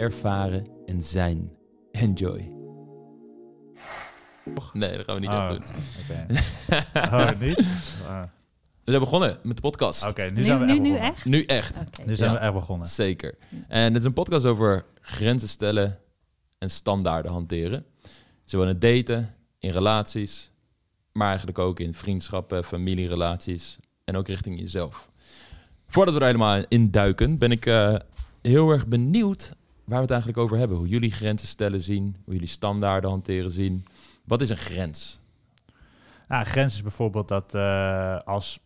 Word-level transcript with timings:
ervaren 0.00 0.66
en 0.86 1.02
zijn. 1.02 1.50
Enjoy. 1.92 2.52
Nee, 4.72 4.96
dat 4.96 5.04
gaan 5.06 5.14
we 5.14 5.20
niet 5.20 5.30
Oh, 5.30 5.48
echt 5.54 5.72
doen. 6.08 6.16
Oké. 6.16 6.40
Oh, 7.16 7.40
niet? 7.40 7.58
Ah, 8.06 8.22
We 8.84 8.90
zijn 8.90 9.00
begonnen 9.00 9.38
met 9.42 9.56
de 9.56 9.62
podcast. 9.62 10.06
Oké, 10.06 10.22
nu 10.22 10.30
Nu, 10.30 10.44
zijn 10.44 10.58
we 10.58 10.64
nu, 10.64 10.70
echt 10.72 10.80
nu 10.80 10.90
begonnen. 10.90 11.08
echt? 11.12 11.24
Nu 11.24 11.44
echt. 11.44 12.06
Nu 12.06 12.16
zijn 12.16 12.30
Ja. 12.32 12.36
we 12.38 12.42
echt 12.44 12.52
begonnen. 12.52 12.86
Zeker. 12.86 13.34
En 13.68 13.92
het 13.92 13.96
is 14.02 14.04
een 14.04 14.12
podcast 14.12 14.44
over 14.44 14.84
grenzen 15.00 15.48
stellen 15.48 15.98
en 16.58 16.70
standaarden 16.70 17.32
hanteren. 17.32 17.84
Zowel 18.44 18.66
in 18.68 18.72
het 18.72 18.80
daten, 18.80 19.34
in 19.58 19.70
relaties, 19.70 20.50
maar 21.12 21.28
eigenlijk 21.28 21.58
ook 21.58 21.80
in 21.80 21.94
vriendschappen, 21.94 22.64
familierelaties 22.64 23.78
en 24.04 24.16
ook 24.16 24.28
richting 24.28 24.58
jezelf. 24.58 25.10
Voordat 25.86 26.14
we 26.14 26.20
er 26.20 26.26
helemaal 26.26 26.62
in 26.68 26.90
duiken, 26.90 27.38
ben 27.38 27.50
ik 27.50 27.66
eh, 27.66 27.94
heel 28.42 28.70
erg 28.70 28.86
benieuwd 28.86 29.52
waar 29.90 29.98
we 29.98 30.04
het 30.04 30.14
eigenlijk 30.14 30.42
over 30.42 30.58
hebben. 30.58 30.76
Hoe 30.76 30.88
jullie 30.88 31.12
grenzen 31.12 31.48
stellen 31.48 31.80
zien, 31.80 32.16
hoe 32.24 32.32
jullie 32.32 32.48
standaarden 32.48 33.10
hanteren 33.10 33.50
zien. 33.50 33.84
Wat 34.24 34.40
is 34.40 34.48
een 34.48 34.56
grens? 34.56 35.20
Nou, 36.28 36.40
een 36.40 36.50
grens 36.50 36.74
is 36.74 36.82
bijvoorbeeld 36.82 37.28
dat 37.28 37.54
eh, 37.54 38.18
als, 38.18 38.60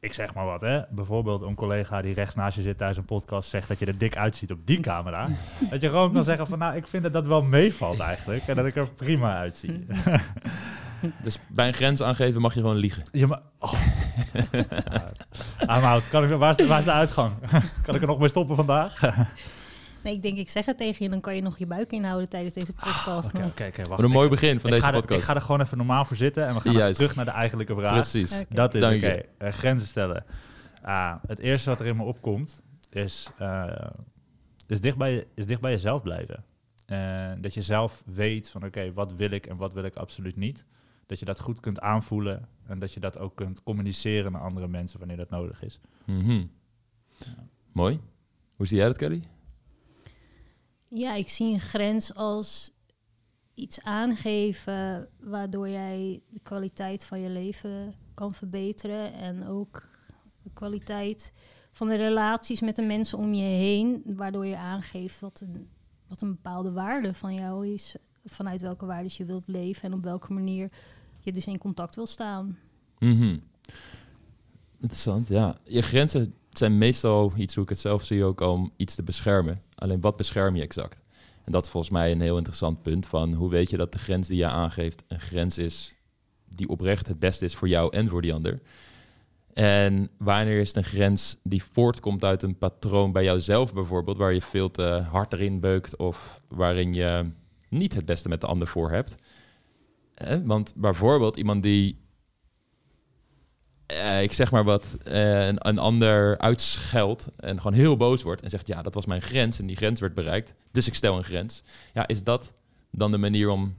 ik 0.00 0.12
zeg 0.12 0.34
maar 0.34 0.44
wat, 0.44 0.60
hè, 0.60 0.80
bijvoorbeeld 0.90 1.42
een 1.42 1.54
collega 1.54 2.02
die 2.02 2.14
rechts 2.14 2.34
naast 2.34 2.56
je 2.56 2.62
zit 2.62 2.76
tijdens 2.76 2.98
een 2.98 3.04
podcast 3.04 3.48
zegt 3.48 3.68
dat 3.68 3.78
je 3.78 3.86
er 3.86 3.98
dik 3.98 4.16
uitziet 4.16 4.50
op 4.50 4.58
die 4.64 4.80
camera, 4.80 5.28
dat 5.70 5.80
je 5.80 5.88
gewoon 5.88 6.12
kan 6.12 6.24
zeggen 6.24 6.46
van, 6.46 6.58
nou, 6.58 6.76
ik 6.76 6.86
vind 6.86 7.02
dat 7.02 7.12
dat 7.12 7.26
wel 7.26 7.42
meevalt 7.42 7.98
eigenlijk 7.98 8.46
en 8.46 8.56
dat 8.56 8.66
ik 8.66 8.76
er 8.76 8.90
prima 8.90 9.36
uitzie. 9.36 9.78
Dus 11.22 11.38
bij 11.46 11.66
een 11.66 11.74
grens 11.74 12.02
aangeven 12.02 12.40
mag 12.40 12.54
je 12.54 12.60
gewoon 12.60 12.76
liegen. 12.76 13.02
Ja, 13.12 13.26
maar... 13.26 13.40
Oh. 13.58 13.72
I'm 15.76 15.84
out. 15.84 16.08
Kan 16.08 16.24
ik, 16.24 16.38
waar, 16.38 16.50
is 16.50 16.56
de, 16.56 16.66
waar 16.66 16.78
is 16.78 16.84
de 16.84 16.90
uitgang? 16.90 17.32
kan 17.82 17.94
ik 17.94 18.00
er 18.00 18.06
nog 18.06 18.18
mee 18.18 18.28
stoppen 18.28 18.56
vandaag? 18.56 19.00
Nee, 20.04 20.14
ik 20.14 20.22
denk, 20.22 20.38
ik 20.38 20.50
zeg 20.50 20.66
het 20.66 20.76
tegen 20.76 21.04
je, 21.04 21.10
dan 21.10 21.20
kan 21.20 21.34
je 21.34 21.42
nog 21.42 21.58
je 21.58 21.66
buik 21.66 21.92
inhouden 21.92 22.28
tijdens 22.28 22.54
deze 22.54 22.72
podcast. 22.72 23.34
oké, 23.34 23.46
oké, 23.46 23.72
wacht. 23.76 23.88
Wat 23.88 24.02
een 24.02 24.10
mooi 24.10 24.28
begin 24.28 24.60
van 24.60 24.70
ik, 24.70 24.76
deze 24.76 24.86
er, 24.86 24.92
podcast. 24.92 25.20
ik 25.20 25.26
ga 25.26 25.34
er 25.34 25.40
gewoon 25.40 25.60
even 25.60 25.76
normaal 25.76 26.04
voor 26.04 26.16
zitten 26.16 26.46
en 26.46 26.54
we 26.54 26.60
gaan 26.60 26.72
Juist. 26.72 26.98
terug 26.98 27.14
naar 27.14 27.24
de 27.24 27.30
eigenlijke 27.30 27.74
vraag. 27.74 27.92
Precies. 27.92 28.44
Dat 28.48 28.74
is 28.74 28.82
oké. 28.84 29.20
Eh, 29.38 29.52
grenzen 29.52 29.88
stellen. 29.88 30.24
Ah, 30.82 31.14
het 31.26 31.38
eerste 31.38 31.70
wat 31.70 31.80
er 31.80 31.86
in 31.86 31.96
me 31.96 32.02
opkomt 32.02 32.62
is, 32.90 33.30
eh, 33.38 33.88
is, 34.66 34.80
dicht, 34.80 34.96
bij 34.96 35.12
je, 35.12 35.26
is 35.34 35.46
dicht 35.46 35.60
bij 35.60 35.70
jezelf 35.70 36.02
blijven. 36.02 36.44
En 36.86 37.40
dat 37.40 37.54
je 37.54 37.62
zelf 37.62 38.02
weet 38.06 38.48
van 38.48 38.64
oké, 38.64 38.92
wat 38.92 39.12
wil 39.12 39.30
ik 39.30 39.46
en 39.46 39.56
wat 39.56 39.72
wil 39.72 39.84
ik 39.84 39.96
absoluut 39.96 40.36
niet. 40.36 40.64
Dat 41.06 41.18
je 41.18 41.24
dat 41.24 41.40
goed 41.40 41.60
kunt 41.60 41.80
aanvoelen 41.80 42.48
en 42.66 42.78
dat 42.78 42.92
je 42.92 43.00
dat 43.00 43.18
ook 43.18 43.36
kunt 43.36 43.62
communiceren 43.62 44.32
naar 44.32 44.40
andere 44.40 44.68
mensen 44.68 44.98
wanneer 44.98 45.16
dat 45.16 45.30
nodig 45.30 45.62
is. 45.62 45.80
Mhm. 46.06 46.44
Mooi. 47.72 48.00
Hoe 48.56 48.66
zie 48.66 48.76
jij 48.76 48.86
dat, 48.86 48.96
Kelly? 48.96 49.22
Ja, 50.96 51.14
ik 51.14 51.28
zie 51.28 51.52
een 51.52 51.60
grens 51.60 52.14
als 52.14 52.70
iets 53.54 53.80
aangeven 53.80 55.08
waardoor 55.20 55.68
jij 55.68 56.22
de 56.28 56.40
kwaliteit 56.42 57.04
van 57.04 57.20
je 57.20 57.28
leven 57.28 57.94
kan 58.14 58.34
verbeteren 58.34 59.12
en 59.12 59.46
ook 59.46 59.88
de 60.42 60.50
kwaliteit 60.52 61.32
van 61.72 61.88
de 61.88 61.94
relaties 61.94 62.60
met 62.60 62.76
de 62.76 62.86
mensen 62.86 63.18
om 63.18 63.34
je 63.34 63.42
heen, 63.42 64.02
waardoor 64.06 64.46
je 64.46 64.56
aangeeft 64.56 65.20
wat 65.20 65.40
een, 65.40 65.68
wat 66.06 66.20
een 66.20 66.34
bepaalde 66.34 66.72
waarde 66.72 67.14
van 67.14 67.34
jou 67.34 67.68
is, 67.68 67.96
vanuit 68.24 68.60
welke 68.60 68.86
waarden 68.86 69.12
je 69.16 69.24
wilt 69.24 69.46
leven 69.48 69.82
en 69.82 69.92
op 69.92 70.02
welke 70.02 70.32
manier 70.32 70.70
je 71.20 71.32
dus 71.32 71.46
in 71.46 71.58
contact 71.58 71.94
wil 71.94 72.06
staan. 72.06 72.58
Mhm. 72.98 73.38
Interessant, 74.78 75.28
ja. 75.28 75.56
Je 75.64 75.82
grenzen 75.82 76.34
zijn 76.50 76.78
meestal 76.78 77.32
iets, 77.36 77.54
hoe 77.54 77.62
ik 77.62 77.68
het 77.68 77.78
zelf 77.78 78.04
zie, 78.04 78.24
ook 78.24 78.40
om 78.40 78.72
iets 78.76 78.94
te 78.94 79.02
beschermen. 79.02 79.62
Alleen 79.84 80.00
wat 80.00 80.16
bescherm 80.16 80.56
je 80.56 80.62
exact? 80.62 81.00
En 81.44 81.52
dat 81.52 81.64
is 81.64 81.70
volgens 81.70 81.92
mij 81.92 82.12
een 82.12 82.20
heel 82.20 82.36
interessant 82.36 82.82
punt 82.82 83.06
van 83.06 83.32
hoe 83.32 83.50
weet 83.50 83.70
je 83.70 83.76
dat 83.76 83.92
de 83.92 83.98
grens 83.98 84.28
die 84.28 84.36
je 84.36 84.46
aangeeft 84.46 85.02
een 85.08 85.20
grens 85.20 85.58
is 85.58 85.94
die 86.48 86.68
oprecht 86.68 87.06
het 87.06 87.18
beste 87.18 87.44
is 87.44 87.54
voor 87.54 87.68
jou 87.68 87.96
en 87.96 88.08
voor 88.08 88.22
die 88.22 88.34
ander. 88.34 88.60
En 89.52 90.10
wanneer 90.18 90.60
is 90.60 90.68
het 90.68 90.76
een 90.76 90.84
grens 90.84 91.36
die 91.42 91.64
voortkomt 91.72 92.24
uit 92.24 92.42
een 92.42 92.58
patroon 92.58 93.12
bij 93.12 93.24
jouzelf 93.24 93.74
bijvoorbeeld, 93.74 94.16
waar 94.16 94.32
je 94.32 94.42
veel 94.42 94.70
te 94.70 94.82
hard 95.10 95.32
erin 95.32 95.60
beukt 95.60 95.96
of 95.96 96.40
waarin 96.48 96.94
je 96.94 97.30
niet 97.68 97.94
het 97.94 98.04
beste 98.04 98.28
met 98.28 98.40
de 98.40 98.46
ander 98.46 98.68
voor 98.68 98.90
hebt. 98.90 99.14
Eh, 100.14 100.38
want 100.44 100.72
bijvoorbeeld 100.76 101.36
iemand 101.36 101.62
die 101.62 102.03
eh, 103.86 104.22
ik 104.22 104.32
zeg 104.32 104.50
maar 104.50 104.64
wat, 104.64 104.96
eh, 105.04 105.46
een, 105.46 105.68
een 105.68 105.78
ander 105.78 106.38
uitscheldt 106.38 107.26
en 107.36 107.56
gewoon 107.56 107.72
heel 107.72 107.96
boos 107.96 108.22
wordt 108.22 108.42
en 108.42 108.50
zegt, 108.50 108.66
ja, 108.66 108.82
dat 108.82 108.94
was 108.94 109.06
mijn 109.06 109.22
grens 109.22 109.58
en 109.58 109.66
die 109.66 109.76
grens 109.76 110.00
werd 110.00 110.14
bereikt, 110.14 110.54
dus 110.70 110.86
ik 110.86 110.94
stel 110.94 111.16
een 111.16 111.24
grens. 111.24 111.62
Ja, 111.92 112.06
is 112.06 112.22
dat 112.22 112.52
dan 112.90 113.10
de 113.10 113.18
manier 113.18 113.48
om, 113.48 113.76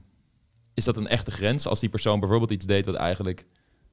is 0.74 0.84
dat 0.84 0.96
een 0.96 1.08
echte 1.08 1.30
grens 1.30 1.66
als 1.66 1.80
die 1.80 1.88
persoon 1.88 2.20
bijvoorbeeld 2.20 2.50
iets 2.50 2.66
deed 2.66 2.86
wat 2.86 2.94
eigenlijk 2.94 3.46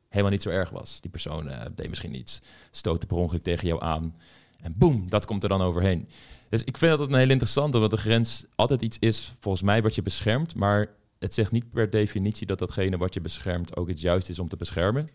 helemaal 0.10 0.32
niet 0.32 0.42
zo 0.42 0.50
erg 0.50 0.70
was? 0.70 1.02
Die 1.02 1.12
persoon 1.12 1.50
eh, 1.50 1.66
deed 1.76 1.90
misschien 1.90 2.16
iets, 2.16 2.42
stootte 2.72 3.06
per 3.06 3.18
ongeluk 3.18 3.44
tegen 3.44 3.68
jou 3.68 3.82
aan 3.84 4.16
en 4.62 4.74
boem, 4.78 5.10
dat 5.10 5.26
komt 5.26 5.44
er 5.44 5.50
dan 5.50 5.62
overheen. 5.62 6.08
Dus 6.50 6.64
ik 6.64 6.78
vind 6.78 6.98
dat 6.98 7.08
een 7.08 7.16
heel 7.16 7.30
interessant, 7.30 7.76
omdat 7.76 7.92
de 7.92 7.98
grens 7.98 8.46
altijd 8.56 8.82
iets 8.82 8.98
is, 9.00 9.34
volgens 9.40 9.64
mij, 9.64 9.82
wat 9.82 9.96
je 9.96 10.02
beschermt, 10.02 10.56
maar 10.56 10.90
het 11.20 11.34
zegt 11.34 11.52
niet 11.52 11.72
per 11.72 11.90
definitie 11.90 12.48
dat 12.48 12.60
datgene 12.60 12.98
wat 12.98 13.14
je 13.14 13.22
beschermt 13.22 13.76
ook 13.76 13.88
het 13.88 14.02
juist 14.02 14.30
is 14.30 14.40
om 14.40 14.48
te 14.48 14.56
beschermen. 14.56 15.08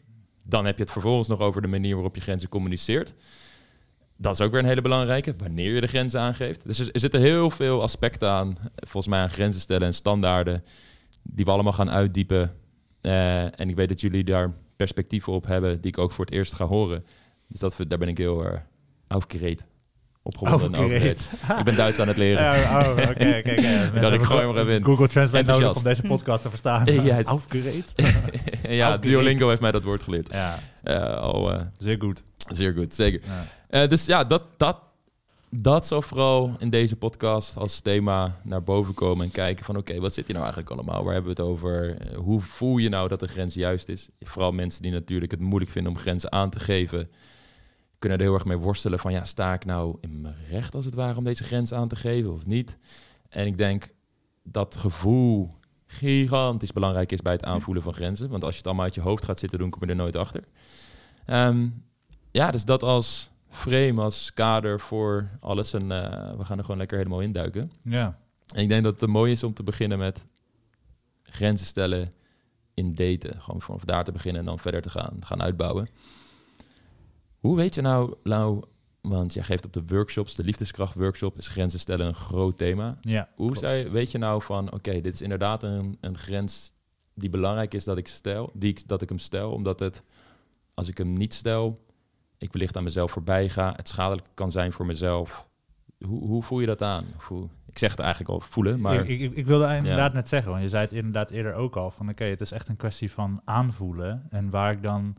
Dan 0.49 0.65
heb 0.65 0.77
je 0.77 0.83
het 0.83 0.93
vervolgens 0.93 1.29
nog 1.29 1.41
over 1.41 1.63
de 1.63 1.69
manier 1.69 1.95
waarop 1.95 2.15
je 2.15 2.21
grenzen 2.21 2.49
communiceert. 2.49 3.15
Dat 4.17 4.35
is 4.35 4.41
ook 4.41 4.51
weer 4.51 4.61
een 4.61 4.67
hele 4.67 4.81
belangrijke, 4.81 5.35
wanneer 5.39 5.75
je 5.75 5.81
de 5.81 5.87
grenzen 5.87 6.21
aangeeft. 6.21 6.67
Dus 6.67 6.79
er, 6.79 7.01
zitten 7.01 7.21
heel 7.21 7.51
veel 7.51 7.83
aspecten 7.83 8.29
aan, 8.29 8.57
volgens 8.75 9.07
mij 9.07 9.21
aan 9.21 9.31
grenzen 9.31 9.61
stellen 9.61 9.87
en 9.87 9.95
standaarden, 9.95 10.65
die 11.23 11.45
we 11.45 11.51
allemaal 11.51 11.73
gaan 11.73 11.91
uitdiepen. 11.91 12.57
Eh, 13.01 13.61
en 13.61 13.69
ik 13.69 13.77
weet 13.77 13.89
dat 13.89 14.01
jullie 14.01 14.25
daar 14.25 14.55
perspectieven 14.77 15.33
op 15.33 15.47
hebben, 15.47 15.81
die 15.81 15.91
ik 15.91 15.99
ook 15.99 16.13
voor 16.13 16.25
het 16.25 16.35
eerst 16.35 16.53
ga 16.53 16.65
horen. 16.65 17.05
Dus 17.49 17.61
dat, 17.61 17.77
daar 17.89 17.99
ben 17.99 18.09
ik 18.09 18.19
heel 18.19 18.45
uh, 18.47 18.59
aufgeregt. 19.07 19.67
Opgewonden. 20.29 20.93
Ik 20.93 21.65
ben 21.65 21.77
Duits 21.77 21.99
aan 21.99 22.09
het 22.09 22.17
leren. 22.17 22.43
Ja, 22.43 22.81
oh, 22.81 23.11
oké, 23.11 23.43
Dat 24.01 24.13
ik 24.13 24.23
gooi 24.23 24.47
hem 24.47 24.57
even 24.57 24.73
in. 24.73 24.85
Google 24.85 25.09
Translate 25.09 25.45
nodig 25.45 25.77
om 25.77 25.83
deze 25.83 26.03
podcast 26.03 26.43
te 26.43 26.49
verstaan. 26.49 26.87
Ja, 27.09 27.23
Aufgereed. 27.23 27.95
ja. 28.69 28.97
Duolingo 28.97 29.49
heeft 29.49 29.61
mij 29.61 29.73
dat 29.73 29.83
woord 29.83 30.03
geleerd. 30.03 30.29
Ja, 30.33 30.59
al 31.15 31.53
eh, 31.53 31.61
zeer 31.79 31.97
goed. 32.01 32.23
zeer 32.49 32.73
goed, 32.73 32.95
zeker. 32.95 33.21
Ja. 33.25 33.47
Eh, 33.69 33.89
dus 33.89 34.07
ja, 34.07 34.25
dat, 34.25 34.43
dat, 34.57 34.79
dat 35.51 35.87
zal 35.87 36.03
vooral 36.03 36.57
in 36.59 36.71
deze 36.71 36.97
podcast 36.97 37.57
als 37.57 37.81
thema 37.81 38.37
naar 38.43 38.63
boven 38.63 38.95
komen 38.95 39.25
en 39.25 39.33
kijken 39.33 39.65
van 39.65 39.77
oké, 39.77 40.01
wat 40.01 40.15
zit 40.15 40.27
hier 40.27 40.37
nou 40.37 40.47
eigenlijk 40.47 40.75
allemaal? 40.77 41.05
Waar 41.05 41.15
hebben 41.15 41.35
we 41.35 41.43
het 41.43 41.51
over? 41.51 41.97
Hoe 42.17 42.41
voel 42.41 42.77
je 42.77 42.89
nou 42.89 43.09
dat 43.09 43.21
de 43.21 43.29
grens 43.29 43.55
juist 43.55 43.89
is? 43.89 44.09
Vooral 44.21 44.53
mensen 44.53 44.83
die 44.83 44.93
natuurlijk 44.93 45.31
het 45.31 45.41
moeilijk 45.41 45.71
vinden 45.71 45.93
om 45.93 45.99
grenzen 45.99 46.33
aan 46.33 46.51
te 46.51 46.61
geven, 46.61 47.09
kunnen 47.99 48.19
er 48.19 48.25
heel 48.25 48.35
erg 48.35 48.45
mee 48.45 48.57
worstelen 48.57 48.99
van 48.99 49.13
ja, 49.13 49.25
sta 49.25 49.53
ik 49.53 49.65
nou 49.65 49.97
in 50.01 50.21
mijn 50.21 50.37
recht 50.51 50.75
als 50.75 50.85
het 50.85 50.95
ware 50.95 51.19
om 51.19 51.25
deze 51.25 51.45
grens 51.45 51.73
aan 51.73 51.89
te 51.89 51.97
geven 51.97 52.33
of 52.33 52.47
niet? 52.47 52.79
En 53.29 53.47
ik 53.47 53.59
denk 53.59 53.95
dat 54.43 54.77
gevoel 54.77 55.57
gigantisch 55.87 56.73
belangrijk 56.73 57.13
is 57.13 57.23
bij 57.23 57.33
het 57.33 57.45
aanvoelen 57.45 57.83
van 57.83 57.95
grenzen. 57.95 58.31
Want 58.31 58.43
als 58.43 58.53
je 58.53 58.59
het 58.59 58.67
allemaal 58.67 58.85
uit 58.85 58.95
je 58.95 59.01
hoofd 59.01 59.25
gaat 59.25 59.39
zitten 59.39 59.59
doen, 59.59 59.71
kom 59.71 59.83
je 59.85 59.89
er 59.89 59.97
nooit 59.97 60.17
achter. 60.17 60.45
Ehm, 61.25 61.69
ja, 62.31 62.51
dus 62.51 62.65
dat 62.65 62.83
als 62.83 63.31
frame, 63.49 64.03
als 64.03 64.33
kader 64.33 64.81
voor 64.81 65.29
alles. 65.41 65.73
En 65.73 65.93
eh, 65.93 66.37
we 66.37 66.45
gaan 66.45 66.59
er 66.59 66.65
gewoon 66.65 66.79
lekker 66.79 66.99
helemaal 66.99 67.21
induiken. 67.21 67.73
Ja. 67.83 68.19
En 68.55 68.63
ik 68.63 68.69
denk 68.69 68.85
dat 68.85 69.01
het 69.01 69.11
mooi 69.11 69.33
is 69.33 69.43
om 69.43 69.55
te 69.55 69.63
beginnen 69.63 69.99
met 69.99 70.27
grenzen 71.23 71.67
stellen 71.67 72.13
in 72.75 72.95
daten. 72.95 73.41
Gewoon 73.41 73.63
vanaf 73.63 73.85
daar 73.85 74.05
te 74.05 74.13
beginnen 74.13 74.41
en 74.41 74.47
dan 74.47 74.59
verder 74.59 74.83
te 74.83 74.91
gaan, 74.91 75.17
gaan 75.21 75.43
uitbouwen. 75.43 75.89
Hoe 77.39 77.57
weet 77.57 77.75
je 77.75 77.81
nou, 77.81 78.15
Lau, 78.23 78.63
want 79.01 79.35
jij 79.35 79.43
geeft 79.43 79.65
op 79.65 79.73
de 79.73 79.83
workshops, 79.87 80.35
de 80.35 80.45
liefdeskracht 80.45 80.95
workshop, 80.95 81.39
is 81.39 81.49
grenzen 81.49 81.81
stellen 81.81 82.07
een 82.07 82.15
groot 82.15 82.59
thema. 82.59 82.99
Ja, 83.01 83.29
Hoe 83.37 83.47
klopt. 83.47 83.59
zei, 83.61 83.89
weet 83.89 84.11
je 84.11 84.19
nou 84.19 84.43
van, 84.43 84.73
oké, 84.73 85.01
dit 85.01 85.15
is 85.15 85.23
inderdaad 85.23 85.63
een, 85.63 85.99
een 86.01 86.19
grens 86.19 86.73
die 87.15 87.31
belangrijk 87.31 87.75
is 87.75 87.85
dat 87.85 87.97
ik 87.99 88.09
stel, 88.09 88.51
die 88.55 88.71
ik, 88.71 88.89
dat 88.89 89.03
ik 89.03 89.09
hem 89.09 89.19
stel, 89.19 89.53
omdat 89.53 89.81
het, 89.81 90.03
als 90.75 90.89
ik 90.89 90.99
hem 90.99 91.13
niet 91.13 91.35
stel, 91.35 91.85
ik 92.39 92.53
wellicht 92.53 92.77
aan 92.77 92.83
mezelf 92.83 93.11
voorbij 93.11 93.49
ga, 93.49 93.73
het 93.77 93.89
schadelijk 93.89 94.27
kan 94.35 94.51
zijn 94.51 94.73
voor 94.73 94.87
mezelf, 94.87 95.47
hoe, 96.05 96.27
hoe 96.27 96.43
voel 96.43 96.61
je 96.61 96.67
dat 96.67 96.83
aan? 96.83 97.05
Hoe, 97.27 97.49
ik 97.67 97.79
zeg 97.79 97.91
het 97.91 98.01
eigenlijk 98.01 98.31
al 98.31 98.41
voelen, 98.41 98.81
maar 98.81 98.95
Ik, 99.09 99.21
ik, 99.21 99.37
ik 99.37 99.47
wilde 99.47 99.77
inderdaad 99.77 100.13
net 100.13 100.29
zeggen, 100.29 100.51
want 100.51 100.63
je 100.63 100.69
zei 100.69 100.83
het 100.83 100.93
inderdaad 100.93 101.31
eerder 101.31 101.55
ook 101.55 101.77
al, 101.77 101.91
van 101.91 102.09
oké, 102.09 102.25
het 102.25 102.41
is 102.41 102.53
echt 102.53 102.69
een 102.69 102.77
kwestie 102.77 103.13
van 103.13 103.41
aanvoelen. 103.45 104.27
En 104.31 104.51
waar 104.51 104.73
ik 104.73 104.83
dan 104.83 105.17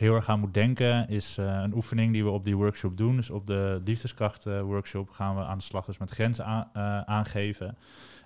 heel 0.00 0.14
erg 0.14 0.28
aan 0.28 0.40
moet 0.40 0.54
denken, 0.54 1.08
is 1.08 1.38
eh, 1.38 1.60
een 1.62 1.74
oefening 1.74 2.12
die 2.12 2.24
we 2.24 2.30
op 2.30 2.44
die 2.44 2.56
workshop 2.56 2.96
doen. 2.96 3.16
Dus 3.16 3.30
op 3.30 3.46
de 3.46 3.80
liefdeskrachten 3.84 4.64
workshop 4.64 5.10
gaan 5.10 5.36
we 5.36 5.42
aan 5.42 5.58
de 5.58 5.64
slag 5.64 5.84
dus 5.84 5.98
met 5.98 6.10
grenzen 6.10 6.44
eh, 6.44 7.00
aangeven. 7.00 7.76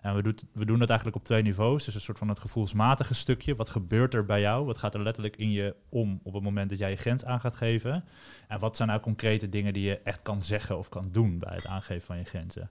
En 0.03 0.15
we, 0.15 0.23
doet, 0.23 0.45
we 0.53 0.65
doen 0.65 0.79
dat 0.79 0.89
eigenlijk 0.89 1.19
op 1.19 1.25
twee 1.25 1.43
niveaus. 1.43 1.85
Dus 1.85 1.95
een 1.95 2.01
soort 2.01 2.19
van 2.19 2.29
het 2.29 2.39
gevoelsmatige 2.39 3.15
stukje. 3.15 3.55
Wat 3.55 3.69
gebeurt 3.69 4.15
er 4.15 4.25
bij 4.25 4.41
jou? 4.41 4.67
Wat 4.67 4.79
gaat 4.79 4.95
er 4.95 5.03
letterlijk 5.03 5.37
in 5.37 5.51
je 5.51 5.75
om 5.89 6.21
op 6.23 6.35
het 6.35 6.43
moment 6.43 6.71
dat 6.71 6.79
jij 6.79 6.91
je 6.91 6.97
grens 6.97 7.25
aan 7.25 7.41
gaat 7.41 7.55
geven? 7.55 8.05
En 8.49 8.59
wat 8.59 8.77
zijn 8.77 8.89
nou 8.89 9.01
concrete 9.01 9.49
dingen 9.49 9.73
die 9.73 9.85
je 9.85 9.99
echt 9.99 10.23
kan 10.23 10.43
zeggen 10.43 10.79
of 10.79 10.89
kan 10.89 11.09
doen 11.13 11.39
bij 11.39 11.55
het 11.55 11.67
aangeven 11.67 12.07
van 12.07 12.19
je 12.19 12.25
grenzen? 12.25 12.71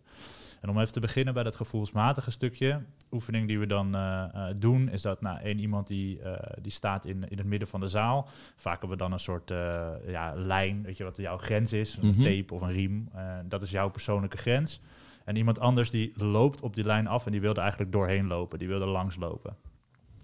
En 0.64 0.70
om 0.70 0.80
even 0.80 0.94
te 0.94 1.00
beginnen 1.00 1.34
bij 1.34 1.44
dat 1.44 1.56
gevoelsmatige 1.56 2.32
stukje. 2.32 2.82
Oefening 3.12 3.48
die 3.48 3.60
we 3.60 3.66
dan 3.66 3.96
eh, 3.96 4.24
eh, 4.24 4.56
doen, 4.56 4.90
is 4.90 5.02
dat 5.02 5.22
nou, 5.22 5.40
één 5.40 5.60
iemand 5.60 5.88
die, 5.88 6.22
eh, 6.22 6.58
die 6.62 6.72
staat 6.72 7.06
in, 7.06 7.30
in 7.30 7.38
het 7.38 7.48
midden 7.48 7.68
van 7.68 7.80
de 7.80 7.88
zaal. 7.88 8.28
Vaak 8.56 8.80
hebben 8.80 8.90
we 8.98 9.04
dan 9.04 9.12
een 9.12 9.20
soort 9.20 9.50
ja, 10.08 10.34
lijn, 10.36 10.84
weet 10.84 10.98
je 10.98 11.04
wat 11.04 11.18
jouw 11.18 11.38
grens 11.38 11.74
is, 11.74 11.98
een 11.98 12.08
Mhm. 12.08 12.22
tape 12.22 12.54
of 12.54 12.62
een 12.62 12.72
riem. 12.72 13.10
Dat 13.46 13.62
is 13.62 13.72
jouw 13.72 13.90
persoonlijke 13.90 14.38
grens. 14.38 14.82
En 15.26 15.36
iemand 15.36 15.60
anders 15.60 15.90
die 15.90 16.12
loopt 16.16 16.62
op 16.62 16.76
die 16.76 16.84
lijn 16.84 17.08
af 17.08 17.26
en 17.26 17.32
die 17.32 17.42
wilde 17.42 17.62
eigenlijk 17.62 17.92
doorheen 17.92 18.28
lopen, 18.28 18.60
die 18.60 18.68
wilde 18.68 18.86
langs 18.86 19.16
lopen. 19.16 19.56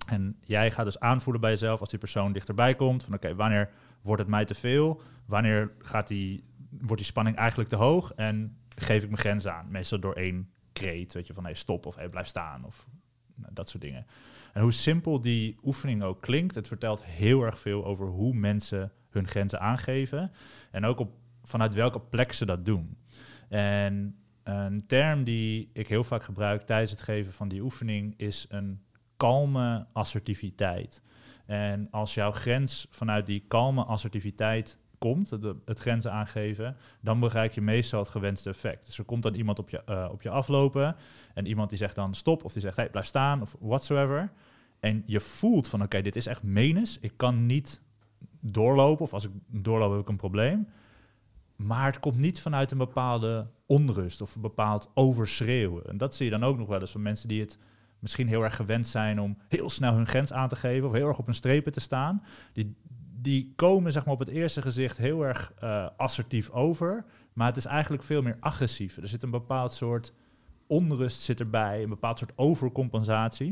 En 0.08 0.36
jij 0.40 0.72
gaat 0.72 0.86
dus 0.86 1.00
aanvoelen 1.00 1.42
bij 1.42 1.52
jezelf 1.52 1.80
als 1.80 1.90
die 1.90 2.00
persoon 2.00 2.32
dichterbij 2.32 2.76
komt, 2.76 3.04
van 3.04 3.14
oké, 3.14 3.36
wanneer 3.36 3.70
wordt 4.02 4.22
het 4.22 4.32
mij 4.32 4.46
te 4.46 4.56
veel? 4.56 5.02
Wanneer 5.26 5.72
gaat 5.80 6.08
die, 6.08 6.44
wordt 6.70 6.98
die 6.98 7.06
spanning 7.06 7.36
eigenlijk 7.38 7.70
te 7.70 7.76
hoog? 7.76 8.14
En 8.14 8.58
geef 8.80 9.04
ik 9.04 9.10
mijn 9.10 9.22
grens 9.22 9.48
aan? 9.48 9.72
Meestal 9.72 10.00
door 10.00 10.14
één 10.14 10.50
kreet, 10.74 11.14
weet 11.14 11.28
je, 11.28 11.34
van 11.34 11.44
hey, 11.44 11.54
stop 11.54 11.86
of 11.86 11.96
hey, 11.96 12.10
blijf 12.10 12.28
staan 12.28 12.66
of 12.66 12.88
nou, 13.36 13.54
dat 13.54 13.70
soort 13.70 13.84
dingen. 13.84 14.06
En 14.54 14.62
hoe 14.62 14.72
simpel 14.72 15.22
die 15.22 15.58
oefening 15.64 16.04
ook 16.04 16.22
klinkt, 16.22 16.56
het 16.56 16.68
vertelt 16.68 17.04
heel 17.04 17.44
erg 17.44 17.60
veel 17.60 17.86
over 17.86 18.08
hoe 18.08 18.34
mensen 18.34 18.92
hun 19.10 19.28
grenzen 19.28 19.60
aangeven 19.60 20.32
en 20.72 20.86
ook 20.86 21.00
op, 21.00 21.12
vanuit 21.44 21.74
welke 21.74 22.00
plek 22.00 22.34
ze 22.34 22.46
dat 22.46 22.66
doen. 22.66 22.98
En 23.50 24.20
een 24.44 24.86
term 24.86 25.24
die 25.24 25.70
ik 25.74 25.88
heel 25.88 26.04
vaak 26.04 26.24
gebruik 26.24 26.62
tijdens 26.62 26.92
het 26.92 27.02
geven 27.02 27.34
van 27.34 27.48
die 27.48 27.62
oefening 27.62 28.14
is 28.18 28.46
een 28.50 28.84
kalme 29.18 29.88
assertiviteit. 29.94 31.02
En 31.46 31.88
als 31.92 32.14
jouw 32.14 32.32
grens 32.32 32.88
vanuit 32.90 33.26
die 33.26 33.46
kalme 33.48 33.84
assertiviteit 33.84 34.78
komt, 35.00 35.30
het, 35.30 35.80
grenzen 35.80 36.12
aangeven, 36.12 36.78
dan 37.02 37.20
bereik 37.20 37.52
je 37.52 37.62
meestal 37.62 38.00
het 38.00 38.10
gewenste 38.10 38.50
effect. 38.50 38.86
Dus 38.86 38.98
er 38.98 39.04
komt 39.04 39.24
dan 39.24 39.34
iemand 39.34 39.60
op 39.60 39.70
je, 39.70 39.84
eh, 39.84 40.08
op 40.12 40.22
je 40.22 40.30
aflopen 40.30 40.96
en 41.34 41.46
iemand 41.46 41.70
die 41.70 41.78
zegt 41.78 41.96
dan 41.96 42.14
stop 42.14 42.44
of 42.44 42.54
die 42.54 42.62
zegt 42.62 42.76
hey, 42.76 42.90
blijf 42.90 43.06
staan 43.06 43.42
of 43.42 43.56
whatsoever. 43.60 44.32
En 44.80 45.04
je 45.06 45.20
voelt 45.20 45.68
van 45.68 45.82
oké, 45.82 46.02
dit 46.02 46.16
is 46.16 46.26
echt 46.26 46.44
menens, 46.44 47.00
ik 47.00 47.14
kan 47.16 47.46
niet 47.46 47.82
doorlopen 48.40 49.06
of 49.06 49.14
als 49.14 49.26
ik 49.26 49.32
doorloop 49.48 49.92
heb 49.92 50.02
ik 50.02 50.10
een 50.10 50.16
probleem. 50.16 50.68
Maar 51.56 51.86
het 51.86 52.00
komt 52.00 52.18
niet 52.18 52.42
vanuit 52.42 52.72
een 52.72 52.78
bepaalde 52.78 53.48
onrust 53.66 54.22
of 54.22 54.36
een 54.36 54.42
bepaald 54.42 54.92
overschreeuwen. 54.94 55.86
En 55.86 55.98
dat 55.98 56.16
zie 56.16 56.26
je 56.26 56.32
dan 56.32 56.44
ook 56.44 56.58
nog 56.58 56.68
wel 56.68 56.80
eens 56.80 56.92
van 56.92 57.02
mensen 57.02 57.28
die 57.28 57.42
het 57.42 57.58
misschien 58.00 58.28
heel 58.28 58.44
erg 58.44 58.56
gewend 58.56 58.88
zijn 58.88 59.20
om 59.20 59.38
heel 59.48 59.70
snel 59.70 59.94
hun 59.94 60.08
grens 60.08 60.34
aan 60.34 60.50
te 60.50 60.56
geven 60.56 60.88
of 60.88 60.94
heel 60.94 61.08
erg 61.08 61.18
op 61.18 61.26
hun 61.26 61.36
strepen 61.36 61.72
te 61.72 61.80
staan. 61.80 62.24
Die, 62.54 62.76
die 63.22 63.54
komen 63.56 63.92
zeg 63.92 64.06
maar, 64.06 64.14
op 64.14 64.20
het 64.20 64.30
eerste 64.30 64.62
gezicht 64.62 64.98
heel 64.98 65.26
erg 65.26 65.54
eh, 65.60 65.88
assertief 65.98 66.50
over, 66.50 67.06
maar 67.34 67.48
het 67.48 67.58
is 67.58 67.66
eigenlijk 67.66 68.04
veel 68.04 68.22
meer 68.22 68.38
agressief. 68.40 68.98
Er 68.98 69.08
zit 69.08 69.24
een 69.24 69.32
bepaald 69.32 69.74
soort 69.74 70.14
onrust 70.68 71.22
zit 71.22 71.40
erbij, 71.40 71.84
een 71.84 71.90
bepaald 71.90 72.20
soort 72.20 72.34
overcompensatie. 72.36 73.48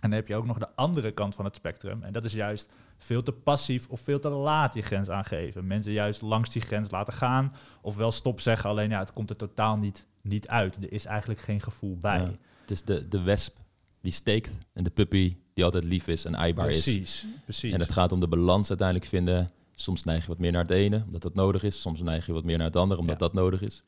En 0.00 0.10
dan 0.10 0.18
heb 0.18 0.28
je 0.28 0.36
ook 0.36 0.46
nog 0.46 0.58
de 0.58 0.76
andere 0.76 1.12
kant 1.12 1.34
van 1.34 1.44
het 1.44 1.54
spectrum. 1.54 2.02
En 2.02 2.12
dat 2.12 2.24
is 2.24 2.32
juist 2.32 2.72
veel 2.98 3.22
te 3.22 3.32
passief 3.32 3.88
of 3.88 4.00
veel 4.00 4.20
te 4.20 4.28
laat 4.28 4.74
je 4.74 4.82
grens 4.82 5.10
aangeven. 5.10 5.66
Mensen 5.66 5.92
juist 5.92 6.22
langs 6.22 6.50
die 6.50 6.62
grens 6.62 6.90
laten 6.90 7.12
gaan. 7.12 7.54
Of 7.82 7.96
wel 7.96 8.12
stop 8.12 8.40
zeggen, 8.40 8.70
alleen 8.70 8.90
ja, 8.90 8.98
het 8.98 9.12
komt 9.12 9.30
er 9.30 9.36
totaal 9.36 9.76
niet, 9.76 10.06
niet 10.20 10.48
uit. 10.48 10.84
Er 10.84 10.92
is 10.92 11.04
eigenlijk 11.04 11.40
geen 11.40 11.60
gevoel 11.60 11.96
bij. 11.98 12.38
Het 12.60 12.70
is 12.70 12.82
de, 12.82 13.08
de 13.08 13.22
wesp 13.22 13.56
die 14.00 14.12
steekt 14.12 14.58
en 14.72 14.84
de 14.84 14.90
puppy 14.90 15.36
die 15.54 15.64
altijd 15.64 15.84
lief 15.84 16.06
is 16.08 16.24
en 16.24 16.34
eibaar 16.34 16.68
is. 16.68 16.82
precies, 16.82 17.24
precies. 17.44 17.72
En 17.72 17.80
het 17.80 17.92
gaat 17.92 18.12
om 18.12 18.20
de 18.20 18.28
balans 18.28 18.68
uiteindelijk 18.68 19.08
vinden. 19.08 19.50
Soms 19.74 20.04
neig 20.04 20.22
je 20.22 20.28
wat 20.28 20.38
meer 20.38 20.52
naar 20.52 20.62
het 20.62 20.70
ene, 20.70 21.02
omdat 21.06 21.22
dat 21.22 21.34
nodig 21.34 21.62
is. 21.62 21.80
Soms 21.80 22.00
neig 22.00 22.26
je 22.26 22.32
wat 22.32 22.44
meer 22.44 22.56
naar 22.56 22.66
het 22.66 22.76
andere, 22.76 23.00
omdat 23.00 23.20
Ja. 23.20 23.26
dat 23.26 23.32
nodig 23.34 23.62
is. 23.62 23.82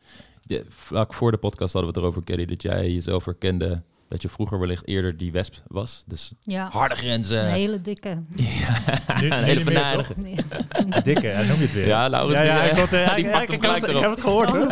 Vlak 0.69 1.15
voor 1.15 1.31
de 1.31 1.37
podcast 1.37 1.73
hadden 1.73 1.93
we 1.93 1.99
het 1.99 2.07
erover, 2.07 2.25
Kelly, 2.25 2.45
dat 2.47 2.63
jij 2.63 2.93
jezelf 2.93 3.25
herkende 3.25 3.83
dat 4.09 4.23
je 4.23 4.29
vroeger 4.29 4.59
wellicht 4.59 4.87
eerder 4.87 5.17
die 5.17 5.33
wesp 5.33 5.55
was. 5.67 6.05
Dus 6.07 6.33
Ja, 6.43 6.69
harde 6.73 6.95
grenzen. 6.95 7.45
een 7.45 7.51
hele 7.53 7.81
dikke. 7.81 8.09
Nu 9.21 9.31
een 9.31 9.43
hele 9.45 9.61
venijnige. 9.61 10.13
Nee. 10.17 10.35
Dikke, 11.03 11.27
ja, 11.27 11.43
noem 11.43 11.57
je 11.57 11.63
het 11.63 11.73
weer. 11.73 11.87
Ja, 11.87 12.09
Laurens, 12.09 12.41
ja, 12.41 12.45
ja, 12.47 12.61
die, 12.63 12.71
ik, 12.71 12.77
had, 12.77 12.93
eh, 12.93 13.15
die 13.15 13.25
ja, 13.25 13.31
pakt 13.31 13.53
ik, 13.53 13.63
hem 13.63 13.71
heb 13.73 13.81
gelijk 13.81 13.81
het, 13.81 13.85
ik 13.85 13.91
erop. 13.91 14.03
heb 14.03 14.11
het 14.11 14.21
gehoord 14.21 14.49
hoor. 14.49 14.71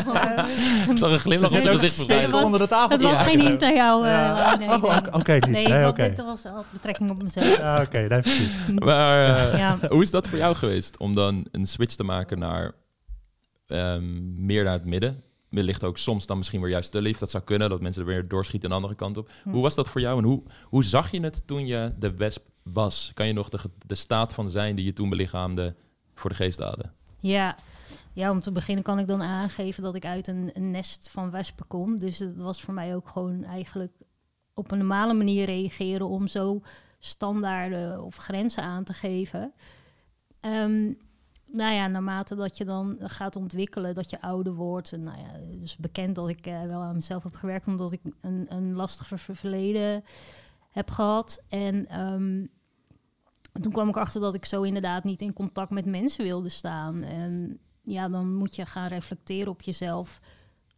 Ik 0.92 0.98
zag 0.98 1.10
een 1.12 1.18
glimlach 1.18 1.50
op 1.52 1.78
gezicht 1.78 2.32
onder 2.42 2.60
de 2.60 2.66
tafel. 2.68 2.96
Het 2.96 3.02
was 3.02 3.12
Ja. 3.18 3.22
geen 3.22 3.40
hint 3.40 3.60
naar 3.60 3.74
jou. 3.74 4.04
eh, 4.04 4.10
Ja. 4.10 4.56
nee, 4.56 4.68
Oh, 4.68 4.82
nee. 4.82 5.12
oké, 5.12 5.32
niet. 5.32 5.46
Nee, 5.48 5.68
Nee, 5.68 5.86
oké. 5.86 6.08
dit 6.08 6.24
was 6.24 6.42
had 6.42 6.64
betrekking 6.72 7.10
op 7.10 7.22
mezelf. 7.22 7.56
Ja, 7.56 7.80
oké, 7.82 7.98
nee, 8.08 8.20
precies. 8.20 8.50
Maar 8.78 9.36
eh, 9.52 9.58
Ja. 9.58 9.78
hoe 9.88 10.02
is 10.02 10.10
dat 10.10 10.28
voor 10.28 10.38
jou 10.38 10.54
geweest 10.54 10.98
om 10.98 11.14
dan 11.14 11.46
een 11.50 11.66
switch 11.66 11.94
te 11.94 12.04
maken 12.04 12.38
naar 12.38 12.72
ehm, 13.66 14.44
meer 14.46 14.64
naar 14.64 14.72
het 14.72 14.84
midden? 14.84 15.22
Wellicht 15.54 15.84
ook 15.84 15.98
soms 15.98 16.26
dan 16.26 16.36
misschien 16.36 16.60
weer 16.60 16.70
juist 16.70 16.92
te 16.92 17.02
lief. 17.02 17.18
Dat 17.18 17.30
zou 17.30 17.44
kunnen, 17.44 17.70
dat 17.70 17.80
mensen 17.80 18.02
er 18.02 18.08
weer 18.08 18.28
doorschieten 18.28 18.70
een 18.70 18.76
andere 18.76 18.94
kant 18.94 19.16
op. 19.16 19.30
Hm. 19.42 19.50
Hoe 19.50 19.62
was 19.62 19.74
dat 19.74 19.88
voor 19.88 20.00
jou 20.00 20.18
en 20.18 20.24
hoe, 20.24 20.42
hoe 20.62 20.84
zag 20.84 21.10
je 21.10 21.20
het 21.20 21.46
toen 21.46 21.66
je 21.66 21.92
de 21.98 22.14
wesp 22.14 22.46
was? 22.62 23.10
Kan 23.14 23.26
je 23.26 23.32
nog 23.32 23.48
de, 23.48 23.58
de 23.86 23.94
staat 23.94 24.34
van 24.34 24.50
zijn 24.50 24.76
die 24.76 24.84
je 24.84 24.92
toen 24.92 25.08
belichaamde 25.08 25.74
voor 26.14 26.30
de 26.30 26.36
geest 26.36 26.58
haalde? 26.58 26.90
Ja. 27.20 27.56
ja, 28.12 28.30
om 28.30 28.40
te 28.40 28.52
beginnen 28.52 28.84
kan 28.84 28.98
ik 28.98 29.06
dan 29.06 29.22
aangeven 29.22 29.82
dat 29.82 29.94
ik 29.94 30.04
uit 30.04 30.28
een, 30.28 30.50
een 30.52 30.70
nest 30.70 31.10
van 31.10 31.30
wespen 31.30 31.66
kom. 31.66 31.98
Dus 31.98 32.18
dat 32.18 32.36
was 32.36 32.62
voor 32.62 32.74
mij 32.74 32.94
ook 32.94 33.08
gewoon 33.08 33.44
eigenlijk 33.44 33.92
op 34.54 34.70
een 34.70 34.78
normale 34.78 35.14
manier 35.14 35.44
reageren 35.44 36.08
om 36.08 36.26
zo 36.26 36.62
standaarden 36.98 38.02
of 38.02 38.16
grenzen 38.16 38.62
aan 38.62 38.84
te 38.84 38.92
geven. 38.92 39.52
Ehm, 40.40 40.92
nou 41.54 41.74
ja, 41.74 41.86
naarmate 41.86 42.34
dat 42.34 42.56
je 42.56 42.64
dan 42.64 42.96
gaat 43.00 43.36
ontwikkelen, 43.36 43.94
dat 43.94 44.10
je 44.10 44.20
ouder 44.20 44.54
wordt. 44.54 44.92
En 44.92 45.02
nou 45.02 45.18
ja, 45.18 45.52
het 45.52 45.62
is 45.62 45.76
bekend 45.76 46.14
dat 46.14 46.28
ik 46.28 46.46
eh, 46.46 46.62
wel 46.62 46.80
aan 46.80 46.94
mezelf 46.94 47.22
heb 47.22 47.34
gewerkt, 47.34 47.66
omdat 47.66 47.92
ik 47.92 48.00
een, 48.20 48.46
een 48.48 48.72
lastig 48.74 49.06
ver- 49.06 49.36
verleden 49.36 50.04
heb 50.70 50.90
gehad. 50.90 51.42
En 51.48 51.88
ehm, 51.88 52.46
toen 53.62 53.72
kwam 53.72 53.88
ik 53.88 53.96
achter 53.96 54.20
dat 54.20 54.34
ik 54.34 54.44
zo 54.44 54.62
inderdaad 54.62 55.04
niet 55.04 55.22
in 55.22 55.32
contact 55.32 55.70
met 55.70 55.86
mensen 55.86 56.24
wilde 56.24 56.48
staan. 56.48 57.02
En 57.02 57.58
ja, 57.82 58.08
dan 58.08 58.34
moet 58.34 58.56
je 58.56 58.66
gaan 58.66 58.88
reflecteren 58.88 59.52
op 59.52 59.62
jezelf, 59.62 60.20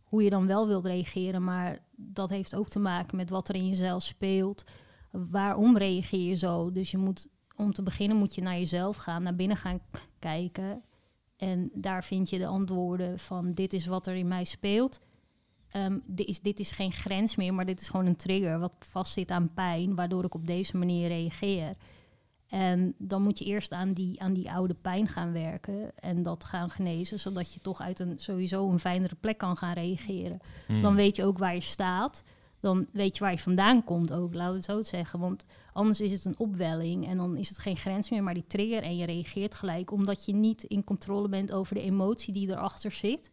hoe 0.02 0.22
je 0.22 0.30
dan 0.30 0.46
wel 0.46 0.66
wilt 0.66 0.86
reageren. 0.86 1.44
Maar 1.44 1.78
dat 1.96 2.30
heeft 2.30 2.54
ook 2.54 2.68
te 2.68 2.78
maken 2.78 3.16
met 3.16 3.30
wat 3.30 3.48
er 3.48 3.54
in 3.54 3.68
jezelf 3.68 4.02
speelt. 4.02 4.64
Waarom 5.10 5.76
reageer 5.76 6.28
je 6.28 6.34
zo? 6.34 6.72
Dus 6.72 6.90
je 6.90 6.98
moet, 6.98 7.28
om 7.56 7.72
te 7.72 7.82
beginnen 7.82 8.16
moet 8.16 8.34
je 8.34 8.42
naar 8.42 8.58
jezelf 8.58 8.96
gaan, 8.96 9.22
naar 9.22 9.36
binnen 9.36 9.56
gaan 9.56 9.80
kijken. 10.18 10.82
En 11.36 11.70
daar 11.74 12.04
vind 12.04 12.30
je 12.30 12.38
de 12.38 12.46
antwoorden 12.46 13.18
van 13.18 13.52
dit 13.52 13.72
is 13.72 13.86
wat 13.86 14.06
er 14.06 14.14
in 14.14 14.28
mij 14.28 14.44
speelt. 14.44 15.00
Ehm, 15.70 15.98
dit, 16.06 16.26
is, 16.26 16.40
dit 16.40 16.60
is 16.60 16.70
geen 16.70 16.92
grens 16.92 17.36
meer, 17.36 17.54
maar 17.54 17.66
dit 17.66 17.80
is 17.80 17.88
gewoon 17.88 18.06
een 18.06 18.16
trigger 18.16 18.58
wat 18.58 18.72
vastzit 18.78 19.30
aan 19.30 19.54
pijn, 19.54 19.94
waardoor 19.94 20.24
ik 20.24 20.34
op 20.34 20.46
deze 20.46 20.76
manier 20.76 21.08
reageer. 21.08 21.76
En 22.48 22.94
dan 22.98 23.22
moet 23.22 23.38
je 23.38 23.44
eerst 23.44 23.72
aan 23.72 23.92
die, 23.92 24.22
aan 24.22 24.32
die 24.32 24.50
oude 24.50 24.74
pijn 24.74 25.08
gaan 25.08 25.32
werken 25.32 25.98
en 25.98 26.22
dat 26.22 26.44
gaan 26.44 26.70
genezen, 26.70 27.20
zodat 27.20 27.52
je 27.54 27.60
toch 27.60 27.80
uit 27.80 27.98
een 27.98 28.18
sowieso 28.18 28.70
een 28.70 28.78
fijnere 28.78 29.14
plek 29.14 29.38
kan 29.38 29.56
gaan 29.56 29.74
reageren. 29.74 30.38
Hmm. 30.66 30.82
Dan 30.82 30.94
weet 30.94 31.16
je 31.16 31.24
ook 31.24 31.38
waar 31.38 31.54
je 31.54 31.60
staat. 31.60 32.24
Dan 32.66 32.86
weet 32.92 33.14
je 33.16 33.20
waar 33.20 33.32
je 33.32 33.38
vandaan 33.38 33.84
komt 33.84 34.12
ook, 34.12 34.34
laten 34.34 34.50
we 34.50 34.56
het 34.56 34.64
zo 34.64 34.82
zeggen. 34.82 35.18
Want 35.18 35.44
anders 35.72 36.00
is 36.00 36.12
het 36.12 36.24
een 36.24 36.38
opwelling 36.38 37.06
en 37.06 37.16
dan 37.16 37.36
is 37.36 37.48
het 37.48 37.58
geen 37.58 37.76
grens 37.76 38.10
meer, 38.10 38.22
maar 38.22 38.34
die 38.34 38.46
trigger. 38.46 38.82
En 38.82 38.96
je 38.96 39.06
reageert 39.06 39.54
gelijk 39.54 39.90
omdat 39.90 40.24
je 40.24 40.34
niet 40.34 40.62
in 40.62 40.84
controle 40.84 41.28
bent 41.28 41.52
over 41.52 41.74
de 41.74 41.80
emotie 41.80 42.32
die 42.32 42.48
erachter 42.48 42.92
zit. 42.92 43.30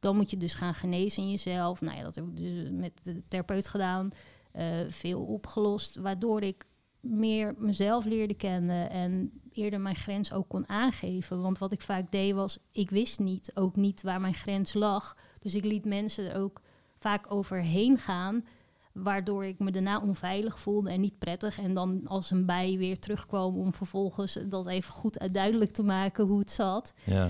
Dan 0.00 0.16
moet 0.16 0.30
je 0.30 0.36
dus 0.36 0.54
gaan 0.54 0.74
genezen 0.74 1.22
in 1.22 1.30
jezelf. 1.30 1.80
Nou 1.80 1.96
ja, 1.96 2.02
dat 2.02 2.14
heb 2.14 2.24
ik 2.24 2.36
dus 2.36 2.68
met 2.70 2.92
de 3.02 3.22
therapeut 3.28 3.68
gedaan. 3.68 4.10
eh, 4.52 4.78
veel 4.88 5.20
opgelost, 5.20 5.96
waardoor 5.96 6.42
ik 6.42 6.66
meer 7.00 7.54
mezelf 7.58 8.04
leerde 8.04 8.34
kennen 8.34 8.90
en 8.90 9.40
eerder 9.52 9.80
mijn 9.80 9.96
grens 9.96 10.32
ook 10.32 10.48
kon 10.48 10.68
aangeven. 10.68 11.42
Want 11.42 11.58
wat 11.58 11.72
ik 11.72 11.80
vaak 11.80 12.10
deed 12.10 12.34
was, 12.34 12.58
ik 12.72 12.90
wist 12.90 13.18
niet, 13.18 13.50
ook 13.54 13.76
niet 13.76 14.02
waar 14.02 14.20
mijn 14.20 14.34
grens 14.34 14.74
lag. 14.74 15.16
Dus 15.38 15.54
ik 15.54 15.64
liet 15.64 15.84
mensen 15.84 16.34
ook 16.34 16.60
vaak 17.00 17.32
overheen 17.32 17.98
gaan, 17.98 18.44
waardoor 18.92 19.44
ik 19.44 19.58
me 19.58 19.70
daarna 19.70 20.00
onveilig 20.00 20.60
voelde 20.60 20.90
en 20.90 21.00
niet 21.00 21.18
prettig. 21.18 21.58
En 21.58 21.74
dan 21.74 22.06
als 22.06 22.30
een 22.30 22.46
bij 22.46 22.76
weer 22.78 22.98
terugkwam 22.98 23.56
om 23.56 23.72
vervolgens 23.72 24.38
dat 24.48 24.66
even 24.66 24.92
goed 24.92 25.28
duidelijk 25.32 25.72
te 25.72 25.82
maken 25.82 26.26
hoe 26.26 26.38
het 26.38 26.50
zat. 26.50 26.94
Ja. 27.04 27.28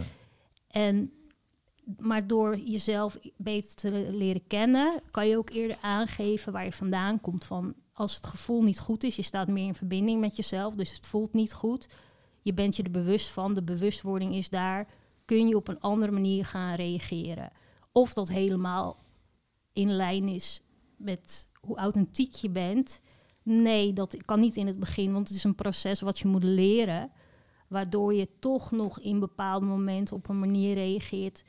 En 0.68 1.12
maar 1.98 2.26
door 2.26 2.58
jezelf 2.58 3.18
beter 3.36 3.74
te 3.74 4.12
leren 4.12 4.46
kennen, 4.46 5.00
kan 5.10 5.28
je 5.28 5.36
ook 5.36 5.50
eerder 5.50 5.78
aangeven 5.80 6.52
waar 6.52 6.64
je 6.64 6.72
vandaan 6.72 7.20
komt. 7.20 7.44
Van 7.44 7.74
als 7.92 8.14
het 8.14 8.26
gevoel 8.26 8.62
niet 8.62 8.78
goed 8.78 9.04
is, 9.04 9.16
je 9.16 9.22
staat 9.22 9.48
meer 9.48 9.66
in 9.66 9.74
verbinding 9.74 10.20
met 10.20 10.36
jezelf, 10.36 10.74
dus 10.74 10.92
het 10.92 11.06
voelt 11.06 11.34
niet 11.34 11.52
goed. 11.52 11.88
Je 12.42 12.54
bent 12.54 12.76
je 12.76 12.82
er 12.82 12.90
bewust 12.90 13.28
van, 13.28 13.54
de 13.54 13.62
bewustwording 13.62 14.34
is 14.34 14.48
daar. 14.48 14.86
Kun 15.24 15.48
je 15.48 15.56
op 15.56 15.68
een 15.68 15.80
andere 15.80 16.12
manier 16.12 16.44
gaan 16.44 16.74
reageren? 16.74 17.50
Of 17.92 18.12
dat 18.12 18.28
helemaal 18.28 18.96
in 19.72 19.90
lijn 19.90 20.28
is 20.28 20.62
met 20.96 21.48
hoe 21.60 21.76
authentiek 21.76 22.34
je 22.34 22.50
bent. 22.50 23.00
Nee, 23.42 23.92
dat 23.92 24.24
kan 24.24 24.40
niet 24.40 24.56
in 24.56 24.66
het 24.66 24.78
begin, 24.78 25.12
want 25.12 25.28
het 25.28 25.36
is 25.36 25.44
een 25.44 25.54
proces 25.54 26.00
wat 26.00 26.18
je 26.18 26.28
moet 26.28 26.44
leren. 26.44 27.10
Waardoor 27.68 28.14
je 28.14 28.28
toch 28.38 28.70
nog 28.70 29.00
in 29.00 29.20
bepaalde 29.20 29.66
momenten 29.66 30.16
op 30.16 30.28
een 30.28 30.38
manier 30.38 30.74
reageert 30.74 31.44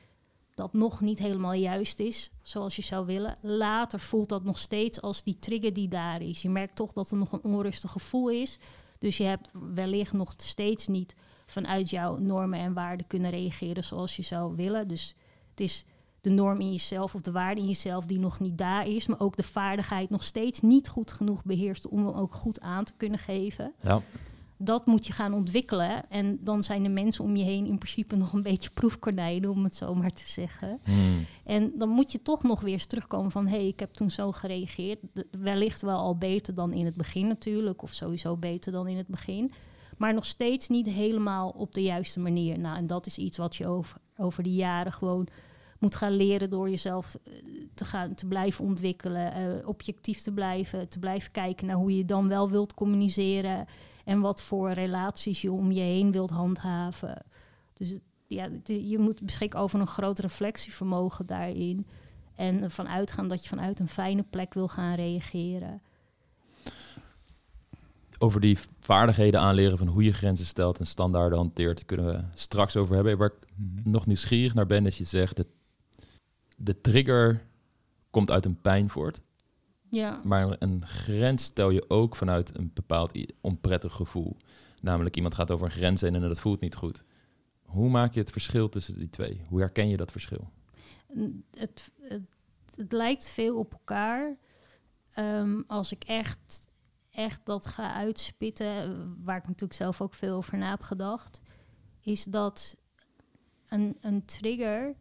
dat 0.53 0.73
nog 0.73 1.01
niet 1.01 1.19
helemaal 1.19 1.53
juist 1.53 1.99
is, 1.99 2.31
zoals 2.41 2.75
je 2.75 2.81
zou 2.81 3.05
willen. 3.05 3.37
Later 3.41 3.99
voelt 3.99 4.29
dat 4.29 4.43
nog 4.43 4.57
steeds 4.57 5.01
als 5.01 5.23
die 5.23 5.39
trigger 5.39 5.73
die 5.73 5.87
daar 5.87 6.21
is. 6.21 6.41
Je 6.41 6.49
merkt 6.49 6.75
toch 6.75 6.93
dat 6.93 7.11
er 7.11 7.17
nog 7.17 7.31
een 7.31 7.43
onrustig 7.43 7.91
gevoel 7.91 8.29
is. 8.29 8.59
Dus 8.97 9.17
je 9.17 9.23
hebt 9.23 9.51
wellicht 9.73 10.13
nog 10.13 10.33
steeds 10.37 10.87
niet 10.87 11.15
vanuit 11.45 11.89
jouw 11.89 12.17
normen 12.17 12.59
en 12.59 12.73
waarden 12.73 13.07
kunnen 13.07 13.31
reageren 13.31 13.83
zoals 13.83 14.15
je 14.15 14.23
zou 14.23 14.55
willen. 14.55 14.87
Dus 14.87 15.15
het 15.49 15.59
is 15.59 15.85
de 16.21 16.29
norm 16.29 16.59
in 16.59 16.71
jezelf 16.71 17.15
of 17.15 17.21
de 17.21 17.31
waarde 17.31 17.61
in 17.61 17.67
jezelf 17.67 18.05
die 18.05 18.19
nog 18.19 18.39
niet 18.39 18.57
daar 18.57 18.87
is, 18.87 19.07
maar 19.07 19.19
ook 19.19 19.35
de 19.35 19.43
vaardigheid 19.43 20.09
nog 20.09 20.23
steeds 20.23 20.61
niet 20.61 20.87
goed 20.87 21.11
genoeg 21.11 21.43
beheerst 21.43 21.87
om 21.87 22.05
hem 22.05 22.15
ook 22.15 22.33
goed 22.33 22.61
aan 22.61 22.83
te 22.83 22.93
kunnen 22.97 23.19
geven. 23.19 23.73
Ja. 23.81 24.01
Dat 24.63 24.85
moet 24.85 25.07
je 25.07 25.13
gaan 25.13 25.33
ontwikkelen. 25.33 26.09
En 26.09 26.37
dan 26.41 26.63
zijn 26.63 26.83
de 26.83 26.89
mensen 26.89 27.23
om 27.23 27.35
je 27.35 27.43
heen 27.43 27.65
in 27.65 27.77
principe 27.77 28.15
nog 28.15 28.33
een 28.33 28.41
beetje 28.41 28.69
proefkonijnen, 28.69 29.49
om 29.49 29.63
het 29.63 29.75
zo 29.75 29.95
maar 29.95 30.13
te 30.13 30.27
zeggen. 30.27 30.79
Hmm. 30.83 31.25
En 31.45 31.71
dan 31.77 31.89
moet 31.89 32.11
je 32.11 32.21
toch 32.21 32.43
nog 32.43 32.61
weer 32.61 32.73
eens 32.73 32.85
terugkomen 32.85 33.31
van... 33.31 33.47
hé, 33.47 33.57
hey, 33.57 33.67
ik 33.67 33.79
heb 33.79 33.93
toen 33.93 34.11
zo 34.11 34.31
gereageerd. 34.31 34.99
Wellicht 35.31 35.81
wel 35.81 35.97
al 35.97 36.17
beter 36.17 36.53
dan 36.53 36.73
in 36.73 36.85
het 36.85 36.95
begin 36.95 37.27
natuurlijk... 37.27 37.81
of 37.81 37.93
sowieso 37.93 38.37
beter 38.37 38.71
dan 38.71 38.87
in 38.87 38.97
het 38.97 39.07
begin. 39.07 39.51
Maar 39.97 40.13
nog 40.13 40.25
steeds 40.25 40.67
niet 40.67 40.87
helemaal 40.87 41.49
op 41.49 41.73
de 41.73 41.81
juiste 41.81 42.19
manier. 42.19 42.59
Nou, 42.59 42.77
en 42.77 42.87
dat 42.87 43.05
is 43.05 43.17
iets 43.17 43.37
wat 43.37 43.55
je 43.55 43.67
over, 43.67 43.97
over 44.17 44.43
de 44.43 44.53
jaren 44.53 44.91
gewoon 44.91 45.27
moet 45.81 45.95
gaan 45.95 46.11
leren... 46.15 46.49
door 46.49 46.69
jezelf 46.69 47.17
eh, 47.23 47.33
te, 47.73 47.85
gaan, 47.85 48.13
te 48.15 48.25
blijven 48.25 48.65
ontwikkelen... 48.65 49.33
eh, 49.33 49.67
objectief 49.67 50.21
te 50.21 50.31
blijven, 50.31 50.87
te 50.89 50.99
blijven 50.99 51.31
kijken 51.31 51.67
naar 51.67 51.75
hoe 51.75 51.97
je 51.97 52.05
dan 52.05 52.27
wel 52.27 52.49
wilt 52.49 52.73
communiceren... 52.73 53.65
en 54.05 54.19
wat 54.19 54.41
voor 54.41 54.71
relaties 54.71 55.41
je 55.41 55.51
om 55.51 55.71
je 55.71 55.81
heen 55.81 56.11
wilt 56.11 56.29
handhaven. 56.29 57.23
Dus 57.73 57.97
ja, 58.27 58.43
het- 58.43 58.67
je 58.89 58.99
moet 58.99 59.21
beschikken 59.21 59.59
over 59.59 59.79
een 59.79 59.87
groot 59.87 60.19
reflectievermogen 60.19 61.25
daarin. 61.25 61.87
En 62.35 62.63
ervan 62.63 62.87
uitgaan 62.87 63.27
dat 63.27 63.43
je 63.43 63.49
vanuit 63.49 63.79
een 63.79 63.87
fijne 63.87 64.23
plek 64.29 64.53
wil 64.53 64.67
gaan 64.67 64.95
reageren. 64.95 65.81
Over 68.19 68.41
die 68.41 68.57
vaardigheden 68.79 69.39
aanleren 69.39 69.77
van 69.77 69.87
hoe 69.87 70.03
je 70.03 70.13
grenzen 70.13 70.45
stelt 70.45 70.79
en 70.79 70.85
standaarden 70.87 71.37
hanteert, 71.37 71.85
kunnen 71.85 72.05
we 72.05 72.19
straks 72.33 72.75
over 72.75 72.95
hebben. 72.95 73.17
Waar 73.17 73.27
ik 73.27 73.49
Mhm. 73.55 73.89
nog 73.91 74.05
nieuwsgierig 74.05 74.53
naar 74.53 74.65
ben, 74.65 74.83
dat 74.83 74.95
je 74.95 75.03
zegt, 75.03 75.35
de, 75.35 75.45
de 76.63 76.81
trigger 76.81 77.45
komt 78.09 78.31
uit 78.31 78.45
een 78.45 78.61
pijn 78.61 78.89
voort. 78.89 79.21
Ja, 79.89 80.21
Maar 80.23 80.55
een 80.59 80.85
grens 80.85 81.43
stel 81.43 81.69
je 81.69 81.89
ook 81.89 82.15
vanuit 82.15 82.57
een 82.57 82.71
bepaald 82.73 83.33
onprettig 83.41 83.93
gevoel. 83.93 84.37
Namelijk 84.81 85.15
iemand 85.15 85.35
gaat 85.35 85.51
over 85.51 85.65
een 85.65 85.71
grens 85.71 86.01
heen 86.01 86.15
en 86.15 86.21
dat 86.21 86.39
voelt 86.39 86.59
niet 86.59 86.75
goed. 86.75 87.03
Hoe 87.65 87.89
maak 87.89 88.13
je 88.13 88.19
het 88.19 88.31
verschil 88.31 88.69
tussen 88.69 88.99
die 88.99 89.09
twee? 89.09 89.41
Hoe 89.47 89.59
herken 89.59 89.89
je 89.89 89.97
dat 89.97 90.11
verschil? 90.11 90.49
het, 91.53 91.91
het, 91.99 92.21
het 92.75 92.91
lijkt 92.91 93.29
veel 93.29 93.57
op 93.57 93.71
elkaar. 93.71 94.37
Ehm, 95.13 95.61
als 95.67 95.91
ik 95.91 96.03
echt, 96.03 96.67
echt 97.11 97.45
dat 97.45 97.67
ga 97.67 97.93
uitspitten, 97.93 99.23
waar 99.23 99.37
ik 99.37 99.47
natuurlijk 99.47 99.73
zelf 99.73 100.01
ook 100.01 100.13
veel 100.13 100.35
over 100.35 100.57
na 100.57 100.69
heb 100.69 100.81
gedacht, 100.81 101.41
is 102.01 102.23
dat 102.23 102.77
een, 103.67 103.97
een 104.01 104.25
trigger 104.25 104.95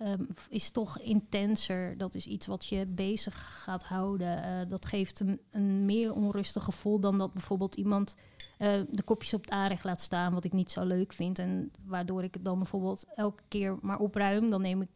ehm, 0.00 0.24
is 0.48 0.70
toch 0.70 0.98
intenser. 0.98 1.98
Dat 1.98 2.14
is 2.14 2.26
iets 2.26 2.46
wat 2.46 2.66
je 2.66 2.86
bezig 2.86 3.62
gaat 3.62 3.84
houden. 3.84 4.42
Eh, 4.42 4.68
dat 4.68 4.86
geeft 4.86 5.20
een, 5.20 5.40
een 5.50 5.84
meer 5.84 6.12
onrustig 6.12 6.64
gevoel 6.64 7.00
dan 7.00 7.18
dat 7.18 7.32
bijvoorbeeld 7.32 7.74
iemand 7.74 8.16
eh, 8.58 8.80
de 8.88 9.02
kopjes 9.02 9.34
op 9.34 9.40
het 9.40 9.50
aanrecht 9.50 9.84
laat 9.84 10.00
staan, 10.00 10.34
wat 10.34 10.44
ik 10.44 10.52
niet 10.52 10.70
zo 10.70 10.84
leuk 10.84 11.12
vind. 11.12 11.38
En 11.38 11.72
waardoor 11.84 12.24
ik 12.24 12.34
het 12.34 12.44
dan 12.44 12.58
bijvoorbeeld 12.58 13.04
elke 13.14 13.42
keer 13.48 13.78
maar 13.80 13.98
opruim. 13.98 14.50
Dan 14.50 14.62
neem 14.62 14.82
ik 14.82 14.90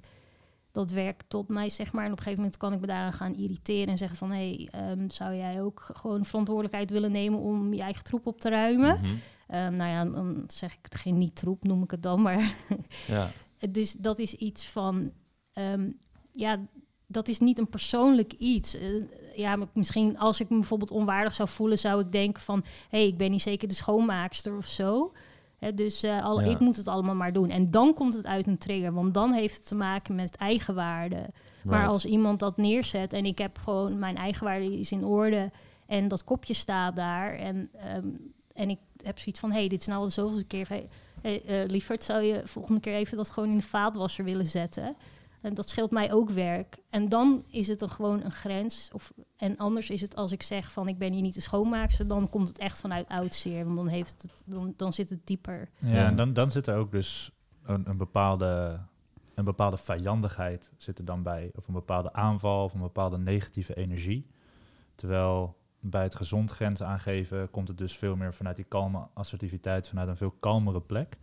dat 0.72 0.90
werk 0.90 1.22
tot 1.28 1.48
mij, 1.48 1.68
zeg 1.68 1.92
maar. 1.92 2.04
En 2.04 2.10
op 2.10 2.16
een 2.16 2.22
gegeven 2.22 2.42
moment 2.42 2.60
kan 2.60 2.72
ik 2.72 2.80
me 2.80 2.86
daaraan 2.86 3.12
gaan 3.12 3.34
irriteren 3.34 3.88
en 3.88 3.98
zeggen 3.98 4.18
van... 4.18 4.30
hé, 4.30 4.54
hey, 4.54 4.68
ehm, 4.70 5.08
zou 5.08 5.34
jij 5.34 5.62
ook 5.62 5.90
gewoon 5.92 6.24
verantwoordelijkheid 6.24 6.90
willen 6.90 7.12
nemen 7.12 7.38
om 7.38 7.74
je 7.74 7.82
eigen 7.82 8.04
troep 8.04 8.26
op 8.26 8.40
te 8.40 8.48
ruimen? 8.48 9.00
Mhm. 9.00 9.14
Ehm, 9.46 9.72
nou 9.72 9.90
ja, 9.90 10.04
dan 10.04 10.44
zeg 10.46 10.72
ik 10.72 10.78
het 10.82 10.94
geen 10.94 11.18
niet-troep, 11.18 11.64
noem 11.64 11.82
ik 11.82 11.90
het 11.90 12.02
dan. 12.02 12.22
Maar 12.22 12.54
Ja. 13.06 13.30
dus 13.70 13.92
dat 13.92 14.18
is 14.18 14.34
iets 14.34 14.66
van... 14.66 15.12
ehm, 15.52 15.90
ja, 16.32 16.60
dat 17.06 17.28
is 17.28 17.38
niet 17.38 17.58
een 17.58 17.68
persoonlijk 17.68 18.32
iets. 18.32 18.76
Eh, 18.76 18.88
ja, 19.34 19.58
misschien 19.72 20.18
als 20.18 20.40
ik 20.40 20.48
me 20.48 20.56
bijvoorbeeld 20.56 20.90
onwaardig 20.90 21.34
zou 21.34 21.48
voelen... 21.48 21.78
zou 21.78 22.00
ik 22.00 22.12
denken 22.12 22.42
van... 22.42 22.64
hé, 22.88 22.98
hey, 22.98 23.06
ik 23.06 23.16
ben 23.16 23.30
niet 23.30 23.42
zeker 23.42 23.68
de 23.68 23.74
schoonmaakster 23.74 24.56
of 24.56 24.66
zo... 24.66 25.12
Dus 25.74 26.02
eh, 26.02 26.24
al, 26.24 26.40
Ja. 26.40 26.50
ik 26.50 26.58
moet 26.58 26.76
het 26.76 26.88
allemaal 26.88 27.14
maar 27.14 27.32
doen. 27.32 27.50
En 27.50 27.70
dan 27.70 27.94
komt 27.94 28.14
het 28.14 28.26
uit 28.26 28.46
een 28.46 28.58
trigger, 28.58 28.92
want 28.92 29.14
dan 29.14 29.32
heeft 29.32 29.56
het 29.56 29.66
te 29.66 29.74
maken 29.74 30.14
met 30.14 30.36
eigenwaarde. 30.36 31.26
Maar 31.62 31.86
als 31.86 32.04
iemand 32.04 32.40
dat 32.40 32.56
neerzet 32.56 33.12
en 33.12 33.24
ik 33.24 33.38
heb 33.38 33.58
gewoon 33.58 33.98
mijn 33.98 34.16
eigenwaarde 34.16 34.78
is 34.78 34.92
in 34.92 35.04
orde 35.04 35.50
en 35.86 36.08
dat 36.08 36.24
kopje 36.24 36.54
staat 36.54 36.96
daar 36.96 37.34
en, 37.34 37.68
ehm, 37.72 38.08
en 38.52 38.70
ik 38.70 38.78
heb 39.02 39.18
zoiets 39.18 39.40
van, 39.40 39.50
hé, 39.50 39.58
hey, 39.58 39.68
dit 39.68 39.80
is 39.80 39.86
nou 39.86 39.98
al 39.98 40.04
de 40.06 40.12
zoveelste 40.12 40.46
keer. 40.46 40.68
Hey, 40.68 40.88
hey, 41.24 41.42
eh, 41.44 41.68
lieverd, 41.68 42.04
zou 42.04 42.22
je 42.22 42.42
volgende 42.44 42.80
keer 42.80 42.94
even 42.94 43.16
dat 43.16 43.30
gewoon 43.30 43.50
in 43.50 43.56
de 43.56 43.62
vaatwasser 43.62 44.24
willen 44.24 44.46
zetten? 44.46 44.96
En 45.40 45.54
dat 45.54 45.68
scheelt 45.68 45.90
mij 45.90 46.12
ook 46.12 46.30
werk. 46.30 46.78
En 46.90 47.08
dan 47.08 47.44
is 47.48 47.68
het 47.68 47.82
er 47.82 47.88
gewoon 47.88 48.22
een 48.22 48.32
grens. 48.32 48.90
Of, 48.92 49.12
en 49.36 49.56
anders 49.56 49.90
is 49.90 50.00
het 50.00 50.16
als 50.16 50.32
ik 50.32 50.42
zeg 50.42 50.72
van 50.72 50.88
ik 50.88 50.98
ben 50.98 51.12
hier 51.12 51.22
niet 51.22 51.34
de 51.34 51.40
schoonmaakster, 51.40 52.06
dan 52.06 52.28
komt 52.30 52.48
het 52.48 52.58
echt 52.58 52.80
vanuit 52.80 53.08
oud 53.08 53.34
zeer. 53.34 53.64
Want 53.64 53.76
dan, 53.76 53.86
heeft 53.88 54.22
het, 54.22 54.42
dan, 54.46 54.74
dan 54.76 54.92
zit 54.92 55.08
het 55.10 55.26
dieper. 55.26 55.70
Ja, 55.78 55.88
Ja. 55.88 56.06
en 56.06 56.16
dan, 56.16 56.32
dan 56.32 56.50
zit 56.50 56.66
er 56.66 56.76
ook 56.76 56.90
dus 56.92 57.30
een, 57.64 57.88
een, 57.88 57.96
bepaalde, 57.96 58.80
een 59.34 59.44
bepaalde 59.44 59.76
vijandigheid 59.76 60.70
zit 60.76 60.98
er 60.98 61.04
dan 61.04 61.22
bij. 61.22 61.50
Of 61.56 61.66
een 61.68 61.74
bepaalde 61.74 62.12
aanval 62.12 62.64
of 62.64 62.74
een 62.74 62.80
bepaalde 62.80 63.18
negatieve 63.18 63.74
energie. 63.74 64.26
Terwijl 64.94 65.56
bij 65.90 66.02
het 66.02 66.14
gezond 66.14 66.50
grens 66.50 66.82
aangeven 66.82 67.50
komt 67.50 67.68
het 67.68 67.78
dus 67.78 67.96
veel 67.96 68.16
meer 68.16 68.34
vanuit 68.34 68.56
die 68.56 68.64
kalme 68.64 69.08
assertiviteit, 69.14 69.88
vanuit 69.88 70.08
een 70.08 70.16
veel 70.16 70.30
kalmere 70.30 70.80
plek. 70.80 71.18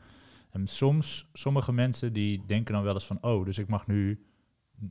En 0.50 0.68
soms, 0.68 1.30
sommige 1.34 1.74
mensen 1.74 2.13
die 2.13 2.44
denken 2.46 2.74
dan 2.74 2.84
wel 2.84 2.94
eens 2.94 3.06
van, 3.06 3.18
oh, 3.22 3.46
dus 3.46 3.58
ik 3.58 3.68
mag 3.68 3.88
nu 3.88 4.25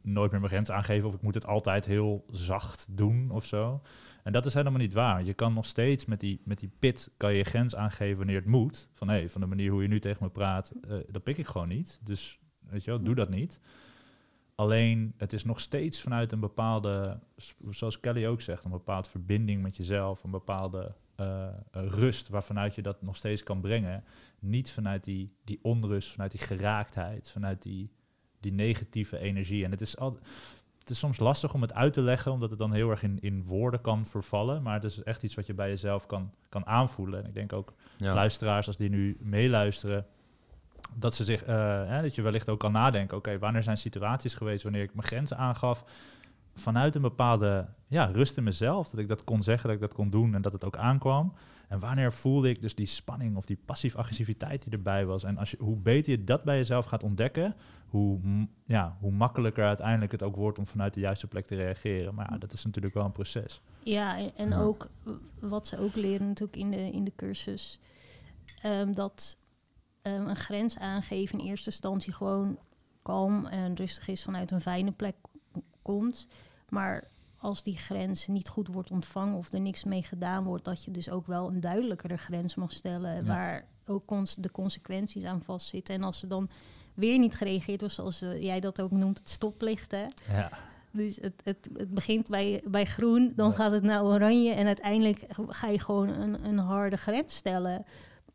nooit 0.02 0.30
meer 0.30 0.40
mijn 0.40 0.52
grens 0.52 0.70
aangeven 0.70 1.08
of 1.08 1.14
ik 1.14 1.22
moet 1.22 1.34
het 1.34 1.46
altijd 1.46 1.86
heel 1.86 2.24
zacht 2.30 2.86
doen 2.90 3.30
of 3.30 3.44
zo. 3.44 3.82
En 4.22 4.32
dat 4.32 4.46
is 4.46 4.54
helemaal 4.54 4.80
niet 4.80 4.92
waar. 4.92 5.24
Je 5.24 5.34
kan 5.34 5.52
nog 5.52 5.66
steeds 5.66 6.04
met 6.04 6.20
die, 6.20 6.40
met 6.44 6.58
die 6.58 6.70
pit 6.78 7.10
kan 7.16 7.34
je 7.34 7.44
grens 7.44 7.76
aangeven 7.76 8.16
wanneer 8.16 8.36
het 8.36 8.46
moet. 8.46 8.88
Van 8.92 9.08
hé, 9.08 9.28
van 9.28 9.40
de 9.40 9.46
manier 9.46 9.70
hoe 9.70 9.82
je 9.82 9.88
nu 9.88 10.00
tegen 10.00 10.24
me 10.24 10.30
praat, 10.30 10.72
eh, 10.88 10.96
dat 11.10 11.22
pik 11.22 11.38
ik 11.38 11.46
gewoon 11.46 11.68
niet. 11.68 12.00
Dus 12.04 12.38
weet 12.68 12.84
je 12.84 12.90
wel, 12.90 13.02
doe 13.02 13.14
dat 13.14 13.28
niet. 13.28 13.60
Alleen 14.60 15.14
het 15.16 15.32
is 15.32 15.44
nog 15.44 15.60
steeds 15.60 16.00
vanuit 16.00 16.32
een 16.32 16.40
bepaalde, 16.40 17.18
zoals 17.70 18.00
Kelly 18.00 18.26
ook 18.26 18.40
zegt, 18.40 18.64
een 18.64 18.70
bepaalde 18.70 19.08
verbinding 19.08 19.62
met 19.62 19.76
jezelf, 19.76 20.24
een 20.24 20.30
bepaalde 20.30 20.94
eh, 21.16 21.48
rust 21.72 22.28
waarvanuit 22.28 22.74
je 22.74 22.82
dat 22.82 23.02
nog 23.02 23.16
steeds 23.16 23.42
kan 23.42 23.60
brengen. 23.60 24.04
Niet 24.38 24.70
vanuit 24.70 25.04
die, 25.04 25.32
die 25.44 25.58
onrust, 25.62 26.10
vanuit 26.10 26.30
die 26.30 26.40
geraaktheid, 26.40 27.30
vanuit 27.30 27.62
die, 27.62 27.90
die 28.40 28.52
negatieve 28.52 29.18
energie. 29.18 29.64
En 29.64 29.70
het 29.70 29.80
is, 29.80 29.96
al, 29.96 30.18
het 30.78 30.90
is 30.90 30.98
soms 30.98 31.18
lastig 31.18 31.54
om 31.54 31.62
het 31.62 31.74
uit 31.74 31.92
te 31.92 32.02
leggen, 32.02 32.32
omdat 32.32 32.50
het 32.50 32.58
dan 32.58 32.72
heel 32.72 32.90
erg 32.90 33.02
in, 33.02 33.20
in 33.20 33.44
woorden 33.44 33.80
kan 33.80 34.06
vervallen. 34.06 34.62
Maar 34.62 34.74
het 34.74 34.84
is 34.84 35.02
echt 35.02 35.22
iets 35.22 35.34
wat 35.34 35.46
je 35.46 35.54
bij 35.54 35.68
jezelf 35.68 36.06
kan, 36.06 36.32
kan 36.48 36.66
aanvoelen. 36.66 37.22
En 37.22 37.28
ik 37.28 37.34
denk 37.34 37.52
ook 37.52 37.72
Ja. 37.96 38.14
luisteraars, 38.14 38.66
als 38.66 38.76
die 38.76 38.90
nu 38.90 39.16
meeluisteren, 39.20 40.06
dat 40.94 41.14
ze 41.14 41.24
zich, 41.24 41.42
eh, 41.42 41.56
hè, 41.88 42.02
dat 42.02 42.14
je 42.14 42.22
wellicht 42.22 42.48
ook 42.48 42.58
kan 42.58 42.72
nadenken, 42.72 43.16
oké, 43.16 43.38
wanneer 43.38 43.62
zijn 43.62 43.76
situaties 43.78 44.34
geweest 44.34 44.62
wanneer 44.62 44.82
ik 44.82 44.94
mijn 44.94 45.06
grenzen 45.06 45.36
aangaf 45.36 45.84
vanuit 46.54 46.94
een 46.94 47.02
bepaalde 47.02 47.66
ja, 47.86 48.04
rust 48.04 48.36
in 48.36 48.44
mezelf, 48.44 48.90
dat 48.90 49.00
ik 49.00 49.08
dat 49.08 49.24
kon 49.24 49.42
zeggen, 49.42 49.66
dat 49.66 49.74
ik 49.76 49.82
dat 49.82 49.94
kon 49.94 50.10
doen 50.10 50.34
en 50.34 50.42
dat 50.42 50.52
het 50.52 50.64
ook 50.64 50.76
aankwam. 50.76 51.32
En 51.68 51.78
wanneer 51.78 52.12
voelde 52.12 52.48
ik 52.48 52.60
dus 52.60 52.74
die 52.74 52.86
spanning 52.86 53.36
of 53.36 53.44
die 53.46 53.58
passief-agressiviteit 53.64 54.62
die 54.62 54.72
erbij 54.72 55.06
was. 55.06 55.24
En 55.24 55.38
als 55.38 55.50
je, 55.50 55.56
hoe 55.60 55.76
beter 55.76 56.12
je 56.12 56.24
dat 56.24 56.44
bij 56.44 56.56
jezelf 56.56 56.84
gaat 56.84 57.02
ontdekken, 57.02 57.54
hoe, 57.88 58.20
ja, 58.64 58.96
hoe 59.00 59.12
makkelijker 59.12 59.64
uiteindelijk 59.64 60.12
het 60.12 60.22
ook 60.22 60.36
wordt 60.36 60.58
om 60.58 60.66
vanuit 60.66 60.94
de 60.94 61.00
juiste 61.00 61.26
plek 61.26 61.46
te 61.46 61.54
reageren. 61.56 62.14
Maar 62.14 62.30
ja, 62.30 62.38
dat 62.38 62.52
is 62.52 62.64
natuurlijk 62.64 62.94
wel 62.94 63.04
een 63.04 63.12
proces. 63.12 63.60
Ja, 63.82 64.18
en, 64.18 64.30
en 64.36 64.48
Ja. 64.48 64.60
ook 64.60 64.88
wat 65.38 65.66
ze 65.66 65.78
ook 65.78 65.94
leren 65.94 66.26
natuurlijk 66.26 66.56
in 66.56 66.70
de, 66.70 66.90
in 66.90 67.04
de 67.04 67.12
cursus, 67.16 67.80
ehm, 68.62 68.92
dat 68.92 69.36
ehm, 70.02 70.28
een 70.28 70.36
grens 70.36 70.78
aangeven 70.78 71.38
in 71.38 71.46
eerste 71.46 71.70
instantie 71.70 72.12
gewoon 72.12 72.58
kalm 73.02 73.46
en 73.46 73.74
rustig 73.74 74.08
is 74.08 74.22
vanuit 74.22 74.50
een 74.50 74.60
fijne 74.60 74.92
plek 74.92 75.14
komt. 75.82 76.26
Maar 76.68 77.04
als 77.36 77.62
die 77.62 77.76
grens 77.76 78.26
niet 78.26 78.48
goed 78.48 78.68
wordt 78.68 78.90
ontvangen 78.90 79.36
of 79.38 79.52
er 79.52 79.60
niks 79.60 79.84
mee 79.84 80.02
gedaan 80.02 80.44
wordt, 80.44 80.64
dat 80.64 80.84
je 80.84 80.90
dus 80.90 81.10
ook 81.10 81.26
wel 81.26 81.48
een 81.48 81.60
duidelijkere 81.60 82.16
grens 82.16 82.54
mag 82.54 82.72
stellen. 82.72 83.14
Ja. 83.14 83.26
Waar 83.26 83.64
ook 83.86 84.06
cons- 84.06 84.34
de 84.36 84.50
consequenties 84.50 85.24
aan 85.24 85.42
vastzitten. 85.42 85.94
En 85.94 86.02
als 86.02 86.22
er 86.22 86.28
dan 86.28 86.48
weer 86.94 87.18
niet 87.18 87.34
gereageerd 87.34 87.80
wordt, 87.80 87.94
zoals 87.94 88.22
eh, 88.22 88.42
jij 88.42 88.60
dat 88.60 88.80
ook 88.80 88.90
noemt, 88.90 89.18
het 89.18 89.28
stoplicht. 89.28 89.90
Hè? 89.90 90.06
Ja. 90.32 90.50
Dus 90.92 91.16
het, 91.16 91.40
het, 91.44 91.68
het 91.76 91.90
begint 91.94 92.28
bij, 92.28 92.62
bij 92.64 92.84
groen, 92.84 93.32
dan 93.36 93.48
Ja. 93.48 93.54
gaat 93.54 93.72
het 93.72 93.82
naar 93.82 94.04
oranje 94.04 94.52
en 94.52 94.66
uiteindelijk 94.66 95.24
ga 95.46 95.68
je 95.68 95.78
gewoon 95.78 96.08
een, 96.08 96.44
een 96.44 96.58
harde 96.58 96.96
grens 96.96 97.34
stellen. 97.34 97.84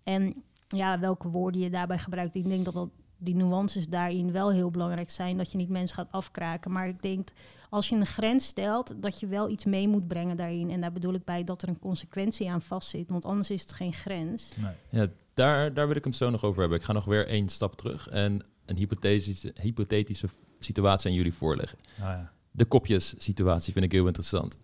En 0.04 0.44
ja, 0.76 1.00
welke 1.00 1.30
woorden 1.30 1.62
je 1.62 1.70
daarbij 1.70 1.98
gebruikt, 1.98 2.36
ik 2.36 2.48
denk 2.48 2.66
dat, 2.66 2.74
dat 2.74 2.90
die 3.18 3.36
nuances 3.36 3.88
daarin 3.88 4.32
wel 4.32 4.52
heel 4.52 4.72
belangrijk 4.72 5.10
zijn, 5.10 5.38
dat 5.38 5.52
je 5.52 5.58
niet 5.58 5.70
mensen 5.70 5.96
gaat 5.96 6.12
afkraken. 6.12 6.72
Maar 6.72 6.88
ik 6.88 7.02
denk, 7.02 7.30
als 7.70 7.90
je 7.90 7.96
een 7.96 8.06
grens 8.06 8.46
stelt, 8.46 9.02
dat 9.02 9.20
je 9.20 9.28
wel 9.28 9.50
iets 9.50 9.66
mee 9.66 9.88
moet 9.88 10.08
brengen 10.08 10.38
daarin. 10.38 10.72
En 10.72 10.82
daar 10.82 10.92
bedoel 10.92 11.14
ik 11.14 11.26
bij 11.26 11.44
dat 11.44 11.62
er 11.62 11.70
een 11.70 11.80
consequentie 11.80 12.50
aan 12.50 12.62
vastzit, 12.62 13.10
want 13.10 13.26
anders 13.26 13.52
is 13.52 13.62
het 13.62 13.72
geen 13.72 13.94
grens. 13.94 14.56
Nee. 14.58 14.74
Ja, 14.90 15.08
daar, 15.34 15.74
daar 15.74 15.88
wil 15.88 15.96
ik 15.96 16.04
hem 16.04 16.14
zo 16.14 16.30
nog 16.30 16.44
over 16.44 16.60
hebben. 16.60 16.78
Ik 16.78 16.86
ga 16.86 16.94
nog 16.94 17.06
weer 17.06 17.28
één 17.28 17.50
stap 17.50 17.76
terug 17.76 18.08
en 18.08 18.46
een 18.66 18.78
hypothetische, 18.78 19.54
hypothetische 19.62 20.28
situatie 20.60 21.10
aan 21.10 21.16
jullie 21.16 21.34
voorleggen. 21.34 21.78
Nou 22.00 22.12
ja. 22.12 22.32
De 22.52 22.66
kopjes-situatie 22.66 23.74
vind 23.74 23.86
ik 23.86 23.92
heel 23.92 24.06
interessant. 24.06 24.58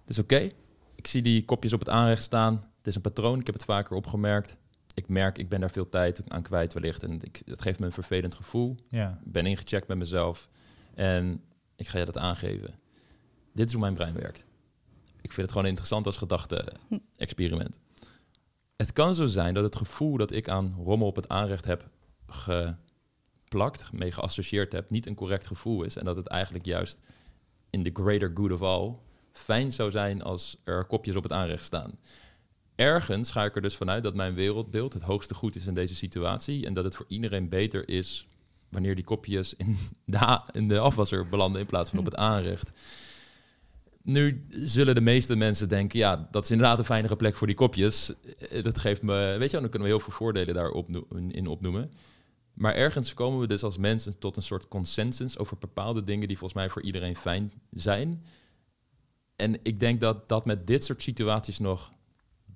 Het 0.00 0.10
is 0.10 0.18
oké. 0.18 0.50
Ik 0.94 1.06
zie 1.06 1.22
die 1.22 1.44
kopjes 1.44 1.72
op 1.72 1.78
het 1.78 1.88
aanrecht 1.88 2.22
staan. 2.22 2.54
Het 2.76 2.86
is 2.86 2.94
een 2.94 3.00
patroon. 3.00 3.40
Ik 3.40 3.46
heb 3.46 3.54
het 3.54 3.64
vaker 3.64 3.96
opgemerkt. 3.96 4.56
Ik 4.94 5.08
merk, 5.08 5.38
ik 5.38 5.48
ben 5.48 5.60
daar 5.60 5.70
veel 5.70 5.88
tijd 5.88 6.22
aan 6.28 6.42
kwijt 6.42 6.72
wellicht. 6.72 7.02
En 7.02 7.20
ik, 7.20 7.42
het 7.44 7.62
geeft 7.62 7.78
me 7.78 7.86
een 7.86 7.92
vervelend 7.92 8.34
gevoel. 8.34 8.76
ja. 8.88 9.20
Ik 9.24 9.32
ben 9.32 9.46
ingecheckt 9.46 9.88
met 9.88 9.98
mezelf. 9.98 10.48
En 10.94 11.42
ik 11.76 11.88
ga 11.88 11.98
je 11.98 12.04
dat 12.04 12.18
aangeven. 12.18 12.74
Dit 13.52 13.66
is 13.66 13.72
hoe 13.72 13.80
mijn 13.80 13.94
brein 13.94 14.14
werkt. 14.14 14.44
Ik 15.20 15.32
vind 15.32 15.42
het 15.42 15.50
gewoon 15.52 15.66
interessant 15.66 16.06
als 16.06 16.16
gedachte-experiment. 16.16 17.78
Het 18.76 18.92
kan 18.92 19.14
zo 19.14 19.26
zijn 19.26 19.54
dat 19.54 19.64
het 19.64 19.76
gevoel 19.76 20.16
dat 20.16 20.30
ik 20.30 20.48
aan 20.48 20.72
rommel 20.84 21.06
op 21.06 21.16
het 21.16 21.28
aanrecht 21.28 21.64
heb 21.64 21.88
geplakt, 22.26 23.92
mee 23.92 24.12
geassocieerd 24.12 24.72
heb, 24.72 24.90
niet 24.90 25.06
een 25.06 25.14
correct 25.14 25.46
gevoel 25.46 25.82
is. 25.82 25.96
En 25.96 26.04
dat 26.04 26.16
het 26.16 26.26
eigenlijk 26.26 26.64
juist 26.64 26.98
in 27.70 27.82
the 27.82 27.90
greater 27.92 28.30
good 28.34 28.52
of 28.52 28.62
all 28.62 28.94
fijn 29.32 29.72
zou 29.72 29.90
zijn 29.90 30.22
als 30.22 30.60
er 30.64 30.84
kopjes 30.84 31.16
op 31.16 31.22
het 31.22 31.32
aanrecht 31.32 31.64
staan. 31.64 31.98
Ergens 32.82 33.30
ga 33.30 33.44
ik 33.44 33.56
er 33.56 33.62
dus 33.62 33.76
vanuit 33.76 34.02
dat 34.02 34.14
mijn 34.14 34.34
wereldbeeld 34.34 34.92
het 34.92 35.02
hoogste 35.02 35.34
goed 35.34 35.54
is 35.54 35.66
in 35.66 35.74
deze 35.74 35.94
situatie. 35.94 36.66
En 36.66 36.74
dat 36.74 36.84
het 36.84 36.96
voor 36.96 37.04
iedereen 37.08 37.48
beter 37.48 37.88
is 37.88 38.26
wanneer 38.68 38.94
die 38.94 39.04
kopjes 39.04 39.54
in 39.56 39.76
de, 40.04 40.40
in 40.52 40.68
de 40.68 40.78
afwasser 40.78 41.28
belanden 41.28 41.60
in 41.60 41.66
plaats 41.66 41.90
van 41.90 41.98
op 41.98 42.04
het 42.04 42.16
aanrecht. 42.16 42.70
Nu 44.02 44.46
zullen 44.50 44.94
de 44.94 45.00
meeste 45.00 45.36
mensen 45.36 45.68
denken, 45.68 45.98
ja, 45.98 46.28
dat 46.30 46.44
is 46.44 46.50
inderdaad 46.50 46.78
een 46.78 46.84
fijnere 46.84 47.16
plek 47.16 47.36
voor 47.36 47.46
die 47.46 47.56
kopjes. 47.56 48.12
Eh, 48.38 48.62
Dat 48.62 48.78
geeft 48.78 49.02
me, 49.02 49.14
weet 49.38 49.50
je 49.50 49.52
wel, 49.52 49.60
dan 49.60 49.70
kunnen 49.70 49.88
we 49.88 49.94
heel 49.94 50.04
veel 50.04 50.12
voordelen 50.12 50.54
daar 50.54 50.70
opno- 50.70 51.06
in 51.28 51.46
opnoemen. 51.46 51.92
Maar 52.54 52.74
ergens 52.74 53.14
komen 53.14 53.40
we 53.40 53.46
dus 53.46 53.62
als 53.62 53.78
mensen 53.78 54.18
tot 54.18 54.36
een 54.36 54.42
soort 54.42 54.68
consensus 54.68 55.38
over 55.38 55.58
bepaalde 55.58 56.04
dingen 56.04 56.28
die 56.28 56.38
volgens 56.38 56.60
mij 56.60 56.68
voor 56.70 56.82
iedereen 56.82 57.16
fijn 57.16 57.52
zijn. 57.70 58.24
En 59.36 59.58
ik 59.62 59.80
denk 59.80 60.00
dat 60.00 60.28
dat 60.28 60.44
met 60.46 60.66
dit 60.66 60.84
soort 60.84 61.02
situaties 61.02 61.58
nog 61.58 61.92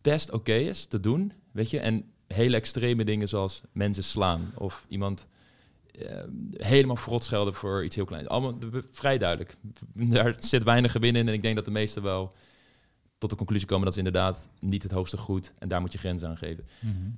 best 0.06 0.30
oké 0.30 0.54
is 0.54 0.86
te 0.86 1.00
doen, 1.00 1.32
weet 1.52 1.70
je. 1.70 1.78
En 1.78 2.04
hele 2.26 2.56
extreme 2.56 3.04
dingen 3.04 3.28
zoals 3.28 3.60
mensen 3.72 4.04
slaan 4.04 4.52
of 4.54 4.84
iemand 4.88 5.26
eh, 5.90 6.22
helemaal 6.52 6.96
verrot 6.96 7.25
schelden 7.25 7.54
voor 7.54 7.84
iets 7.84 7.96
heel 7.96 8.04
kleins. 8.04 8.28
Allemaal 8.28 8.58
vrij 8.90 9.18
duidelijk. 9.18 9.56
Daar 10.16 10.34
zit 10.38 10.62
weinig 10.62 10.92
gewin 10.92 11.16
in 11.16 11.28
en 11.28 11.34
ik 11.34 11.42
denk 11.42 11.56
dat 11.56 11.64
de 11.64 11.70
meesten 11.70 12.02
wel 12.02 12.34
tot 13.18 13.30
de 13.30 13.36
conclusie 13.36 13.66
komen 13.66 13.84
dat 13.84 13.92
ze 13.92 13.98
inderdaad 13.98 14.48
niet 14.60 14.83
het 14.83 14.92
hoogste 14.92 15.16
goed 15.16 15.52
en 15.59 15.68
daar 15.68 15.81
moet 15.81 15.92
je 15.92 15.98
grenzen 15.98 16.28
aan 16.28 16.37
geven. 16.37 16.66
Mhm. 16.81 17.11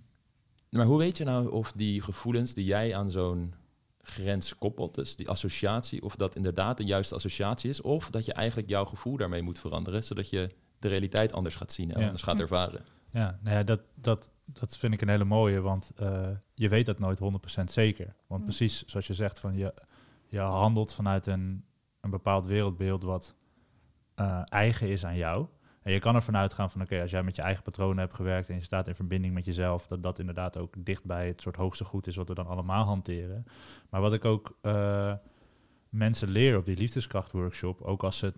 Maar 0.71 0.87
hoe 0.87 0.99
weet 0.99 1.17
je 1.17 1.25
nou 1.25 1.51
of 1.51 1.73
die 1.73 2.03
gevoelens 2.03 2.55
die 2.55 2.65
jij 2.65 2.97
aan 2.97 3.11
zo'n 3.11 3.55
grens 4.03 4.59
koppelt, 4.59 4.95
dus 4.95 5.17
die 5.17 5.29
associatie, 5.29 6.03
of 6.03 6.17
dat 6.17 6.37
inderdaad 6.37 6.77
de 6.77 6.85
juiste 6.85 7.15
associatie 7.15 7.71
is, 7.71 7.81
of 7.81 8.11
dat 8.11 8.25
je 8.25 8.33
eigenlijk 8.33 8.69
jouw 8.69 8.85
gevoel 8.85 9.17
daarmee 9.17 9.43
moet 9.43 9.59
veranderen, 9.59 10.05
zodat 10.05 10.31
je 10.31 10.51
de 10.79 10.89
realiteit 10.89 11.33
anders 11.33 11.55
gaat 11.55 11.73
zien 11.73 11.93
en 11.93 11.99
Ja. 12.01 12.05
anders 12.05 12.23
gaat 12.23 12.35
Hm. 12.37 12.41
ervaren. 12.41 12.85
Ja, 13.11 13.39
nou 13.43 13.57
ja, 13.57 13.63
dat, 13.63 13.81
dat, 13.95 14.31
dat 14.45 14.77
vind 14.77 14.93
ik 14.95 15.01
een 15.01 15.09
hele 15.09 15.25
mooie, 15.25 15.61
want 15.61 15.93
eh, 15.97 16.29
je 16.55 16.69
weet 16.69 16.87
dat 16.87 16.99
nooit 16.99 17.19
100% 17.19 17.71
zeker. 17.73 18.15
Want 18.27 18.41
Mm. 18.41 18.47
precies 18.47 18.85
zoals 18.85 19.07
je 19.07 19.15
zegt, 19.15 19.39
van 19.39 19.57
je, 19.57 19.75
je 20.27 20.39
handelt 20.41 20.95
vanuit 20.95 21.27
een, 21.27 21.65
een 22.01 22.11
bepaald 22.11 22.47
wereldbeeld 22.47 23.03
wat 23.03 23.35
eh, 24.15 24.41
eigen 24.45 24.89
is 24.89 25.05
aan 25.05 25.17
jou. 25.17 25.47
En 25.83 25.93
je 25.93 25.99
kan 26.01 26.15
ervan 26.15 26.37
uitgaan 26.37 26.71
van, 26.71 26.83
oké, 26.83 27.01
als 27.01 27.11
jij 27.11 27.23
met 27.23 27.37
je 27.37 27.43
eigen 27.43 27.63
patronen 27.63 27.99
hebt 27.99 28.15
gewerkt 28.15 28.49
en 28.49 28.55
je 28.55 28.63
staat 28.63 28.89
in 28.89 28.95
verbinding 28.95 29.35
met 29.35 29.45
jezelf, 29.45 29.87
dat 29.87 30.03
dat 30.03 30.19
inderdaad 30.19 30.57
ook 30.57 30.75
dicht 30.79 31.05
bij 31.05 31.27
het 31.27 31.41
soort 31.41 31.57
hoogste 31.57 31.85
goed 31.85 32.07
is 32.07 32.17
wat 32.17 32.29
we 32.29 32.35
dan 32.35 32.47
allemaal 32.47 32.85
hanteren. 32.85 33.45
Maar 33.91 34.01
wat 34.01 34.13
ik 34.13 34.25
ook 34.25 34.59
eh, 34.61 35.15
mensen 35.89 36.29
leer 36.29 36.57
op 36.57 36.65
die 36.65 36.77
liefdeskrachtworkshop, 36.77 37.81
ook 37.81 38.03
als 38.05 38.19
ze 38.19 38.33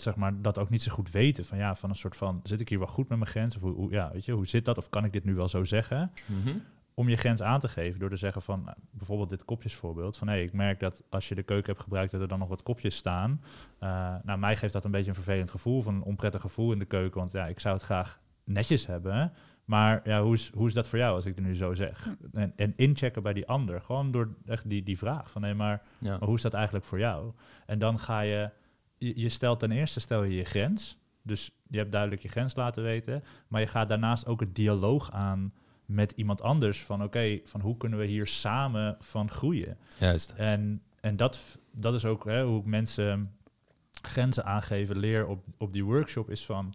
zeg 0.00 0.16
maar, 0.16 0.42
dat 0.42 0.58
ook 0.58 0.70
niet 0.70 0.82
zo 0.82 0.92
goed 0.92 1.10
weten. 1.10 1.44
Van 1.44 1.58
ja, 1.58 1.74
van 1.74 1.90
een 1.90 1.96
soort 1.96 2.16
van, 2.16 2.40
zit 2.42 2.60
ik 2.60 2.68
hier 2.68 2.78
wel 2.78 2.86
goed 2.88 3.08
met 3.08 3.18
mijn 3.18 3.30
grens? 3.30 3.56
Of 3.56 3.62
hoe, 3.62 3.74
hoe- 3.74 3.90
ja, 3.90 4.10
weet 4.12 4.24
je, 4.24 4.32
hoe 4.32 4.46
zit 4.46 4.64
dat? 4.64 4.78
Of 4.78 4.88
kan 4.90 5.04
ik 5.04 5.12
dit 5.12 5.24
nu 5.24 5.34
wel 5.34 5.48
zo 5.48 5.64
zeggen? 5.64 6.12
Mhm. 6.26 6.56
Om 6.94 7.08
je 7.08 7.16
grens 7.16 7.42
aan 7.42 7.60
te 7.60 7.68
geven 7.68 8.00
door 8.00 8.10
te 8.10 8.16
zeggen 8.16 8.42
van, 8.42 8.62
nou, 8.64 8.76
bijvoorbeeld 8.90 9.28
dit 9.28 9.44
kopjesvoorbeeld. 9.44 10.16
Van 10.16 10.28
hé, 10.28 10.36
ik 10.38 10.52
merk 10.52 10.80
dat 10.80 11.02
als 11.10 11.28
je 11.28 11.34
de 11.34 11.42
keuken 11.42 11.66
hebt 11.72 11.82
gebruikt, 11.82 12.12
dat 12.12 12.20
er 12.20 12.28
dan 12.28 12.38
nog 12.38 12.48
wat 12.48 12.62
kopjes 12.62 12.96
staan. 12.96 13.40
Eh, 13.78 14.14
nou, 14.22 14.38
mij 14.38 14.56
geeft 14.56 14.72
dat 14.72 14.84
een 14.84 14.90
beetje 14.90 15.08
een 15.08 15.14
vervelend 15.14 15.50
gevoel, 15.50 15.82
van 15.82 15.94
een 15.94 16.02
onprettig 16.02 16.40
gevoel 16.40 16.72
in 16.72 16.78
de 16.78 16.84
keuken. 16.84 17.20
Want 17.20 17.32
ja, 17.32 17.46
ik 17.46 17.60
zou 17.60 17.74
het 17.74 17.84
graag 17.84 18.20
netjes 18.44 18.86
hebben. 18.86 19.32
Maar 19.64 20.00
ja, 20.04 20.22
hoe 20.22 20.34
is, 20.34 20.50
hoe 20.54 20.66
is 20.68 20.74
dat 20.74 20.88
voor 20.88 20.98
jou 20.98 21.14
als 21.14 21.24
ik 21.26 21.34
het 21.34 21.44
nu 21.44 21.54
zo 21.56 21.74
zeg? 21.74 22.16
En, 22.32 22.52
en 22.56 22.72
inchecken 22.76 23.22
bij 23.22 23.32
die 23.32 23.46
ander. 23.46 23.80
Gewoon 23.80 24.10
door 24.10 24.28
echt 24.46 24.68
die, 24.68 24.82
die 24.82 24.98
vraag 24.98 25.30
van 25.30 25.42
hé, 25.42 25.54
maar 25.54 25.82
Ja. 25.98 26.10
maar 26.18 26.28
hoe 26.28 26.36
is 26.36 26.42
dat 26.42 26.54
eigenlijk 26.54 26.84
voor 26.84 26.98
jou? 26.98 27.32
En 27.66 27.78
dan 27.78 27.98
ga 27.98 28.20
je, 28.20 28.50
je, 28.98 29.20
je 29.20 29.28
stelt 29.28 29.58
ten 29.58 29.70
eerste 29.70 30.00
stel 30.00 30.22
je 30.22 30.34
je 30.34 30.44
grens. 30.44 30.98
Dus 31.22 31.50
je 31.68 31.78
hebt 31.78 31.92
duidelijk 31.92 32.22
je 32.22 32.28
grens 32.28 32.54
laten 32.54 32.82
weten. 32.82 33.24
Maar 33.48 33.60
je 33.60 33.66
gaat 33.66 33.88
daarnaast 33.88 34.26
ook 34.26 34.40
het 34.40 34.54
dialoog 34.54 35.12
aan 35.12 35.52
met 35.86 36.12
iemand 36.16 36.42
anders. 36.42 36.82
Van 36.82 37.02
oké, 37.02 37.40
van 37.44 37.60
hoe 37.60 37.76
kunnen 37.76 37.98
we 37.98 38.04
hier 38.04 38.26
samen 38.26 38.96
van 39.00 39.30
groeien? 39.30 39.78
Juist. 39.98 40.34
En, 40.36 40.82
en 41.00 41.16
dat, 41.16 41.40
dat 41.70 41.94
is 41.94 42.04
ook 42.04 42.24
hè, 42.24 42.44
hoe 42.44 42.60
ik 42.60 42.66
mensen 42.66 43.36
grenzen 44.02 44.44
aangeven 44.44 44.98
leer 44.98 45.26
op, 45.26 45.44
op 45.58 45.72
die 45.72 45.84
workshop. 45.84 46.30
Is 46.30 46.44
van, 46.44 46.74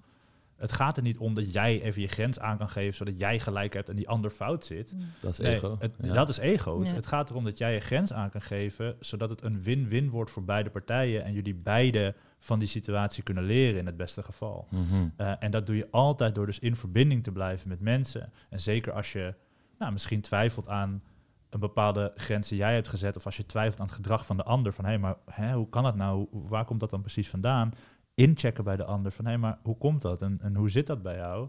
het 0.62 0.72
gaat 0.72 0.98
er 0.98 1.04
niet 1.04 1.18
om 1.18 1.34
dat 1.34 1.54
jij 1.54 1.82
even 1.82 2.02
je 2.02 2.08
grens 2.08 2.40
aan 2.40 2.58
kan 2.58 2.70
geven... 2.70 2.94
zodat 2.94 3.20
jij 3.20 3.40
gelijk 3.40 3.74
hebt 3.74 3.90
en 3.90 3.96
die 3.96 4.10
ander 4.10 4.30
fout 4.32 4.66
zit. 4.66 4.96
Dat 5.20 5.32
is 5.32 5.38
Nee, 5.40 5.56
ego. 5.56 5.76
het- 5.80 5.96
Ja. 6.02 6.14
Dat 6.14 6.30
is 6.30 6.38
ego. 6.38 6.80
Het, 6.80 6.90
Ja. 6.90 6.96
het 6.96 7.06
gaat 7.06 7.30
erom 7.30 7.44
dat 7.44 7.58
jij 7.58 7.74
je 7.74 7.80
grens 7.80 8.14
aan 8.14 8.30
kan 8.30 8.42
geven, 8.42 8.96
zodat 9.00 9.30
het 9.30 9.42
een 9.44 9.62
win-win 9.62 10.10
wordt 10.10 10.32
voor 10.32 10.44
beide 10.44 10.70
partijen 10.70 11.24
en 11.24 11.34
jullie 11.34 11.56
beide 11.56 12.16
van 12.40 12.60
die 12.60 12.68
situatie 12.68 13.24
kunnen 13.24 13.44
leren 13.44 13.80
in 13.80 13.86
het 13.86 13.98
beste 13.98 14.24
geval. 14.24 14.68
Mhm. 14.70 15.08
Eh, 15.16 15.34
en 15.40 15.52
dat 15.52 15.66
doe 15.66 15.76
je 15.76 15.88
altijd 15.92 16.36
door 16.36 16.46
dus 16.46 16.60
in 16.60 16.76
verbinding 16.76 17.24
te 17.24 17.32
blijven 17.32 17.70
met 17.70 17.80
mensen. 17.80 18.32
En 18.50 18.60
zeker 18.60 18.94
als 18.94 19.12
je 19.12 19.34
nou, 19.80 19.92
misschien 19.92 20.22
twijfelt 20.22 20.68
aan 20.68 21.02
een 21.50 21.60
bepaalde 21.60 22.12
grens 22.16 22.48
die 22.48 22.58
jij 22.58 22.74
hebt 22.74 22.88
gezet, 22.88 23.16
of 23.18 23.26
als 23.26 23.38
je 23.38 23.46
twijfelt 23.46 23.80
aan 23.80 23.86
het 23.86 23.96
gedrag 23.96 24.26
van 24.26 24.38
de 24.38 24.44
ander, 24.44 24.74
van 24.74 24.86
hé, 24.86 24.98
maar 24.98 25.16
hè, 25.32 25.54
hoe 25.54 25.70
kan 25.70 25.84
dat 25.84 25.96
nou? 25.96 26.28
Waar 26.32 26.66
komt 26.66 26.80
dat 26.80 26.90
dan 26.90 27.02
precies 27.02 27.30
vandaan? 27.30 27.74
Inchecken 28.22 28.64
bij 28.64 28.76
de 28.76 28.84
ander, 28.84 29.12
van 29.12 29.26
hé, 29.26 29.38
maar 29.38 29.60
hoe 29.62 29.78
komt 29.78 30.02
dat 30.02 30.22
en, 30.22 30.40
en 30.42 30.56
hoe 30.56 30.70
zit 30.70 30.88
dat 30.88 31.02
bij 31.02 31.16
jou? 31.16 31.48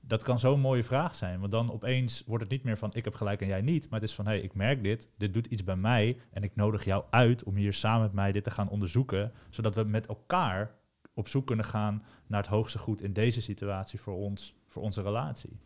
Dat 0.00 0.22
kan 0.22 0.38
zo'n 0.38 0.60
mooie 0.60 0.82
vraag 0.82 1.14
zijn, 1.14 1.40
want 1.40 1.52
dan 1.52 1.72
opeens 1.72 2.22
wordt 2.26 2.42
het 2.42 2.52
niet 2.52 2.62
meer 2.64 2.76
van 2.76 2.90
ik 2.92 3.04
heb 3.04 3.14
gelijk 3.14 3.40
en 3.40 3.46
jij 3.46 3.60
niet, 3.60 3.90
maar 3.90 4.00
het 4.00 4.08
is 4.08 4.14
van 4.14 4.26
hé, 4.26 4.34
ik 4.34 4.54
merk 4.54 4.82
dit, 4.82 5.08
dit 5.16 5.34
doet 5.34 5.46
iets 5.46 5.64
bij 5.64 5.76
mij 5.76 6.16
en 6.32 6.42
ik 6.42 6.54
nodig 6.54 6.84
jou 6.84 7.04
uit 7.10 7.42
om 7.42 7.54
hier 7.54 7.72
samen 7.72 8.02
met 8.02 8.12
mij 8.12 8.32
dit 8.32 8.44
te 8.44 8.50
gaan 8.50 8.68
onderzoeken, 8.68 9.32
zodat 9.50 9.74
we 9.74 9.84
met 9.84 10.06
elkaar 10.06 10.70
op 11.14 11.28
zoek 11.28 11.46
kunnen 11.46 11.64
gaan 11.64 12.02
naar 12.26 12.40
het 12.40 12.50
hoogste 12.50 12.78
goed 12.78 13.02
in 13.02 13.12
deze 13.12 13.42
situatie 13.42 14.00
voor 14.00 14.14
ons, 14.14 14.54
voor 14.68 14.82
onze 14.82 15.02
relatie. 15.02 15.58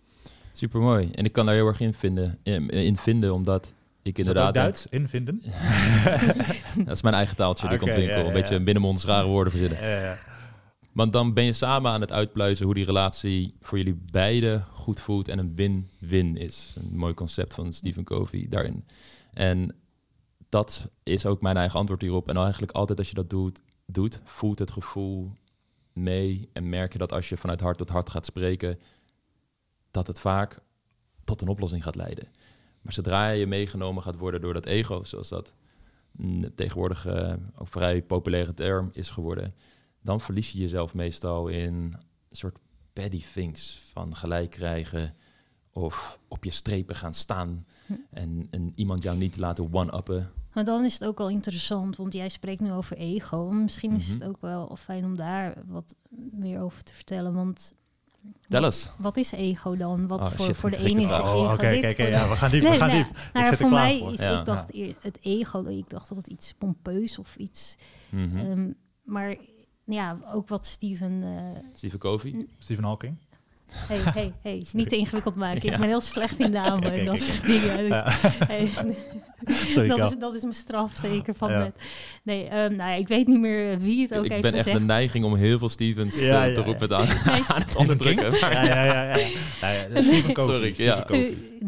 Super 0.52 0.80
mooi. 0.80 1.10
En 1.10 1.24
ik 1.24 1.32
kan 1.32 1.46
daar 1.46 1.54
heel 1.54 1.66
erg 1.66 1.80
in 1.80 1.94
vinden, 1.94 2.38
in, 2.42 2.68
in 2.68 2.96
vinden 2.96 3.34
omdat 3.34 3.74
ik 4.02 4.18
inderdaad. 4.18 4.54
Duits 4.54 4.86
invinden? 4.86 5.42
dat 6.84 6.94
is 6.94 7.02
mijn 7.02 7.14
eigen 7.14 7.36
taaltje, 7.36 7.68
die 7.68 7.78
komt 7.78 7.94
winkel. 7.94 8.14
ja, 8.14 8.20
ja, 8.20 8.26
Een 8.26 8.32
beetje 8.32 8.60
binnenmonds 8.60 9.04
rare 9.04 9.26
woorden 9.26 9.52
verzinnen. 9.52 9.78
Want 10.96 11.12
dan 11.12 11.34
ben 11.34 11.44
je 11.44 11.52
samen 11.52 11.90
aan 11.90 12.00
het 12.00 12.12
uitpluizen 12.12 12.64
hoe 12.64 12.74
die 12.74 12.84
relatie 12.84 13.54
voor 13.60 13.78
jullie 13.78 14.00
beiden 14.10 14.66
goed 14.72 15.00
voelt 15.00 15.28
en 15.28 15.38
een 15.38 15.54
win-win 15.54 16.36
is. 16.36 16.76
Een 16.78 16.96
mooi 16.96 17.14
concept 17.14 17.54
van 17.54 17.72
Stephen 17.72 18.04
Covey 18.04 18.46
daarin. 18.48 18.84
En 19.32 19.74
dat 20.48 20.90
is 21.02 21.26
ook 21.26 21.40
mijn 21.40 21.56
eigen 21.56 21.78
antwoord 21.78 22.00
hierop. 22.02 22.28
En 22.28 22.36
eigenlijk 22.36 22.72
altijd 22.72 22.98
als 22.98 23.08
je 23.08 23.14
dat 23.14 23.30
doet, 23.30 23.62
doet 23.86 24.20
voelt 24.24 24.58
het 24.58 24.70
gevoel 24.70 25.32
mee 25.92 26.48
en 26.52 26.68
merk 26.68 26.92
je 26.92 26.98
dat 26.98 27.12
als 27.12 27.28
je 27.28 27.36
vanuit 27.36 27.60
hart 27.60 27.78
tot 27.78 27.88
hart 27.88 28.10
gaat 28.10 28.26
spreken, 28.26 28.78
dat 29.90 30.06
het 30.06 30.20
vaak 30.20 30.58
tot 31.24 31.40
een 31.40 31.48
oplossing 31.48 31.82
gaat 31.82 31.96
leiden. 31.96 32.28
Maar 32.80 32.92
zodra 32.92 33.28
je 33.28 33.46
meegenomen 33.46 34.02
gaat 34.02 34.16
worden 34.16 34.40
door 34.40 34.54
dat 34.54 34.66
ego, 34.66 35.04
zoals 35.04 35.28
dat 35.28 35.54
een 36.18 36.52
tegenwoordig 36.54 37.06
eh, 37.06 37.32
ook 37.54 37.68
vrij 37.68 38.02
populaire 38.02 38.54
term 38.54 38.88
is 38.92 39.10
geworden, 39.10 39.54
dan 40.06 40.20
verlies 40.20 40.52
je 40.52 40.58
jezelf 40.58 40.94
meestal 40.94 41.48
in 41.48 41.74
een 42.28 42.36
soort 42.36 42.56
petty 42.92 43.22
things 43.34 43.78
van 43.92 44.16
gelijk 44.16 44.50
krijgen 44.50 45.14
of 45.70 46.18
op 46.28 46.44
je 46.44 46.50
strepen 46.50 46.96
gaan 46.96 47.14
staan 47.14 47.66
Hm. 47.86 47.92
en, 48.10 48.46
en 48.50 48.72
iemand 48.74 49.02
jou 49.02 49.16
niet 49.16 49.36
laten 49.36 49.68
one-uppen. 49.72 50.30
Maar 50.52 50.64
dan 50.64 50.84
is 50.84 50.92
het 50.92 51.04
ook 51.04 51.18
wel 51.18 51.28
interessant, 51.30 51.96
want 51.96 52.12
jij 52.12 52.28
spreekt 52.28 52.60
nu 52.60 52.72
over 52.72 52.96
ego. 52.96 53.50
Misschien 53.50 53.92
is 53.92 54.08
het 54.08 54.18
Mhm. 54.18 54.28
ook 54.28 54.40
wel 54.40 54.76
fijn 54.76 55.04
om 55.04 55.16
daar 55.16 55.54
wat 55.66 55.94
meer 56.30 56.60
over 56.60 56.82
te 56.82 56.92
vertellen. 56.92 57.34
Want 57.34 57.72
Tel 58.48 58.64
eens. 58.64 58.92
wat 58.98 59.16
is 59.16 59.32
ego 59.32 59.76
dan? 59.76 60.06
Wat 60.06 60.20
Oh, 60.20 60.30
voor, 60.30 60.46
shit, 60.46 60.56
voor 60.56 60.70
de 60.70 60.76
ene 60.76 61.00
is 61.00 61.06
vraag. 61.06 61.20
ego 61.20 61.36
Oh, 61.44 61.52
oké, 61.52 61.78
kijk, 61.80 61.96
ja, 61.96 62.28
we 62.28 62.36
gaan 62.36 62.50
diep, 62.50 62.62
we 62.62 62.68
gaan 62.76 62.88
nou, 62.88 63.02
diep. 63.04 63.16
Nou, 63.32 63.44
ik 63.46 63.50
zit 63.50 63.50
er 63.50 63.56
voor 63.56 63.68
klaar 63.68 63.82
mij 63.84 63.98
voor. 63.98 64.12
is, 64.12 64.20
Ja. 64.20 64.38
ik 64.38 64.44
dacht 64.44 64.74
eer- 64.74 64.96
het 65.00 65.18
ego, 65.22 65.64
ik 65.64 65.90
dacht 65.90 66.08
dat 66.08 66.16
het 66.16 66.26
iets 66.26 66.52
pompeus 66.54 67.18
of 67.18 67.36
iets... 67.36 67.76
Ehm, 68.12 68.70
maar 69.04 69.36
ja, 69.86 70.18
ook 70.34 70.48
wat 70.48 70.66
Steven... 70.66 71.22
eh, 71.22 71.60
Stephen 71.72 71.98
Covey. 71.98 72.46
Stephen 72.58 72.84
Hawking. 72.84 73.16
hey, 73.72 73.98
hey, 73.98 74.32
hey, 74.42 74.64
niet 74.72 74.88
te 74.88 74.96
ingewikkeld 74.96 75.34
maken. 75.34 75.62
Ja. 75.66 75.72
Ik 75.72 75.78
ben 75.78 75.88
heel 75.88 76.00
slecht 76.00 76.38
in 76.40 76.50
namen 76.50 76.92
en 76.92 77.04
dat 77.04 77.22
soort 77.22 77.46
dingen. 77.46 77.76
Dus, 77.78 78.02
hey, 78.52 78.68
Sorry, 79.72 79.88
dat, 79.88 80.12
is, 80.12 80.18
dat 80.18 80.34
is 80.34 80.42
mijn 80.42 80.54
straf 80.54 80.96
zeker 81.02 81.34
van 81.34 81.50
Ja. 81.50 81.58
net. 81.58 81.74
Nee, 82.22 82.44
ehm, 82.48 82.76
nou, 82.76 82.90
ja, 82.90 82.94
ik 82.94 83.08
weet 83.08 83.26
niet 83.26 83.40
meer 83.40 83.78
wie 83.78 84.02
het 84.02 84.14
ook 84.18 84.24
ik 84.24 84.30
heeft 84.30 84.42
ben 84.42 84.52
echt 84.52 84.62
gezegd. 84.62 84.78
de 84.80 84.86
neiging 84.86 85.24
om 85.24 85.34
heel 85.36 85.58
veel 85.58 85.68
Stevens 85.68 86.14
Ja, 86.14 86.20
te, 86.20 86.48
ja, 86.48 86.54
te 86.54 86.60
ja. 86.60 86.66
roepen 86.66 86.96
aan, 86.96 87.08
aan 87.48 87.60
het 87.60 87.76
onderdrukken. 87.76 88.30
Maar 88.30 88.52
Ja, 88.52 88.62
ja, 88.64 88.84
ja. 88.84 89.02
ja, 89.02 89.16
ja. 89.16 89.16
ja, 89.60 89.70
ja 89.94 90.02
Stephen 90.02 90.32
Covey. 90.34 90.54
Sorry, 90.54 90.72
Stephen 90.72 90.84
ja. 90.84 91.06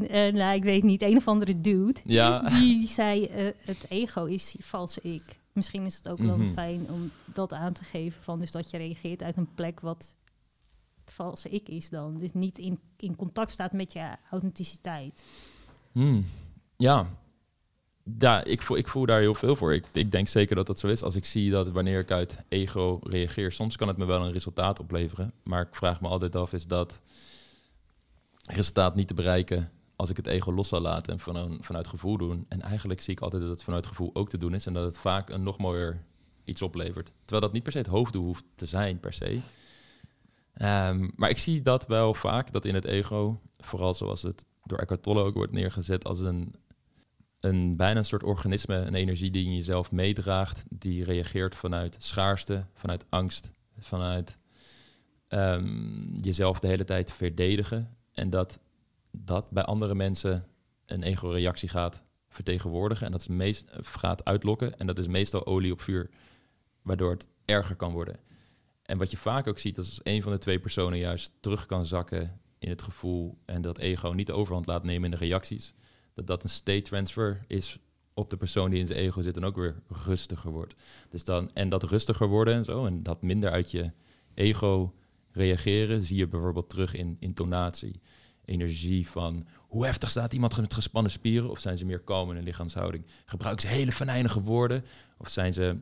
Eh, 0.08 0.26
eh, 0.28 0.34
nou, 0.34 0.54
ik 0.56 0.62
weet 0.62 0.82
niet. 0.82 1.02
Een 1.02 1.16
of 1.16 1.28
andere 1.28 1.60
dude. 1.60 2.00
Ja, 2.04 2.40
Die 2.40 2.88
zei, 2.88 3.24
eh, 3.24 3.44
het 3.64 3.84
ego 3.88 4.24
is 4.24 4.50
je 4.52 4.58
valse 4.62 5.00
ik. 5.02 5.22
Misschien 5.58 5.84
is 5.84 5.96
het 5.96 6.08
ook 6.08 6.18
wel 6.18 6.36
Mhm. 6.36 6.52
fijn 6.52 6.90
om 6.90 7.10
dat 7.24 7.52
aan 7.52 7.72
te 7.72 7.84
geven. 7.84 8.22
Van, 8.22 8.38
dus 8.38 8.50
dat 8.50 8.70
je 8.70 8.76
reageert 8.76 9.22
uit 9.22 9.36
een 9.36 9.54
plek 9.54 9.80
wat 9.80 10.16
het 11.04 11.14
valse 11.14 11.48
ik 11.48 11.68
is 11.68 11.88
dan. 11.88 12.18
Dus 12.18 12.32
niet 12.32 12.58
in, 12.58 12.78
in 12.96 13.16
contact 13.16 13.52
staat 13.52 13.72
met 13.72 13.92
je 13.92 14.16
authenticiteit. 14.30 15.24
Hmm. 15.92 16.26
Ja. 16.76 17.08
Ja, 18.18 18.44
ik 18.44 18.62
voel, 18.62 18.76
ik 18.76 18.88
voel 18.88 19.06
daar 19.06 19.20
heel 19.20 19.34
veel 19.34 19.56
voor. 19.56 19.74
Ik, 19.74 19.84
ik 19.92 20.10
denk 20.10 20.28
zeker 20.28 20.56
dat 20.56 20.66
dat 20.66 20.78
zo 20.78 20.86
is. 20.86 21.02
Als 21.02 21.14
ik 21.14 21.24
zie 21.24 21.50
dat 21.50 21.68
wanneer 21.70 21.98
ik 21.98 22.10
uit 22.10 22.44
ego 22.48 23.00
reageer, 23.02 23.52
soms 23.52 23.76
kan 23.76 23.88
het 23.88 23.96
me 23.96 24.04
wel 24.04 24.24
een 24.24 24.32
resultaat 24.32 24.80
opleveren. 24.80 25.32
Maar 25.42 25.62
ik 25.62 25.74
vraag 25.74 26.00
me 26.00 26.08
altijd 26.08 26.36
af, 26.36 26.52
is 26.52 26.66
dat 26.66 27.00
resultaat 28.46 28.94
niet 28.94 29.08
te 29.08 29.14
bereiken 29.14 29.70
als 29.98 30.10
ik 30.10 30.16
het 30.16 30.26
ego 30.26 30.52
los 30.52 30.68
zou 30.68 30.82
laten 30.82 31.12
en 31.12 31.18
van, 31.18 31.58
vanuit 31.60 31.86
gevoel 31.86 32.18
doen? 32.18 32.44
En 32.48 32.60
eigenlijk 32.60 33.00
zie 33.00 33.12
ik 33.12 33.20
altijd 33.20 33.42
dat 33.42 33.50
het 33.50 33.62
vanuit 33.62 33.86
gevoel 33.86 34.10
ook 34.12 34.28
te 34.28 34.38
doen 34.38 34.54
is 34.54 34.66
en 34.66 34.72
dat 34.72 34.84
het 34.84 34.98
vaak 34.98 35.30
een 35.30 35.42
nog 35.42 35.58
mooier 35.58 36.02
iets 36.44 36.62
oplevert. 36.62 37.10
Terwijl 37.18 37.40
dat 37.40 37.52
niet 37.52 37.62
per 37.62 37.72
se 37.72 37.78
het 37.78 37.86
hoofddoel 37.86 38.24
hoeft 38.24 38.44
te 38.54 38.66
zijn, 38.66 39.00
per 39.00 39.12
se. 39.12 39.38
Ehm, 40.54 41.08
maar 41.16 41.30
ik 41.30 41.38
zie 41.38 41.62
dat 41.62 41.86
wel 41.86 42.14
vaak, 42.14 42.52
dat 42.52 42.64
in 42.64 42.74
het 42.74 42.84
ego, 42.84 43.40
vooral 43.58 43.94
zoals 43.94 44.22
het 44.22 44.44
door 44.64 44.78
Eckhart 44.78 45.02
Tolle 45.02 45.22
ook 45.22 45.34
wordt 45.34 45.52
neergezet 45.52 46.04
als 46.04 46.20
een, 46.20 46.54
een 47.40 47.76
bijna 47.76 47.98
een 47.98 48.04
soort 48.04 48.22
organisme, 48.22 48.76
een 48.76 48.94
energie 48.94 49.30
die 49.30 49.44
in 49.44 49.54
jezelf 49.54 49.92
meedraagt, 49.92 50.64
die 50.68 51.04
reageert 51.04 51.54
vanuit 51.54 51.96
schaarste, 51.98 52.64
vanuit 52.74 53.04
angst, 53.08 53.50
vanuit 53.78 54.38
ehm, 55.28 56.14
jezelf 56.20 56.60
de 56.60 56.66
hele 56.66 56.84
tijd 56.84 57.12
verdedigen. 57.12 57.96
En 58.12 58.30
dat 58.30 58.60
dat 59.24 59.50
bij 59.50 59.62
andere 59.62 59.94
mensen 59.94 60.46
een 60.86 61.02
ego-reactie 61.02 61.68
gaat 61.68 62.04
vertegenwoordigen 62.28 63.06
en 63.06 63.12
dat 63.12 63.20
is 63.20 63.28
meest, 63.28 63.64
gaat 63.82 64.24
uitlokken. 64.24 64.78
En 64.78 64.86
dat 64.86 64.98
is 64.98 65.06
meestal 65.06 65.46
olie 65.46 65.72
op 65.72 65.80
vuur, 65.80 66.10
waardoor 66.82 67.10
het 67.10 67.28
erger 67.44 67.76
kan 67.76 67.92
worden. 67.92 68.16
En 68.82 68.98
wat 68.98 69.10
je 69.10 69.16
vaak 69.16 69.46
ook 69.46 69.58
ziet, 69.58 69.78
is 69.78 69.86
als 69.86 70.00
een 70.02 70.22
van 70.22 70.32
de 70.32 70.38
twee 70.38 70.58
personen 70.58 70.98
juist 70.98 71.32
terug 71.40 71.66
kan 71.66 71.86
zakken 71.86 72.40
in 72.58 72.68
het 72.68 72.82
gevoel 72.82 73.38
en 73.44 73.62
dat 73.62 73.78
ego 73.78 74.12
niet 74.12 74.26
de 74.26 74.32
overhand 74.32 74.66
laat 74.66 74.84
nemen 74.84 75.04
in 75.04 75.18
de 75.18 75.24
reacties, 75.24 75.74
dat 76.14 76.26
dat 76.26 76.42
een 76.42 76.48
state 76.48 76.80
transfer 76.80 77.44
is 77.46 77.78
op 78.14 78.30
de 78.30 78.36
persoon 78.36 78.70
die 78.70 78.78
in 78.80 78.86
zijn 78.86 78.98
ego 78.98 79.20
zit 79.20 79.36
en 79.36 79.44
ook 79.44 79.56
weer 79.56 79.82
rustiger 80.06 80.50
wordt. 80.50 80.74
Dus 81.08 81.24
dan, 81.24 81.50
en 81.54 81.68
dat 81.68 81.82
rustiger 81.82 82.28
worden 82.28 82.54
en 82.54 82.64
zo, 82.64 82.86
en 82.86 83.02
dat 83.02 83.22
minder 83.22 83.50
uit 83.50 83.70
je 83.70 83.92
ego 84.34 84.94
reageren, 85.30 86.02
zie 86.02 86.16
je 86.16 86.28
bijvoorbeeld 86.28 86.68
terug 86.68 86.94
in 86.94 87.16
intonatie, 87.20 88.00
energie 88.48 89.08
van 89.08 89.46
hoe 89.58 89.84
heftig 89.84 90.10
staat 90.10 90.32
iemand 90.32 90.60
met 90.60 90.74
gespannen 90.74 91.10
spieren, 91.12 91.50
of 91.50 91.58
zijn 91.60 91.78
ze 91.78 91.84
meer 91.86 92.00
kalm 92.00 92.28
in 92.30 92.34
hun 92.36 92.44
lichaamshouding? 92.44 93.04
Gebruiken 93.24 93.68
ze 93.68 93.74
hele 93.74 93.92
venijnige 93.92 94.40
woorden, 94.40 94.84
of 95.16 95.28
zijn 95.28 95.52
ze 95.52 95.76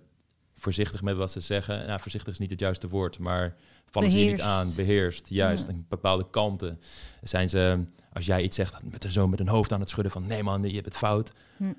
voorzichtig 0.57 1.03
met 1.03 1.17
wat 1.17 1.33
ze 1.33 1.41
zeggen? 1.41 1.87
Nou, 1.87 2.01
voorzichtig 2.01 2.33
is 2.33 2.39
niet 2.39 2.51
het 2.51 2.61
juiste 2.61 2.89
woord, 2.89 3.19
maar 3.19 3.57
vallen 3.91 4.11
ze 4.11 4.19
je 4.25 4.31
niet 4.31 4.41
aan, 4.41 4.73
beheerst, 4.77 5.29
juist, 5.29 5.67
Ja. 5.67 5.73
een 5.73 5.87
bepaalde 5.89 6.27
kalmte. 6.31 6.77
Zijn 7.23 7.49
ze, 7.49 7.85
als 8.13 8.27
jij 8.27 8.43
iets 8.43 8.57
zegt, 8.57 8.83
met 8.91 9.05
een 9.05 9.13
zo 9.13 9.29
met 9.29 9.41
een 9.41 9.49
hoofd 9.49 9.73
aan 9.73 9.81
het 9.81 9.89
schudden 9.89 10.13
van 10.13 10.27
nee 10.27 10.43
man, 10.43 10.63
je 10.63 10.75
hebt 10.75 10.85
het 10.85 10.97
fout. 10.97 11.33
Hm. 11.57 11.73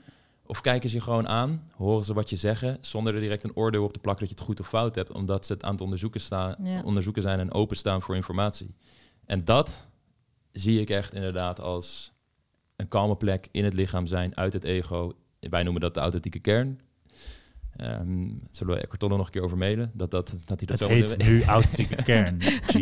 Of 0.46 0.62
kijken 0.62 0.90
ze 0.90 0.96
je 0.96 1.02
gewoon 1.02 1.28
aan, 1.28 1.70
horen 1.76 2.06
ze 2.06 2.14
wat 2.14 2.30
je 2.30 2.36
zeggen, 2.36 2.78
zonder 2.82 3.16
er 3.16 3.22
direct 3.22 3.44
een 3.44 3.56
oordeel 3.56 3.84
op 3.84 3.94
te 3.94 4.00
plakken 4.00 4.28
dat 4.28 4.34
je 4.34 4.40
het 4.40 4.50
goed 4.50 4.60
of 4.60 4.68
fout 4.68 4.96
hebt, 4.96 5.12
omdat 5.12 5.46
ze 5.46 5.54
het 5.54 5.64
aan 5.64 5.72
het 5.72 5.82
onderzoeken, 5.82 6.22
staan, 6.22 6.56
Ja. 6.64 6.82
onderzoeken 6.84 7.22
zijn 7.22 7.40
en 7.40 7.52
openstaan 7.52 8.02
voor 8.02 8.16
informatie. 8.16 8.74
En 9.26 9.46
dat 9.46 9.88
zie 10.60 10.82
ik 10.82 10.90
echt 10.90 11.14
inderdaad 11.14 11.60
als 11.62 12.12
een 12.76 12.88
kalme 12.88 13.16
plek 13.16 13.48
in 13.52 13.64
het 13.64 13.74
lichaam 13.74 14.08
zijn, 14.08 14.38
uit 14.38 14.54
het 14.54 14.64
ego. 14.64 15.14
Wij 15.40 15.64
noemen 15.64 15.82
dat 15.82 15.94
de 15.94 16.00
authentieke 16.00 16.40
kern. 16.40 16.80
Ehm, 17.76 18.28
zullen 18.52 18.74
we 18.76 18.80
Eckhart 18.82 19.00
Tolle 19.00 19.18
nog 19.18 19.26
een 19.26 19.32
keer 19.32 19.44
over 19.44 19.58
mailen? 19.58 19.92
Dat, 19.94 20.12
dat, 20.12 20.30
dat 20.46 20.58
hij 20.60 20.68
dat 20.68 20.70
Het 20.70 20.78
zo 20.78 20.88
heet 20.88 21.18
nu 21.18 21.44
authentieke 21.58 21.96
kern. 22.04 22.42
G, 22.42 22.74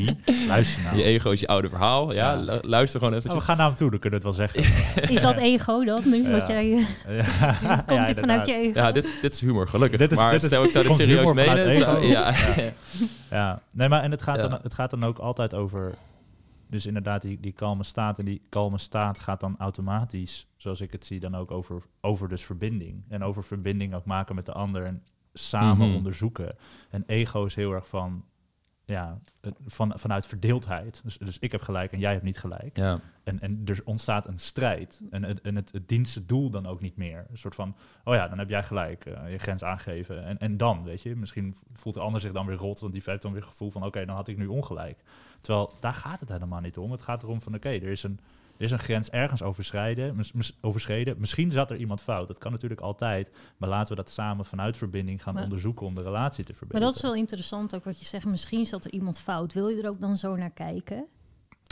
luister 0.48 0.84
nou. 0.84 0.98
Je 0.98 1.04
ego 1.04 1.32
is 1.32 1.40
je 1.40 1.48
oude 1.48 1.70
verhaal. 1.70 2.14
Ja, 2.14 2.34
Ja. 2.34 2.40
lu- 2.42 2.60
luister 2.62 3.00
gewoon 3.00 3.16
Oh, 3.16 3.22
we 3.24 3.30
even. 3.30 3.42
gaan 3.42 3.58
naar 3.58 3.68
hem 3.68 3.76
toe, 3.76 3.90
dan 3.90 4.00
kunnen 4.00 4.22
we 4.22 4.28
het 4.28 4.38
wel 4.38 4.48
zeggen. 4.48 5.10
Is 5.16 5.22
dat 5.22 5.38
ego 5.38 5.84
dan 5.84 6.02
nu? 6.06 6.32
Wat 6.32 6.48
Ja. 6.48 6.62
jij, 6.62 6.68
ja, 7.62 7.84
komt 7.88 8.06
dit 8.08 8.20
vanuit 8.20 8.48
je 8.48 8.54
ego? 8.54 8.80
Ja, 8.80 8.92
dit, 8.92 9.12
dit 9.22 9.34
is 9.34 9.40
humor, 9.42 9.68
gelukkig. 9.68 10.00
Dit 10.00 10.12
is- 10.12 10.18
maar 10.18 10.32
dit 10.32 10.42
is- 10.42 10.48
stel 10.48 10.64
ik 10.64 10.72
zou 10.72 10.88
dit 10.88 10.96
serieus 10.96 11.34
menen. 11.34 11.74
zou- 11.74 12.06
ja. 12.06 12.34
Ja, 13.30 13.62
nee, 13.72 13.90
maar 13.90 14.02
en 14.04 14.12
het 14.12 14.22
gaat, 14.22 14.36
Ja. 14.36 14.48
dan, 14.48 14.60
het 14.62 14.74
gaat 14.74 14.90
dan 14.90 15.04
ook 15.04 15.18
altijd 15.18 15.54
over. 15.54 15.94
Dus 16.76 16.86
inderdaad, 16.86 17.22
die, 17.22 17.40
die 17.40 17.52
kalme 17.52 17.84
staat. 17.84 18.20
En 18.20 18.26
die 18.26 18.42
kalme 18.50 18.78
staat 18.78 19.20
gaat 19.20 19.40
dan 19.40 19.56
automatisch, 19.58 20.48
zoals 20.58 20.82
ik 20.82 20.92
het 20.92 21.06
zie, 21.06 21.20
dan 21.20 21.36
ook 21.36 21.52
over, 21.52 21.84
over 22.02 22.30
dus 22.30 22.46
verbinding. 22.46 23.04
En 23.08 23.24
over 23.24 23.44
verbinding 23.44 23.94
ook 23.94 24.06
maken 24.06 24.36
met 24.36 24.46
de 24.46 24.52
ander 24.52 24.84
en 24.84 25.04
samen 25.34 25.88
Mhm. 25.88 25.96
onderzoeken. 25.96 26.56
En 26.90 27.04
ego 27.08 27.46
is 27.46 27.56
heel 27.56 27.72
erg 27.72 27.88
van, 27.88 28.26
ja, 28.86 29.20
het- 29.42 29.58
van, 29.66 29.94
vanuit 30.00 30.28
verdeeldheid. 30.28 31.02
Dus, 31.04 31.18
dus 31.18 31.40
ik 31.40 31.52
heb 31.52 31.62
gelijk 31.62 31.92
en 31.92 32.00
jij 32.00 32.12
hebt 32.12 32.24
niet 32.24 32.38
gelijk. 32.38 32.78
ja. 32.78 33.00
En, 33.24 33.40
en 33.40 33.62
er 33.66 33.82
ontstaat 33.86 34.28
een 34.28 34.40
strijd. 34.40 35.02
En, 35.10 35.24
het- 35.24 35.42
en 35.42 35.56
het, 35.56 35.72
het 35.72 36.08
zijn 36.08 36.26
doel 36.26 36.50
dan 36.50 36.66
ook 36.66 36.82
niet 36.82 36.98
meer. 36.98 37.26
Een 37.32 37.38
soort 37.38 37.56
van, 37.56 37.76
oh 38.04 38.14
ja, 38.14 38.28
dan 38.28 38.38
heb 38.38 38.50
jij 38.50 38.64
gelijk, 38.64 39.06
eh, 39.06 39.32
je 39.32 39.38
grens 39.38 39.64
aangeven. 39.64 40.24
En, 40.26 40.38
en 40.38 40.58
dan, 40.58 40.84
weet 40.84 41.02
je, 41.02 41.16
misschien 41.16 41.56
voelt 41.74 41.94
de 41.96 42.00
ander 42.02 42.22
zich 42.22 42.32
dan 42.32 42.46
weer 42.46 42.56
rot, 42.58 42.80
want 42.80 42.94
die 42.94 43.02
heeft 43.06 43.22
dan 43.22 43.32
weer 43.32 43.42
het 43.42 43.50
gevoel 43.50 43.72
van, 43.72 43.84
oké, 43.86 44.06
dan 44.06 44.16
had 44.16 44.28
ik 44.28 44.38
nu 44.38 44.48
ongelijk. 44.48 45.04
Terwijl 45.40 45.72
daar 45.80 45.94
gaat 45.94 46.20
het 46.20 46.30
helemaal 46.30 46.62
niet 46.62 46.78
om. 46.78 46.92
Het 46.92 47.02
gaat 47.02 47.24
erom 47.24 47.42
van, 47.42 47.56
oké, 47.56 47.70
er 47.70 47.84
is 47.84 48.04
een 48.04 48.20
is 48.58 48.72
een 48.72 48.80
grens 48.80 49.10
ergens 49.10 49.42
mis- 50.16 50.32
mis- 50.32 50.58
overschreden. 50.62 51.16
Misschien 51.20 51.52
zat 51.52 51.72
er 51.72 51.78
iemand 51.78 52.02
fout. 52.02 52.28
Dat 52.28 52.38
kan 52.38 52.52
natuurlijk 52.52 52.82
altijd. 52.82 53.32
Maar 53.58 53.70
laten 53.70 53.96
we 53.96 54.02
dat 54.04 54.10
samen 54.12 54.46
vanuit 54.46 54.78
verbinding 54.78 55.24
gaan 55.24 55.34
Maar- 55.34 55.44
onderzoeken 55.44 55.86
om 55.86 55.96
de 55.96 56.02
relatie 56.02 56.44
te 56.44 56.52
Maar 56.52 56.58
verbeteren. 56.58 56.88
dat 56.88 56.96
is 56.96 57.02
wel 57.02 57.16
interessant 57.16 57.76
ook 57.76 57.84
wat 57.84 58.00
je 58.00 58.06
zegt. 58.06 58.26
Misschien 58.26 58.66
zat 58.66 58.86
er 58.86 58.92
iemand 58.92 59.20
fout. 59.20 59.54
Wil 59.54 59.68
je 59.70 59.82
er 59.82 59.90
ook 59.90 60.00
dan 60.00 60.18
zo 60.18 60.36
naar 60.36 60.52
kijken? 60.52 61.06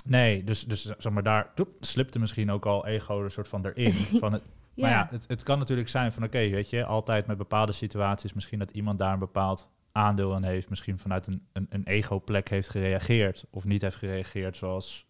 Nee, 0.06 0.44
dus, 0.44 0.66
dus 0.66 0.82
zeg 0.98 1.12
maar, 1.12 1.24
daar 1.24 1.54
toep, 1.56 1.70
slipte 1.80 2.20
misschien 2.20 2.52
ook 2.52 2.66
al 2.66 2.86
ego 2.88 3.24
een 3.24 3.32
soort 3.32 3.48
van 3.48 3.66
erin. 3.66 3.92
van 4.24 4.34
het, 4.34 4.42
Maar 4.76 4.90
ja, 4.90 5.08
het, 5.10 5.26
het 5.28 5.44
kan 5.44 5.60
natuurlijk 5.60 5.90
zijn 5.90 6.12
van 6.12 6.24
oké, 6.24 6.50
weet 6.50 6.70
je, 6.70 6.86
altijd 6.86 7.26
met 7.28 7.38
bepaalde 7.38 7.72
situaties 7.72 8.34
misschien 8.34 8.60
dat 8.60 8.72
iemand 8.72 9.00
daar 9.00 9.14
een 9.14 9.20
bepaald 9.20 9.68
aandeel 9.92 10.34
aan 10.36 10.44
heeft, 10.46 10.70
misschien 10.70 10.98
vanuit 10.98 11.28
een, 11.28 11.48
een, 11.54 11.68
een 11.70 11.84
ego-plek 11.86 12.50
heeft 12.50 12.70
gereageerd 12.70 13.46
of 13.50 13.64
niet 13.66 13.82
heeft 13.82 13.96
gereageerd 13.96 14.58
zoals, 14.58 15.06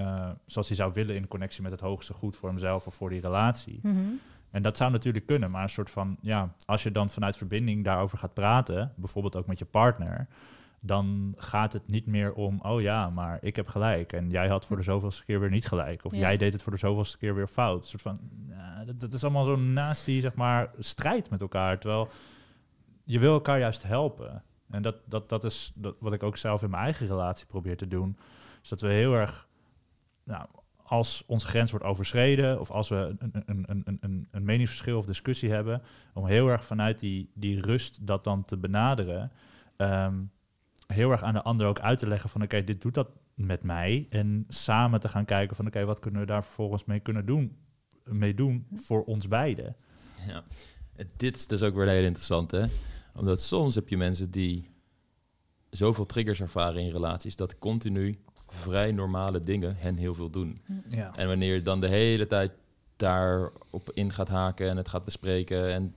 eh, 0.00 0.28
zoals 0.46 0.66
hij 0.68 0.76
zou 0.76 0.92
willen 0.92 1.14
in 1.14 1.28
connectie 1.28 1.62
met 1.62 1.72
het 1.72 1.80
hoogste 1.80 2.12
goed 2.12 2.36
voor 2.36 2.48
hemzelf 2.48 2.86
of 2.86 2.94
voor 2.94 3.10
die 3.10 3.20
relatie. 3.20 3.78
Mhm. 3.82 4.00
En 4.50 4.62
dat 4.62 4.76
zou 4.76 4.90
natuurlijk 4.90 5.26
kunnen, 5.26 5.50
maar 5.50 5.62
een 5.62 5.68
soort 5.70 5.90
van, 5.90 6.16
ja, 6.20 6.52
als 6.66 6.82
je 6.82 6.92
dan 6.92 7.10
vanuit 7.10 7.36
verbinding 7.36 7.84
daarover 7.84 8.18
gaat 8.18 8.34
praten, 8.34 8.92
bijvoorbeeld 8.96 9.36
ook 9.36 9.46
met 9.46 9.58
je 9.58 9.64
partner, 9.64 10.26
dan 10.80 11.34
gaat 11.36 11.72
het 11.72 11.86
niet 11.88 12.06
meer 12.06 12.32
om, 12.32 12.60
oh 12.62 12.80
ja, 12.80 13.10
maar 13.10 13.38
ik 13.40 13.56
heb 13.56 13.68
gelijk 13.68 14.12
en 14.12 14.30
jij 14.30 14.48
had 14.48 14.66
voor 14.66 14.76
de 14.76 14.82
zoveelste 14.82 15.24
keer 15.24 15.40
weer 15.40 15.50
niet 15.50 15.66
gelijk. 15.66 16.04
Of 16.04 16.12
Ja. 16.12 16.18
jij 16.18 16.36
deed 16.36 16.52
het 16.52 16.62
voor 16.62 16.72
de 16.72 16.78
zoveelste 16.78 17.18
keer 17.18 17.34
weer 17.34 17.46
fout. 17.46 17.82
Een 17.82 17.88
soort 17.88 18.02
van, 18.02 18.18
ja, 18.48 18.84
dat, 18.84 19.00
dat 19.00 19.12
is 19.12 19.22
allemaal 19.24 19.44
zo 19.44 19.56
naast 19.56 20.04
die, 20.04 20.20
zeg 20.20 20.34
maar, 20.34 20.70
strijd 20.78 21.30
met 21.30 21.40
elkaar. 21.40 21.78
Terwijl 21.78 22.08
je 23.04 23.18
wil 23.18 23.32
elkaar 23.32 23.58
juist 23.58 23.82
helpen. 23.82 24.42
En 24.70 24.82
dat, 24.82 24.96
dat, 25.04 25.28
dat 25.28 25.44
is 25.44 25.72
dat, 25.74 25.94
wat 25.98 26.12
ik 26.12 26.22
ook 26.22 26.36
zelf 26.36 26.62
in 26.62 26.70
mijn 26.70 26.82
eigen 26.82 27.06
relatie 27.06 27.46
probeer 27.46 27.76
te 27.76 27.88
doen. 27.88 28.16
Is 28.62 28.68
dat 28.68 28.80
we 28.80 28.88
heel 28.88 29.14
erg, 29.14 29.48
nou, 30.30 30.46
als 30.82 31.24
onze 31.26 31.46
grens 31.46 31.70
wordt 31.70 31.86
overschreden 31.86 32.60
of 32.60 32.70
als 32.70 32.88
we 32.88 33.16
een, 33.18 33.42
een, 33.46 33.82
een, 34.00 34.28
een, 34.30 34.44
meningsverschil 34.44 34.98
of 34.98 35.06
discussie 35.06 35.50
hebben, 35.50 35.82
om 36.14 36.26
heel 36.26 36.48
erg 36.48 36.64
vanuit 36.64 36.98
die, 36.98 37.30
die 37.34 37.60
rust 37.60 38.06
dat 38.06 38.24
dan 38.24 38.42
te 38.42 38.56
benaderen. 38.56 39.32
Ehm, 39.76 40.14
heel 40.86 41.10
erg 41.10 41.22
aan 41.22 41.34
de 41.34 41.42
ander 41.42 41.66
ook 41.66 41.80
uit 41.80 41.98
te 41.98 42.06
leggen 42.08 42.30
van 42.30 42.42
oké, 42.42 42.64
dit 42.64 42.82
doet 42.82 42.94
dat 42.94 43.08
met 43.34 43.62
mij. 43.62 44.06
En 44.10 44.44
samen 44.48 45.00
te 45.00 45.08
gaan 45.08 45.24
kijken 45.24 45.56
van 45.56 45.66
oké, 45.66 45.84
wat 45.84 46.00
kunnen 46.00 46.20
we 46.20 46.26
daar 46.26 46.44
vervolgens 46.44 46.84
mee 46.84 47.00
kunnen 47.00 47.26
doen, 47.26 47.56
mee 48.04 48.34
doen 48.34 48.66
voor 48.74 49.04
ons 49.04 49.28
beiden. 49.28 49.76
Ja. 50.26 50.44
Dit 51.16 51.36
is 51.36 51.46
dus 51.46 51.62
ook 51.62 51.74
weer 51.74 51.88
heel 51.88 52.04
interessant, 52.04 52.50
hè? 52.50 52.64
Omdat 53.14 53.40
soms 53.40 53.74
heb 53.74 53.88
je 53.88 53.96
mensen 53.96 54.30
die 54.30 54.70
zoveel 55.70 56.06
triggers 56.06 56.40
ervaren 56.40 56.82
in 56.82 56.90
relaties 56.90 57.36
dat 57.36 57.58
continu 57.58 58.18
vrij 58.52 58.92
normale 58.92 59.42
dingen 59.42 59.76
hen 59.78 59.96
heel 59.96 60.14
veel 60.14 60.30
doen. 60.30 60.60
Ja. 60.88 61.16
En 61.16 61.28
wanneer 61.28 61.54
je 61.54 61.62
dan 61.62 61.80
de 61.80 61.88
hele 61.88 62.26
tijd 62.26 62.52
daarop 62.96 63.90
in 63.92 64.12
gaat 64.12 64.28
haken 64.28 64.68
en 64.68 64.76
het 64.76 64.88
gaat 64.88 65.04
bespreken 65.04 65.72
en 65.72 65.94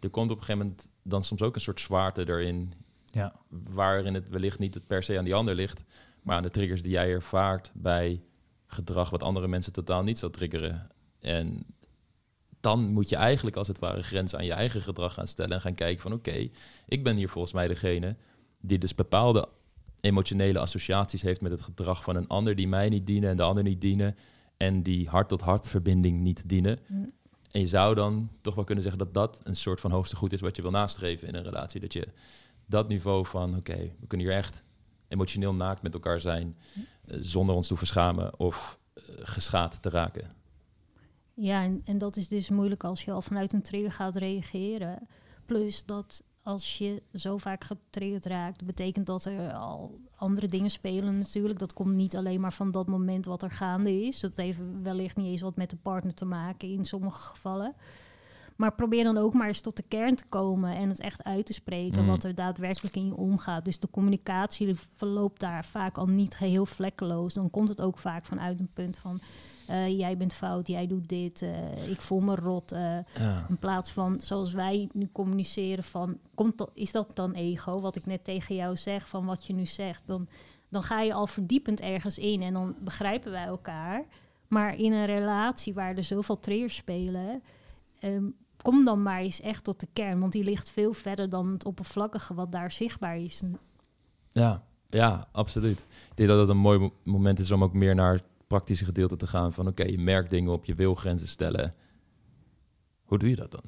er 0.00 0.10
komt 0.10 0.30
op 0.30 0.36
een 0.38 0.44
gegeven 0.44 0.66
moment 0.66 0.88
dan 1.02 1.24
soms 1.24 1.42
ook 1.42 1.54
een 1.54 1.60
soort 1.60 1.80
zwaarte 1.80 2.28
erin, 2.28 2.72
Ja. 3.06 3.32
waarin 3.48 4.14
het 4.14 4.28
wellicht 4.28 4.58
niet 4.58 4.74
het 4.74 4.86
per 4.86 5.02
se 5.02 5.18
aan 5.18 5.24
die 5.24 5.34
ander 5.34 5.54
ligt, 5.54 5.84
maar 6.22 6.36
aan 6.36 6.42
de 6.42 6.50
triggers 6.50 6.82
die 6.82 6.90
jij 6.90 7.10
ervaart 7.12 7.70
bij 7.74 8.22
gedrag 8.66 9.10
wat 9.10 9.22
andere 9.22 9.48
mensen 9.48 9.72
totaal 9.72 10.02
niet 10.02 10.18
zou 10.18 10.32
triggeren. 10.32 10.90
En 11.20 11.66
dan 12.60 12.92
moet 12.92 13.08
je 13.08 13.16
eigenlijk 13.16 13.56
als 13.56 13.68
het 13.68 13.78
ware 13.78 14.02
grenzen 14.02 14.38
aan 14.38 14.44
je 14.44 14.52
eigen 14.52 14.80
gedrag 14.82 15.14
gaan 15.14 15.26
stellen 15.26 15.52
en 15.52 15.60
gaan 15.60 15.74
kijken 15.74 16.02
van 16.02 16.12
oké, 16.12 16.48
ik 16.86 17.04
ben 17.04 17.16
hier 17.16 17.28
volgens 17.28 17.52
mij 17.52 17.68
degene 17.68 18.16
die 18.60 18.78
dus 18.78 18.94
bepaalde 18.94 19.48
emotionele 20.00 20.58
associaties 20.58 21.22
heeft 21.22 21.40
met 21.40 21.50
het 21.50 21.62
gedrag 21.62 22.02
van 22.02 22.16
een 22.16 22.28
ander 22.28 22.54
die 22.54 22.68
mij 22.68 22.88
niet 22.88 23.06
dienen 23.06 23.30
en 23.30 23.36
de 23.36 23.42
ander 23.42 23.64
niet 23.64 23.80
dienen 23.80 24.16
en 24.56 24.82
die 24.82 25.08
hart-tot-hart 25.08 25.68
verbinding 25.68 26.20
niet 26.20 26.48
dienen. 26.48 26.78
Mm. 26.86 27.10
En 27.50 27.60
je 27.60 27.66
zou 27.66 27.94
dan 27.94 28.30
toch 28.40 28.54
wel 28.54 28.64
kunnen 28.64 28.84
zeggen 28.84 29.04
dat 29.04 29.14
dat 29.14 29.40
een 29.42 29.56
soort 29.56 29.80
van 29.80 29.90
hoogste 29.90 30.16
goed 30.16 30.32
is 30.32 30.40
wat 30.40 30.56
je 30.56 30.62
wil 30.62 30.70
nastreven 30.70 31.28
in 31.28 31.34
een 31.34 31.42
relatie. 31.42 31.80
Dat 31.80 31.92
je 31.92 32.08
dat 32.66 32.88
niveau 32.88 33.26
van 33.26 33.56
oké, 33.56 33.92
we 34.00 34.06
kunnen 34.06 34.26
hier 34.26 34.36
echt 34.36 34.62
emotioneel 35.08 35.54
naakt 35.54 35.82
met 35.82 35.94
elkaar 35.94 36.20
zijn 36.20 36.56
eh, 37.06 37.16
zonder 37.20 37.54
ons 37.54 37.66
te 37.66 37.72
hoeven 37.72 37.88
schamen 37.88 38.38
of 38.38 38.78
eh, 38.94 39.02
geschaad 39.06 39.82
te 39.82 39.88
raken. 39.88 40.34
Ja, 41.34 41.62
en, 41.62 41.82
en 41.84 41.98
dat 41.98 42.16
is 42.16 42.28
dus 42.28 42.48
moeilijk 42.48 42.84
als 42.84 43.02
je 43.02 43.10
al 43.10 43.22
vanuit 43.22 43.52
een 43.52 43.62
trigger 43.62 43.92
gaat 43.92 44.16
reageren. 44.16 45.08
Plus 45.46 45.84
dat 45.84 46.22
als 46.42 46.78
je 46.78 47.02
zo 47.14 47.36
vaak 47.36 47.64
getriggerd 47.64 48.26
raakt, 48.26 48.64
betekent 48.64 49.06
dat 49.06 49.24
er 49.24 49.52
al 49.52 49.98
andere 50.16 50.48
dingen 50.48 50.70
spelen 50.70 51.18
natuurlijk. 51.18 51.58
Dat 51.58 51.72
komt 51.72 51.94
niet 51.94 52.16
alleen 52.16 52.40
maar 52.40 52.52
van 52.52 52.70
dat 52.70 52.86
moment 52.86 53.24
wat 53.24 53.42
er 53.42 53.50
gaande 53.50 54.06
is. 54.06 54.20
Dat 54.20 54.36
heeft 54.36 54.58
wellicht 54.82 55.16
niet 55.16 55.26
eens 55.26 55.40
wat 55.40 55.56
met 55.56 55.70
de 55.70 55.76
partner 55.76 56.14
te 56.14 56.24
maken 56.24 56.68
in 56.68 56.84
sommige 56.84 57.20
gevallen. 57.20 57.74
Maar 58.56 58.74
probeer 58.74 59.04
dan 59.04 59.18
ook 59.18 59.34
maar 59.34 59.48
eens 59.48 59.60
tot 59.60 59.76
de 59.76 59.84
kern 59.88 60.16
te 60.16 60.24
komen 60.28 60.76
en 60.76 60.88
het 60.88 61.00
echt 61.00 61.24
uit 61.24 61.46
te 61.46 61.52
spreken 61.52 62.02
Mm. 62.02 62.08
wat 62.08 62.24
er 62.24 62.34
daadwerkelijk 62.34 62.96
in 62.96 63.06
je 63.06 63.16
omgaat. 63.16 63.64
Dus 63.64 63.78
de 63.78 63.90
communicatie 63.90 64.74
verloopt 64.96 65.40
daar 65.40 65.64
vaak 65.64 65.98
al 65.98 66.06
niet 66.06 66.34
geheel 66.34 66.66
vlekkeloos. 66.66 67.34
Dan 67.34 67.50
komt 67.50 67.68
het 67.68 67.80
ook 67.80 67.98
vaak 67.98 68.24
vanuit 68.26 68.60
een 68.60 68.72
punt 68.72 68.98
van 68.98 69.20
eh, 69.70 69.98
jij 69.98 70.16
bent 70.16 70.32
fout, 70.32 70.66
jij 70.68 70.86
doet 70.86 71.08
dit, 71.08 71.42
eh, 71.42 71.90
ik 71.90 72.00
voel 72.00 72.20
me 72.20 72.34
rot. 72.34 72.72
eh, 72.72 72.80
Ja. 73.18 73.46
in 73.48 73.58
plaats 73.58 73.92
van 73.92 74.20
zoals 74.20 74.52
wij 74.52 74.88
nu 74.92 75.08
communiceren 75.12 75.84
van, 75.84 76.18
komt 76.34 76.58
dat, 76.58 76.70
is 76.74 76.92
dat 76.92 77.10
dan 77.16 77.32
ego? 77.32 77.80
Wat 77.80 77.96
ik 77.96 78.06
net 78.06 78.24
tegen 78.24 78.54
jou 78.54 78.76
zeg, 78.76 79.08
van 79.08 79.24
wat 79.26 79.46
je 79.46 79.52
nu 79.52 79.66
zegt. 79.66 80.02
Dan, 80.06 80.28
dan 80.68 80.82
ga 80.82 81.00
je 81.00 81.12
al 81.12 81.26
verdiepend 81.26 81.80
ergens 81.80 82.18
in 82.18 82.42
en 82.42 82.52
dan 82.52 82.74
begrijpen 82.80 83.30
wij 83.30 83.44
elkaar. 83.46 84.04
Maar 84.48 84.76
in 84.76 84.92
een 84.92 85.06
relatie 85.06 85.74
waar 85.74 85.96
er 85.96 86.04
zoveel 86.04 86.40
triggers 86.40 86.74
spelen, 86.76 87.42
ehm, 88.00 88.24
kom 88.62 88.84
dan 88.84 89.02
maar 89.02 89.20
eens 89.20 89.40
echt 89.40 89.64
tot 89.64 89.80
de 89.80 89.88
kern. 89.92 90.20
Want 90.20 90.32
die 90.32 90.44
ligt 90.44 90.70
veel 90.70 90.92
verder 90.92 91.28
dan 91.28 91.48
het 91.52 91.64
oppervlakkige 91.64 92.34
wat 92.34 92.52
daar 92.52 92.70
zichtbaar 92.70 93.16
is. 93.16 93.42
Ja, 94.30 94.62
ja, 94.88 95.28
absoluut. 95.32 95.78
Ik 96.10 96.16
denk 96.16 96.28
dat 96.28 96.38
het 96.38 96.48
een 96.48 96.56
mooi 96.56 96.78
mo- 96.78 96.92
moment 97.04 97.38
is 97.38 97.50
om 97.50 97.62
ook 97.62 97.72
meer 97.72 97.94
naar 97.94 98.20
praktische 98.50 98.84
gedeelte 98.84 99.16
te 99.16 99.26
gaan. 99.26 99.52
Van 99.52 99.66
oké, 99.66 99.84
je 99.84 99.98
merkt 99.98 100.30
dingen 100.30 100.52
op, 100.52 100.64
je 100.64 100.74
wil 100.74 100.94
grenzen 100.94 101.28
stellen. 101.28 101.74
Hoe 103.02 103.18
doe 103.18 103.28
je 103.28 103.36
dat 103.36 103.50
dan? 103.50 103.62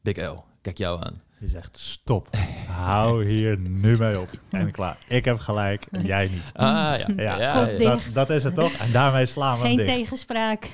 Big 0.00 0.16
L, 0.16 0.44
kijk 0.60 0.78
jou 0.78 1.04
aan. 1.04 1.22
Je 1.38 1.48
zegt 1.48 1.78
stop, 1.78 2.28
hou 2.68 3.24
hier 3.24 3.58
nu 3.58 3.98
mee 3.98 4.20
op. 4.20 4.28
En 4.50 4.70
klaar, 4.70 4.98
ik 5.08 5.24
heb 5.24 5.38
gelijk 5.38 5.86
en 5.90 6.04
jij 6.04 6.28
niet. 6.28 6.52
Ah 6.52 6.98
ja, 7.16 7.38
ja. 7.38 7.64
Dat, 7.64 8.08
dat 8.12 8.30
is 8.30 8.44
het 8.44 8.54
toch? 8.54 8.72
En 8.72 8.92
daarmee 8.92 9.26
slaan 9.26 9.58
we 9.58 9.66
Geen 9.66 9.76
dicht. 9.76 9.94
tegenspraak. 9.94 10.68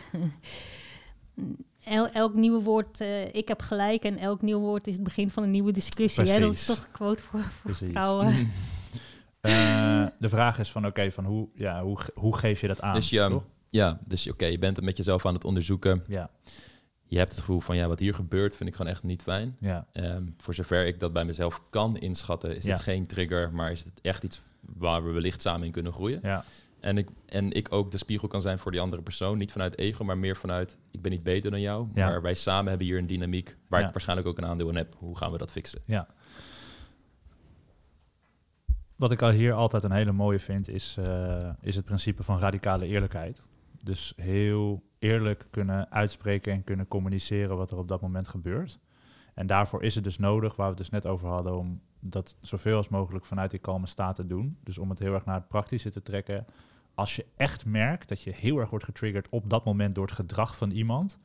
El, 1.85 2.11
elk 2.11 2.35
nieuwe 2.35 2.63
woord, 2.63 3.01
eh, 3.01 3.35
ik 3.35 3.49
heb 3.49 3.61
gelijk 3.61 4.03
en 4.03 4.19
elk 4.19 4.43
nieuw 4.43 4.59
woord 4.59 4.87
is 4.87 4.95
het 4.95 5.03
begin 5.03 5.31
van 5.31 5.43
een 5.43 5.51
nieuwe 5.51 5.73
discussie. 5.73 6.31
Hè? 6.31 6.41
Dat 6.41 6.53
is 6.53 6.65
toch 6.65 6.85
een 6.85 6.91
quote 6.93 7.23
voor, 7.23 7.41
vrouwen. 7.65 8.35
Eh, 9.47 10.07
de 10.19 10.29
vraag 10.29 10.59
is 10.59 10.71
van, 10.71 10.87
oké, 10.87 11.11
van 11.11 11.25
hoe, 11.25 11.49
ja, 11.55 11.83
hoe, 11.83 11.99
hoe 12.15 12.37
geef 12.37 12.61
je 12.61 12.67
dat 12.67 12.81
aan? 12.81 12.95
Dus 12.95 13.11
je, 13.11 13.27
toch? 13.29 13.45
ja, 13.69 13.99
dus 14.05 14.29
oké, 14.31 14.45
je 14.47 14.59
bent 14.59 14.77
het 14.77 14.85
met 14.85 14.97
jezelf 14.97 15.27
aan 15.27 15.35
het 15.35 15.45
onderzoeken. 15.45 16.05
Ja, 16.07 16.31
Je 17.07 17.19
hebt 17.19 17.31
het 17.31 17.39
gevoel 17.41 17.61
van 17.61 17.77
ja, 17.77 17.87
wat 17.89 17.99
hier 17.99 18.15
gebeurt 18.15 18.57
vind 18.57 18.69
ik 18.69 18.77
gewoon 18.77 18.91
echt 18.93 19.03
niet 19.03 19.23
fijn. 19.23 19.57
ja, 19.61 19.87
Ehm, 19.93 20.25
voor 20.37 20.55
zover 20.55 20.87
ik 20.87 21.01
dat 21.01 21.13
bij 21.13 21.25
mezelf 21.25 21.63
kan 21.71 21.97
inschatten, 21.97 22.57
is 22.57 22.65
Ja. 22.65 22.73
het 22.73 22.83
geen 22.83 23.07
trigger, 23.07 23.53
maar 23.53 23.71
is 23.71 23.85
het 23.85 24.01
echt 24.03 24.25
iets 24.25 24.43
waar 24.61 25.05
we 25.05 25.11
wellicht 25.11 25.41
samen 25.41 25.67
in 25.67 25.73
kunnen 25.73 25.93
groeien. 25.93 26.21
ja, 26.23 26.45
En 26.81 26.99
ik, 26.99 27.09
en 27.27 27.53
ik 27.53 27.73
ook 27.73 27.91
de 27.91 27.99
spiegel 27.99 28.29
kan 28.29 28.41
zijn 28.41 28.59
voor 28.59 28.71
die 28.71 28.81
andere 28.81 29.03
persoon. 29.03 29.39
Niet 29.39 29.53
vanuit 29.53 29.79
ego, 29.79 30.05
maar 30.05 30.19
meer 30.19 30.37
vanuit 30.37 30.77
ik 30.91 31.03
ben 31.03 31.11
niet 31.13 31.23
beter 31.23 31.51
dan 31.51 31.61
jou. 31.61 31.89
Ja. 31.95 32.07
Maar 32.09 32.23
wij 32.23 32.35
samen 32.35 32.69
hebben 32.69 32.87
hier 32.87 32.99
een 32.99 33.07
dynamiek 33.07 33.57
waar 33.69 33.81
Ja. 33.81 33.87
ik 33.87 33.93
waarschijnlijk 33.93 34.29
ook 34.29 34.39
een 34.39 34.47
aandeel 34.47 34.69
in 34.69 34.77
heb. 34.77 34.95
Hoe 34.99 35.17
gaan 35.17 35.33
we 35.33 35.39
dat 35.39 35.53
fixen? 35.53 35.81
ja. 35.87 36.07
Wat 39.03 39.11
ik 39.11 39.23
al 39.23 39.31
hier 39.31 39.53
altijd 39.53 39.85
een 39.85 39.93
hele 39.93 40.13
mooie 40.13 40.39
vind, 40.39 40.69
is, 40.69 40.97
eh, 41.05 41.51
is 41.61 41.75
het 41.75 41.85
principe 41.85 42.23
van 42.23 42.39
radicale 42.39 42.87
eerlijkheid. 42.87 43.43
Dus 43.83 44.13
heel 44.17 44.83
eerlijk 44.99 45.47
kunnen 45.51 45.91
uitspreken 45.91 46.53
en 46.53 46.65
kunnen 46.65 46.89
communiceren 46.89 47.57
wat 47.57 47.71
er 47.71 47.79
op 47.79 47.89
dat 47.89 48.01
moment 48.01 48.29
gebeurt. 48.29 48.79
En 49.35 49.47
daarvoor 49.47 49.83
is 49.83 49.95
het 49.95 50.05
dus 50.05 50.19
nodig, 50.19 50.57
waar 50.57 50.67
we 50.67 50.75
het 50.75 50.83
dus 50.83 50.91
net 50.91 51.07
over 51.07 51.29
hadden, 51.29 51.59
om 51.59 51.81
dat 52.01 52.37
zoveel 52.41 52.77
als 52.77 52.89
mogelijk 52.89 53.25
vanuit 53.25 53.51
die 53.51 53.61
kalme 53.61 53.87
staat 53.87 54.15
te 54.15 54.27
doen. 54.27 54.57
Dus 54.65 54.79
om 54.79 54.91
het 54.91 54.99
heel 54.99 55.15
erg 55.15 55.25
naar 55.25 55.35
het 55.35 55.49
praktische 55.49 55.91
te 55.91 56.03
trekken. 56.03 56.45
Als 56.95 57.17
je 57.17 57.27
echt 57.37 57.65
merkt 57.67 58.09
dat 58.09 58.23
je 58.23 58.31
heel 58.31 58.59
erg 58.59 58.71
wordt 58.71 58.85
getriggerd 58.85 59.29
op 59.29 59.51
dat 59.51 59.65
moment 59.65 59.95
door 59.95 60.07
het 60.07 60.15
gedrag 60.15 60.57
van 60.57 60.71
iemand, 60.71 61.19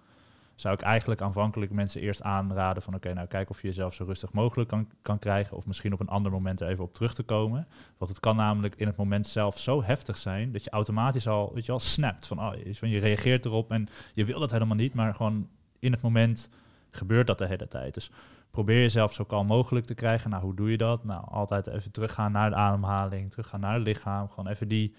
zou 0.57 0.73
ik 0.73 0.81
eigenlijk 0.81 1.21
aanvankelijk 1.21 1.71
mensen 1.71 2.01
eerst 2.01 2.21
aanraden 2.21 2.83
van 2.83 2.95
oké, 2.95 3.13
nou 3.13 3.27
kijk 3.27 3.49
of 3.49 3.61
je 3.61 3.67
jezelf 3.67 3.93
zo 3.93 4.03
rustig 4.03 4.33
mogelijk 4.33 4.69
kan, 4.69 4.89
kan 5.01 5.19
krijgen. 5.19 5.57
Of 5.57 5.65
misschien 5.65 5.93
op 5.93 5.99
een 5.99 6.07
ander 6.07 6.31
moment 6.31 6.61
er 6.61 6.67
even 6.67 6.83
op 6.83 6.93
terug 6.93 7.13
te 7.13 7.23
komen. 7.23 7.67
Want 7.97 8.11
het 8.11 8.19
kan 8.19 8.35
namelijk 8.35 8.75
in 8.75 8.87
het 8.87 8.95
moment 8.95 9.27
zelf 9.27 9.59
zo 9.59 9.83
heftig 9.83 10.17
zijn 10.17 10.51
dat 10.51 10.63
je 10.63 10.69
automatisch 10.69 11.27
al, 11.27 11.51
weet 11.53 11.65
je 11.65 11.71
wel, 11.71 11.79
snapt. 11.79 12.27
Van, 12.27 12.39
oh, 12.39 12.53
van 12.71 12.89
je 12.89 12.99
reageert 12.99 13.45
erop 13.45 13.71
en 13.71 13.87
je 14.13 14.25
wil 14.25 14.39
dat 14.39 14.51
helemaal 14.51 14.75
niet, 14.75 14.93
maar 14.93 15.15
gewoon 15.15 15.47
in 15.79 15.91
het 15.91 16.01
moment 16.01 16.49
gebeurt 16.89 17.27
dat 17.27 17.37
de 17.37 17.47
hele 17.47 17.67
tijd. 17.67 17.93
Dus 17.93 18.11
probeer 18.51 18.81
jezelf 18.81 19.13
zo 19.13 19.23
kalm 19.23 19.47
mogelijk 19.47 19.85
te 19.85 19.93
krijgen. 19.93 20.29
Nou, 20.29 20.43
hoe 20.43 20.55
doe 20.55 20.71
je 20.71 20.77
dat? 20.77 21.03
Nou, 21.03 21.25
altijd 21.29 21.67
even 21.67 21.91
teruggaan 21.91 22.31
naar 22.31 22.49
de 22.49 22.55
ademhaling, 22.55 23.29
teruggaan 23.29 23.59
naar 23.59 23.73
het 23.73 23.83
lichaam. 23.83 24.29
Gewoon 24.29 24.47
even 24.47 24.67
die, 24.67 24.95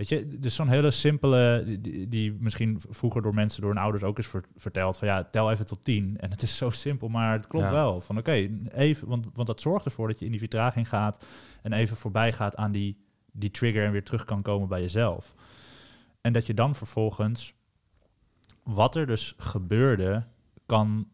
weet 0.00 0.08
je, 0.08 0.38
dus 0.38 0.54
zo'n 0.54 0.68
hele 0.68 0.90
simpele, 0.90 1.64
die- 2.08 2.32
misschien 2.40 2.80
vroeger 2.88 3.22
door 3.22 3.34
mensen, 3.34 3.60
door 3.60 3.70
hun 3.70 3.82
ouders 3.82 4.02
ook 4.04 4.18
is 4.18 4.26
ver- 4.26 4.44
verteld. 4.56 4.98
Van 4.98 5.08
ja, 5.08 5.24
tel 5.24 5.50
even 5.50 5.66
tot 5.66 5.84
tien. 5.84 6.16
En 6.20 6.30
het 6.30 6.42
is 6.42 6.56
zo 6.56 6.70
simpel, 6.70 7.08
maar 7.08 7.32
het 7.32 7.46
klopt 7.46 7.64
Ja. 7.64 7.72
wel. 7.72 8.00
Van 8.00 8.18
oké, 8.18 8.48
even, 8.68 9.08
want, 9.08 9.26
want 9.34 9.46
dat 9.46 9.60
zorgt 9.60 9.84
ervoor 9.84 10.08
dat 10.08 10.18
je 10.18 10.24
in 10.24 10.30
die 10.30 10.40
vertraging 10.40 10.88
gaat 10.88 11.24
en 11.62 11.72
even 11.72 11.96
voorbij 11.96 12.32
gaat 12.32 12.56
aan 12.56 12.72
die, 12.72 12.96
die 13.32 13.50
trigger 13.50 13.84
en 13.84 13.92
weer 13.92 14.04
terug 14.04 14.24
kan 14.24 14.42
komen 14.42 14.68
bij 14.68 14.80
jezelf. 14.80 15.34
En 16.20 16.32
dat 16.32 16.46
je 16.46 16.54
dan 16.54 16.74
vervolgens, 16.74 17.54
wat 18.62 18.96
er 18.96 19.06
dus 19.06 19.34
gebeurde, 19.36 20.26
kan 20.66 21.08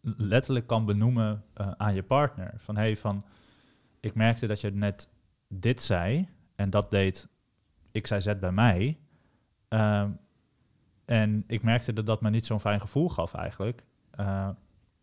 letterlijk 0.00 0.66
kan 0.66 0.84
benoemen 0.84 1.44
eh, 1.54 1.70
aan 1.76 1.94
je 1.94 2.02
partner. 2.02 2.54
Van 2.56 2.76
hey, 2.76 2.96
van 2.96 3.24
ik 4.00 4.14
merkte 4.14 4.46
dat 4.46 4.60
je 4.60 4.70
net 4.70 5.08
dit 5.48 5.82
zei 5.82 6.28
en 6.54 6.70
dat 6.70 6.90
deed 6.90 7.28
ik 7.96 8.06
zei 8.06 8.20
Z 8.20 8.32
bij 8.40 8.52
mij. 8.52 8.98
Ehm, 9.68 10.10
en 11.04 11.44
ik 11.46 11.62
merkte 11.62 11.92
dat 11.92 12.06
dat 12.06 12.20
me 12.20 12.30
niet 12.30 12.46
zo'n 12.46 12.60
fijn 12.60 12.80
gevoel 12.80 13.08
gaf 13.08 13.34
eigenlijk. 13.34 13.84
Eh, 14.10 14.48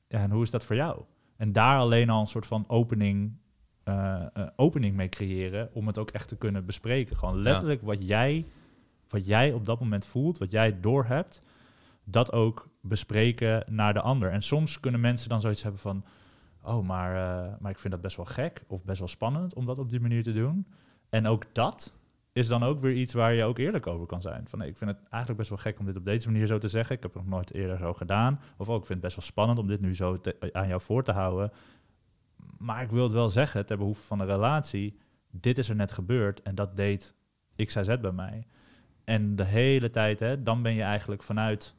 ja, 0.08 0.19
en 0.19 0.32
hoe 0.32 0.43
is 0.43 0.51
dat 0.51 0.65
voor 0.65 0.75
jou? 0.75 1.01
En 1.38 1.51
daar 1.51 1.77
alleen 1.77 2.10
al 2.10 2.21
een 2.21 2.27
soort 2.27 2.45
van 2.45 2.65
opening, 2.67 3.38
eh, 3.84 4.25
eh, 4.34 4.47
opening 4.56 4.95
mee 4.95 5.10
creëren 5.10 5.69
om 5.73 5.88
het 5.88 5.97
ook 5.97 6.12
echt 6.12 6.27
te 6.27 6.38
kunnen 6.38 6.65
bespreken. 6.65 7.17
Gewoon 7.17 7.41
letterlijk 7.41 7.82
wat, 7.82 8.08
jij, 8.08 8.45
wat 9.10 9.25
jij 9.25 9.53
op 9.53 9.65
dat 9.65 9.79
moment 9.79 10.06
voelt, 10.06 10.38
wat 10.38 10.51
jij 10.51 10.79
doorhebt, 10.79 11.41
dat 12.03 12.32
ook 12.32 12.69
bespreken 12.82 13.63
naar 13.69 13.93
de 13.93 14.01
ander. 14.01 14.29
En 14.32 14.41
soms 14.41 14.79
kunnen 14.79 15.01
mensen 15.01 15.29
dan 15.29 15.41
zoiets 15.41 15.63
hebben 15.63 15.82
van, 15.82 16.06
oh, 16.62 16.88
maar, 16.88 17.12
maar 17.60 17.71
ik 17.71 17.79
vind 17.79 17.93
dat 17.93 18.01
best 18.01 18.15
wel 18.15 18.25
gek 18.25 18.63
of 18.67 18.84
best 18.84 18.99
wel 18.99 19.08
spannend 19.08 19.53
om 19.53 19.65
dat 19.65 19.79
op 19.79 19.89
die 19.89 19.99
manier 19.99 20.23
te 20.23 20.34
doen. 20.34 20.67
En 21.10 21.27
ook 21.27 21.45
dat 21.53 21.93
is 22.34 22.48
dan 22.48 22.63
ook 22.63 22.80
weer 22.80 22.93
iets 22.93 23.13
waar 23.13 23.34
je 23.34 23.43
ook 23.43 23.58
eerlijk 23.58 23.88
over 23.88 24.06
kan 24.08 24.22
zijn. 24.22 24.48
Van, 24.48 24.62
ik 24.62 24.78
vind 24.78 24.89
het 24.89 25.00
eigenlijk 25.10 25.38
best 25.38 25.50
wel 25.50 25.58
gek 25.58 25.80
om 25.80 25.86
dit 25.86 25.96
op 25.98 26.06
deze 26.06 26.32
manier 26.32 26.48
zo 26.48 26.58
te 26.58 26.67
zeggen. 26.67 26.96
Ik 26.96 27.02
heb 27.04 27.13
het 27.13 27.24
nog 27.24 27.32
nooit 27.32 27.54
eerder 27.54 27.78
zo 27.78 27.93
gedaan. 27.93 28.39
Of 28.58 28.69
ook, 28.69 28.80
ik 28.80 28.86
vind 28.86 28.89
het 28.89 29.02
best 29.02 29.15
wel 29.15 29.26
spannend 29.26 29.60
om 29.60 29.67
dit 29.67 29.82
nu 29.82 29.96
zo 29.96 30.19
te- 30.19 30.50
aan 30.52 30.67
jou 30.67 30.82
voor 30.82 31.04
te 31.04 31.12
houden. 31.12 31.52
Maar 32.58 32.84
ik 32.84 32.91
wil 32.91 33.04
het 33.04 33.12
wel 33.13 33.30
zeggen, 33.30 33.65
ter 33.65 33.78
behoeve 33.78 34.02
van 34.04 34.17
de 34.17 34.26
relatie, 34.26 34.98
dit 35.32 35.58
is 35.58 35.69
er 35.69 35.76
net 35.76 35.91
gebeurd 35.91 36.41
en 36.41 36.56
dat 36.56 36.76
deed 36.76 37.13
XYZ 37.56 37.98
bij 37.98 38.12
mij. 38.12 38.48
En 39.04 39.36
de 39.36 39.43
hele 39.43 39.89
tijd, 39.89 40.19
hè, 40.19 40.43
dan 40.43 40.62
ben 40.62 40.74
je 40.74 40.82
eigenlijk 40.82 41.24
vanuit, 41.24 41.76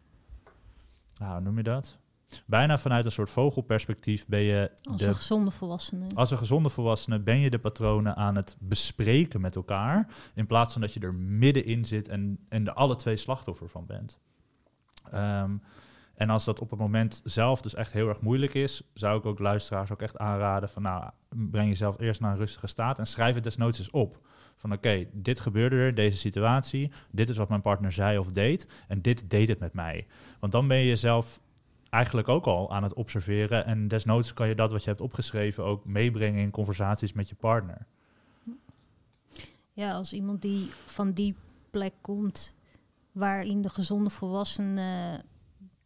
nou, 1.18 1.32
hoe 1.32 1.40
noem 1.40 1.56
je 1.56 1.62
dat? 1.62 1.98
Bijna 2.46 2.78
vanuit 2.78 3.04
een 3.04 3.12
soort 3.12 3.30
vogelperspectief 3.30 4.26
ben 4.26 4.40
je 4.40 4.70
Als 4.82 5.00
de 5.00 5.06
een 5.06 5.14
gezonde 5.14 5.50
volwassene. 5.50 6.06
als 6.14 6.30
een 6.30 6.38
gezonde 6.38 6.68
volwassene 6.68 7.20
ben 7.20 7.38
je 7.38 7.50
de 7.50 7.58
patronen 7.58 8.16
aan 8.16 8.36
het 8.36 8.56
bespreken 8.58 9.40
met 9.40 9.56
elkaar. 9.56 10.08
In 10.34 10.46
plaats 10.46 10.72
van 10.72 10.80
dat 10.80 10.92
je 10.92 11.00
er 11.00 11.14
middenin 11.14 11.84
zit 11.84 12.08
en, 12.08 12.38
en 12.48 12.66
er 12.66 12.72
alle 12.72 12.96
twee 12.96 13.16
slachtoffer 13.16 13.68
van 13.68 13.86
bent. 13.86 14.18
Ehm, 15.10 15.56
en 16.14 16.30
als 16.30 16.44
dat 16.44 16.60
op 16.60 16.70
het 16.70 16.78
moment 16.78 17.20
zelf 17.24 17.62
dus 17.62 17.74
echt 17.74 17.92
heel 17.92 18.08
erg 18.08 18.20
moeilijk 18.20 18.54
is, 18.54 18.82
zou 18.94 19.18
ik 19.18 19.26
ook 19.26 19.38
luisteraars 19.38 19.92
ook 19.92 20.02
echt 20.02 20.18
aanraden 20.18 20.68
van 20.68 20.82
nou, 20.82 21.10
breng 21.28 21.68
jezelf 21.68 22.00
eerst 22.00 22.20
naar 22.20 22.32
een 22.32 22.38
rustige 22.38 22.66
staat 22.66 22.98
en 22.98 23.06
schrijf 23.06 23.34
het 23.34 23.44
desnoods 23.44 23.78
eens 23.78 23.90
op. 23.90 24.20
Van 24.56 24.72
oké, 24.72 25.04
dit 25.12 25.40
gebeurde 25.40 25.76
er, 25.76 25.94
deze 25.94 26.16
situatie, 26.16 26.92
dit 27.10 27.28
is 27.28 27.36
wat 27.36 27.48
mijn 27.48 27.60
partner 27.60 27.92
zei 27.92 28.18
of 28.18 28.32
deed 28.32 28.68
en 28.88 29.02
dit 29.02 29.30
deed 29.30 29.48
het 29.48 29.58
met 29.58 29.72
mij. 29.72 30.06
Want 30.40 30.52
dan 30.52 30.68
ben 30.68 30.76
je 30.76 30.86
jezelf 30.86 31.40
eigenlijk 31.94 32.28
ook 32.28 32.44
al 32.44 32.72
aan 32.72 32.82
het 32.82 32.94
observeren. 32.94 33.64
En 33.64 33.88
desnoods 33.88 34.34
kan 34.34 34.48
je 34.48 34.54
dat 34.54 34.72
wat 34.72 34.82
je 34.82 34.88
hebt 34.88 35.00
opgeschreven 35.00 35.64
ook 35.64 35.84
meebrengen 35.84 36.40
in 36.40 36.50
conversaties 36.50 37.12
met 37.12 37.28
je 37.28 37.34
partner. 37.34 37.86
Ja, 39.72 39.92
als 39.92 40.12
iemand 40.12 40.42
die 40.42 40.70
van 40.86 41.12
die 41.12 41.34
plek 41.70 41.94
komt 42.00 42.54
waarin 43.12 43.62
de 43.62 43.68
gezonde 43.68 44.10
volwassene 44.10 45.20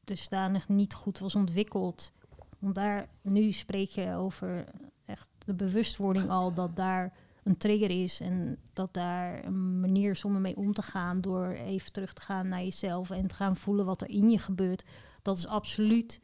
dusdanig 0.05 0.68
niet 0.68 0.94
goed 0.94 1.18
was 1.18 1.35
ontwikkeld. 1.35 2.12
Want 2.59 2.75
daar, 2.75 3.07
nu 3.23 3.53
spreek 3.53 3.88
je 3.88 4.14
over 4.14 4.64
echt 5.05 5.29
de 5.38 5.55
bewustwording 5.55 6.31
al 6.31 6.53
dat 6.55 6.77
daar 6.77 7.12
een 7.42 7.57
trigger 7.57 7.90
is 7.90 8.21
en 8.21 8.59
dat 8.73 8.94
daar 8.94 9.44
een 9.44 9.81
manier 9.81 10.11
is 10.11 10.25
om 10.25 10.35
ermee 10.35 10.57
om 10.57 10.73
te 10.73 10.83
gaan 10.83 11.21
door 11.21 11.47
even 11.47 11.92
terug 11.92 12.12
te 12.12 12.23
gaan 12.23 12.49
naar 12.49 12.62
jezelf 12.62 13.11
en 13.11 13.27
te 13.27 13.35
gaan 13.35 13.57
voelen 13.57 13.85
wat 13.85 14.03
er 14.03 14.09
in 14.09 14.31
je 14.31 14.38
gebeurt. 14.38 14.85
Dat 15.28 15.38
is 15.38 15.46
absoluut 15.46 16.20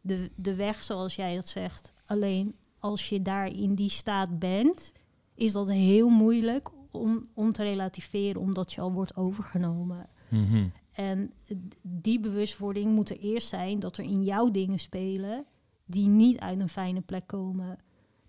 de, 0.00 0.30
de 0.36 0.54
weg 0.54 0.82
zoals 0.82 1.14
jij 1.14 1.34
het 1.34 1.48
zegt. 1.48 1.92
Alleen 2.06 2.54
als 2.78 3.08
je 3.08 3.22
daar 3.22 3.46
in 3.46 3.74
die 3.74 3.90
staat 3.90 4.38
bent, 4.38 4.92
is 5.34 5.52
dat 5.52 5.70
heel 5.70 6.08
moeilijk 6.08 6.70
om, 6.90 7.28
om 7.34 7.52
te 7.52 7.62
relativeren, 7.62 8.40
omdat 8.40 8.72
je 8.72 8.80
al 8.80 8.92
wordt 8.92 9.16
overgenomen. 9.16 10.08
Mhm. 10.30 10.68
En 10.92 11.32
die 11.82 12.20
bewustwording 12.20 12.92
moet 12.92 13.10
er 13.10 13.18
eerst 13.18 13.48
zijn 13.48 13.78
dat 13.78 13.96
er 13.96 14.04
in 14.04 14.22
jou 14.22 14.50
dingen 14.50 14.78
spelen 14.78 15.44
die 15.84 16.06
niet 16.06 16.38
uit 16.38 16.60
een 16.60 16.68
fijne 16.68 17.00
plek 17.00 17.26
komen. 17.26 17.78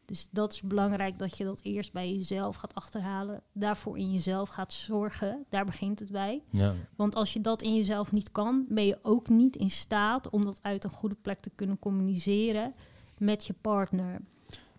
Dus 0.05 0.27
dat 0.31 0.53
is 0.53 0.61
belangrijk 0.61 1.19
dat 1.19 1.37
je 1.37 1.43
dat 1.43 1.61
eerst 1.61 1.93
bij 1.93 2.13
jezelf 2.13 2.55
gaat 2.55 2.75
achterhalen. 2.75 3.41
Daarvoor 3.53 3.97
in 3.97 4.11
jezelf 4.11 4.49
gaat 4.49 4.73
zorgen. 4.73 5.45
Daar 5.49 5.65
begint 5.65 5.99
het 5.99 6.11
bij. 6.11 6.43
Ja. 6.49 6.73
Want 6.95 7.15
als 7.15 7.33
je 7.33 7.41
dat 7.41 7.61
in 7.61 7.75
jezelf 7.75 8.11
niet 8.11 8.31
kan, 8.31 8.65
ben 8.69 8.85
je 8.85 8.99
ook 9.01 9.29
niet 9.29 9.55
in 9.55 9.71
staat 9.71 10.29
om 10.29 10.45
dat 10.45 10.59
uit 10.61 10.83
een 10.83 10.89
goede 10.89 11.15
plek 11.21 11.41
te 11.41 11.51
kunnen 11.55 11.79
communiceren 11.79 12.73
met 13.17 13.45
je 13.45 13.53
partner. 13.61 14.21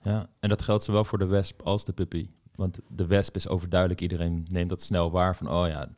ja, 0.03 0.27
en 0.41 0.49
dat 0.49 0.63
geldt 0.63 0.85
zowel 0.85 1.05
voor 1.05 1.19
de 1.19 1.27
wesp 1.27 1.63
als 1.63 1.85
de 1.85 1.93
puppy. 1.93 2.29
Want 2.55 2.79
de 2.89 3.07
wesp 3.07 3.37
is 3.37 3.49
overduidelijk, 3.49 4.01
iedereen 4.01 4.47
neemt 4.49 4.69
dat 4.69 4.83
snel 4.83 5.11
waar 5.11 5.37
van, 5.37 5.51
oh 5.51 5.69
ja, 5.69 5.89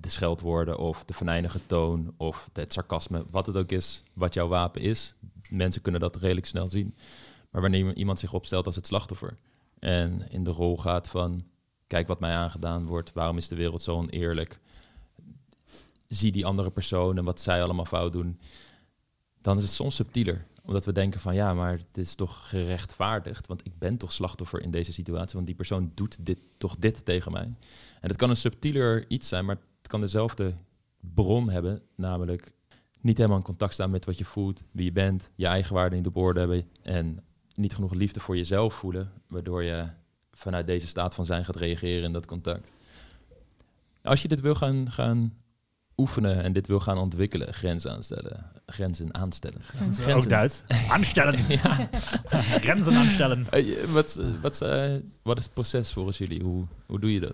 de 0.00 0.08
scheldwoorden 0.08 0.78
of 0.78 1.04
de 1.04 1.14
venijnige 1.14 1.66
toon 1.66 2.14
of 2.16 2.50
het 2.52 2.72
sarcasme, 2.72 3.24
wat 3.30 3.46
het 3.46 3.56
ook 3.56 3.70
is, 3.70 4.02
wat 4.12 4.34
jouw 4.34 4.48
wapen 4.48 4.80
is. 4.80 5.14
Mensen 5.48 5.82
kunnen 5.82 6.00
dat 6.00 6.16
redelijk 6.16 6.46
snel 6.46 6.68
zien. 6.68 6.94
Maar 7.50 7.60
wanneer 7.60 7.94
iemand 7.94 8.18
zich 8.18 8.32
opstelt 8.32 8.66
als 8.66 8.76
het 8.76 8.86
slachtoffer 8.86 9.38
en 9.78 10.28
in 10.28 10.44
de 10.44 10.50
rol 10.50 10.76
gaat 10.76 11.08
van, 11.08 11.44
kijk 11.86 12.08
wat 12.08 12.20
mij 12.20 12.34
aangedaan 12.34 12.86
wordt, 12.86 13.12
waarom 13.12 13.36
is 13.36 13.48
de 13.48 13.56
wereld 13.56 13.82
zo 13.82 13.94
oneerlijk, 13.96 14.60
zie 16.08 16.32
die 16.32 16.46
andere 16.46 16.70
persoon 16.70 17.18
en 17.18 17.24
wat 17.24 17.40
zij 17.40 17.62
allemaal 17.62 17.84
fout 17.84 18.12
doen, 18.12 18.40
dan 19.40 19.56
is 19.56 19.62
het 19.62 19.72
soms 19.72 19.94
subtieler. 19.94 20.46
Omdat 20.62 20.84
we 20.84 20.92
denken 20.92 21.20
van, 21.20 21.34
ja, 21.34 21.54
maar 21.54 21.72
het 21.72 21.98
is 21.98 22.14
toch 22.14 22.48
gerechtvaardigd, 22.48 23.46
want 23.46 23.66
ik 23.66 23.78
ben 23.78 23.96
toch 23.96 24.12
slachtoffer 24.12 24.60
in 24.62 24.70
deze 24.70 24.92
situatie, 24.92 25.34
want 25.34 25.46
die 25.46 25.54
persoon 25.54 25.92
doet 25.94 26.16
dit, 26.20 26.38
toch 26.58 26.76
dit 26.78 27.04
tegen 27.04 27.32
mij. 27.32 27.54
En 28.00 28.08
het 28.08 28.16
kan 28.16 28.30
een 28.30 28.36
subtieler 28.36 29.10
iets 29.10 29.28
zijn, 29.28 29.44
maar 29.44 29.58
het 29.78 29.88
kan 29.88 30.00
dezelfde 30.00 30.54
bron 31.00 31.50
hebben, 31.50 31.82
namelijk 31.94 32.52
niet 33.00 33.16
helemaal 33.16 33.38
in 33.38 33.44
contact 33.44 33.72
staan 33.72 33.90
met 33.90 34.04
wat 34.04 34.18
je 34.18 34.24
voelt, 34.24 34.64
wie 34.70 34.84
je 34.84 34.92
bent, 34.92 35.30
je 35.34 35.46
eigen 35.46 35.74
waarde 35.74 35.96
niet 35.96 36.06
op 36.06 36.16
orde 36.16 36.38
hebben 36.38 36.70
en 36.82 37.18
niet 37.58 37.74
genoeg 37.74 37.92
liefde 37.94 38.20
voor 38.20 38.36
jezelf 38.36 38.74
voelen, 38.74 39.12
waardoor 39.26 39.62
je 39.62 39.84
vanuit 40.32 40.66
deze 40.66 40.86
staat 40.86 41.14
van 41.14 41.24
zijn 41.24 41.44
gaat 41.44 41.56
reageren 41.56 42.04
in 42.04 42.12
dat 42.12 42.26
contact. 42.26 42.70
Als 44.02 44.22
je 44.22 44.28
dit 44.28 44.40
wil 44.40 44.54
gaan, 44.54 44.90
gaan 44.92 45.34
oefenen 45.96 46.42
en 46.42 46.52
dit 46.52 46.66
wil 46.66 46.80
gaan 46.80 46.98
ontwikkelen, 46.98 47.54
grenzen 47.54 47.90
aanstellen, 47.92 48.50
grenzen 48.66 49.14
aanstellen. 49.14 49.62
Grenzen. 49.62 50.14
Ook 50.14 50.28
Duits. 50.28 50.62
Aanstellen. 50.90 51.38
Ja. 51.48 51.88
Grenzen 52.64 52.94
aanstellen. 52.94 53.46
Eh, 53.50 53.84
wat, 53.84 54.20
wat, 54.42 54.62
eh, 54.62 54.94
wat 55.22 55.38
is 55.38 55.44
het 55.44 55.54
proces 55.54 55.92
volgens 55.92 56.18
jullie? 56.18 56.42
Hoe, 56.42 56.64
hoe 56.86 56.98
doe 57.00 57.12
je 57.12 57.20
dat? 57.20 57.32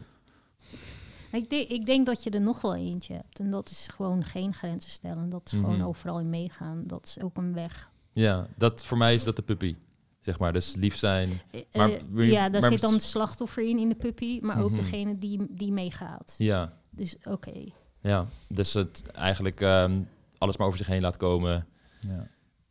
Ik, 1.33 1.51
denk- 1.51 1.69
ik 1.69 1.87
denk 1.87 2.07
dat 2.07 2.23
je 2.23 2.31
er 2.31 2.41
nog 2.41 2.61
wel 2.61 2.75
eentje 2.75 3.15
hebt. 3.15 3.39
En 3.41 3.51
dat 3.51 3.71
is 3.71 3.89
gewoon 3.93 4.25
geen 4.25 4.55
grenzen 4.55 4.91
stellen. 4.91 5.29
Dat 5.29 5.43
is 5.45 5.51
gewoon 5.53 5.77
Mhm. 5.77 5.85
overal 5.87 6.19
in 6.21 6.31
meegaan. 6.31 6.83
Dat 6.87 7.07
is 7.07 7.23
ook 7.25 7.37
een 7.37 7.53
weg. 7.55 7.91
Ja, 8.13 8.47
dat, 8.57 8.85
voor 8.85 8.99
mij 8.99 9.15
is 9.15 9.25
dat 9.25 9.37
de 9.37 9.43
puppy. 9.43 9.77
Zeg 10.25 10.39
maar, 10.39 10.53
dus 10.53 10.75
lief 10.75 10.97
zijn. 10.97 11.29
Maar 11.73 11.89
Eh, 11.91 11.97
wil 12.11 12.25
je- 12.25 12.33
ja, 12.33 12.49
daar 12.49 12.61
maar- 12.61 12.71
zit 12.71 12.81
dan 12.81 12.93
het 12.93 13.03
slachtoffer 13.03 13.69
in, 13.69 13.79
in 13.79 13.89
de 13.89 13.95
puppy. 13.95 14.39
Maar 14.43 14.63
ook 14.63 14.71
Mhm. 14.71 14.81
degene 14.81 15.19
die, 15.19 15.47
die 15.49 15.73
meegaat. 15.73 16.35
Ja, 16.39 16.73
Dus 16.91 17.17
oké. 17.25 17.53
ja. 18.01 18.27
Dus 18.49 18.73
het 18.75 19.03
eigenlijk 19.13 19.61
ehm, 19.61 19.93
alles 20.39 20.57
maar 20.57 20.67
over 20.67 20.79
zich 20.79 20.87
heen 20.87 21.01
laat 21.03 21.17
komen. 21.17 21.67
Ja. 22.01 22.27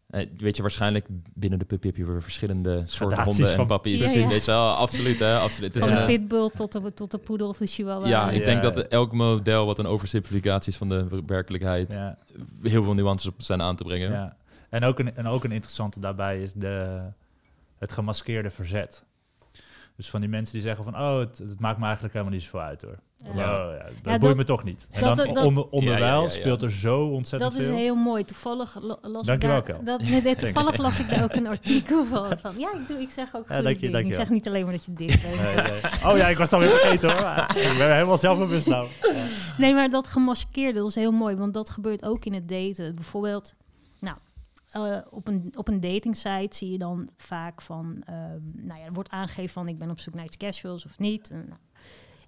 Eh, 0.09 0.27
weet 0.37 0.55
je, 0.55 0.61
waarschijnlijk 0.61 1.05
binnen 1.33 1.59
de 1.59 1.65
puppy 1.65 1.87
heb 1.87 1.95
je 1.95 2.05
weer 2.05 2.21
verschillende 2.21 2.73
soorten 2.85 2.97
Gradaties 3.17 3.25
honden 3.25 3.49
en 3.49 3.55
van- 3.55 3.67
pappies. 3.67 3.99
Ja, 3.99 4.09
ja. 4.09 4.27
Weet 4.27 4.45
je 4.45 4.51
wel, 4.51 4.73
absoluut 4.73 5.19
hè, 5.19 5.37
absoluut. 5.37 5.73
Het 5.73 5.83
is 5.83 5.89
Van 5.89 5.99
een, 5.99 6.05
de 6.07 6.13
eh, 6.13 6.19
pitbull 6.19 6.49
tot 6.55 6.71
de, 6.71 6.93
tot 6.93 7.11
de 7.11 7.17
poedel 7.17 7.47
of 7.47 7.57
de 7.57 7.65
chihuahua. 7.65 8.07
ja, 8.07 8.29
ik 8.31 8.39
Ja. 8.39 8.45
denk 8.45 8.61
dat 8.61 8.77
elk 8.77 9.11
model 9.13 9.65
wat 9.65 9.79
een 9.79 9.85
oversimplificatie 9.85 10.71
is 10.71 10.77
van 10.77 10.89
de 10.89 11.21
werkelijkheid, 11.25 11.91
Ja. 11.91 12.17
heel 12.61 12.83
veel 12.83 12.93
nuances 12.93 13.29
op 13.29 13.41
zijn 13.41 13.61
aan 13.61 13.75
te 13.75 13.83
brengen. 13.83 14.11
Ja. 14.11 14.35
En, 14.69 14.83
ook 14.83 14.99
een, 14.99 15.15
en 15.15 15.27
ook 15.27 15.43
een 15.43 15.51
interessante 15.51 15.99
daarbij 15.99 16.41
is 16.41 16.53
de, 16.53 17.01
het 17.83 17.91
gemaskeerde 17.93 18.49
verzet. 18.49 19.03
Dus 19.95 20.09
van 20.09 20.19
die 20.19 20.29
mensen 20.29 20.53
die 20.53 20.61
zeggen 20.61 20.83
van, 20.83 20.95
oh, 20.95 21.17
het, 21.19 21.37
het 21.37 21.59
maakt 21.59 21.77
me 21.77 21.83
eigenlijk 21.83 22.13
helemaal 22.13 22.33
niet 22.33 22.43
zoveel 22.43 22.59
uit 22.61 22.81
hoor. 22.81 22.97
Of, 23.25 23.29
oh, 23.29 23.35
ja, 23.35 23.67
dat 23.77 23.87
Ja, 23.87 24.01
boeit 24.03 24.21
dat- 24.21 24.35
me 24.35 24.43
toch 24.43 24.63
niet. 24.63 24.87
En 24.91 25.01
dat- 25.01 25.17
dan 25.17 25.33
dat- 25.33 25.43
onder, 25.45 25.69
onderwijl 25.69 26.01
Ja, 26.03 26.07
ja, 26.15 26.15
ja, 26.17 26.21
ja. 26.23 26.29
speelt 26.29 26.61
er 26.61 26.71
zo 26.71 27.05
ontzettend 27.07 27.51
Dat 27.51 27.61
is 27.61 27.67
veel. 27.67 27.75
heel 27.75 27.95
mooi. 27.95 28.23
Toevallig 28.25 28.77
la- 28.81 28.97
las 29.01 29.27
ik 29.27 29.41
daar... 29.41 29.83
Dat, 29.83 30.01
nee, 30.01 30.35
toevallig 30.35 30.77
las 30.77 30.99
ik 30.99 31.09
daar 31.09 31.23
ook 31.23 31.33
een 31.33 31.47
artikel 31.47 32.05
van. 32.05 32.37
van 32.37 32.53
ja, 32.57 32.73
ik, 32.73 32.87
doe, 32.87 33.01
ik 33.01 33.09
zeg 33.11 33.35
ook 33.35 33.45
Ja, 33.49 33.55
goede 33.55 33.89
dank 33.89 34.05
je, 34.05 34.09
Ik 34.09 34.13
zeg 34.13 34.29
niet 34.29 34.47
alleen 34.47 34.63
maar 34.63 34.73
dat 34.73 34.85
je 34.85 34.93
dik 34.93 35.21
bent. 35.21 35.41
Nee, 35.41 35.55
nee. 35.55 36.11
Oh 36.11 36.17
ja, 36.17 36.27
ik 36.27 36.37
was 36.37 36.49
het 36.51 36.53
alweer 36.53 36.69
vergeten 36.79 37.09
hoor. 37.11 37.45
Ik 37.71 37.77
ben 37.77 37.93
helemaal 37.93 38.17
zelfbewust 38.17 38.67
nou. 38.67 38.87
Ja. 39.01 39.25
Nee, 39.57 39.73
maar 39.73 39.89
dat 39.89 40.07
gemaskeerde, 40.07 40.79
dat 40.79 40.89
is 40.89 40.95
heel 40.95 41.11
mooi. 41.11 41.35
Want 41.35 41.53
dat 41.53 41.69
gebeurt 41.69 42.05
ook 42.05 42.25
in 42.25 42.33
het 42.33 42.49
daten. 42.49 42.95
Bijvoorbeeld, 42.95 43.53
eh, 44.73 44.97
op, 45.09 45.27
een, 45.27 45.53
op 45.57 45.67
een 45.67 45.79
datingsite 45.79 46.55
zie 46.55 46.71
je 46.71 46.77
dan 46.77 47.09
vaak 47.17 47.61
van... 47.61 48.01
ehm, 48.05 48.39
nou 48.53 48.79
ja, 48.79 48.85
er 48.85 48.93
wordt 48.93 49.09
aangegeven 49.09 49.53
van 49.53 49.67
ik 49.67 49.77
ben 49.77 49.89
op 49.89 49.99
zoek 49.99 50.13
naar 50.13 50.25
iets 50.25 50.37
casuals 50.37 50.85
of 50.85 50.99
niet. 50.99 51.29
En, 51.29 51.45
nou. 51.47 51.59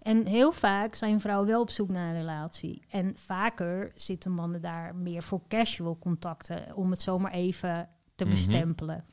en 0.01 0.25
heel 0.25 0.51
vaak 0.51 0.95
zijn 0.95 1.21
vrouwen 1.21 1.47
wel 1.47 1.61
op 1.61 1.69
zoek 1.69 1.89
naar 1.89 2.09
een 2.09 2.19
relatie. 2.19 2.81
En 2.89 3.13
vaker 3.17 3.91
zitten 3.95 4.31
mannen 4.31 4.61
daar 4.61 4.95
meer 4.95 5.23
voor 5.23 5.41
casual 5.47 5.97
contacten... 5.99 6.75
om 6.75 6.91
het 6.91 7.01
zomaar 7.01 7.31
even 7.31 7.87
te 8.15 8.23
Mhm. 8.23 8.33
bestempelen. 8.33 9.05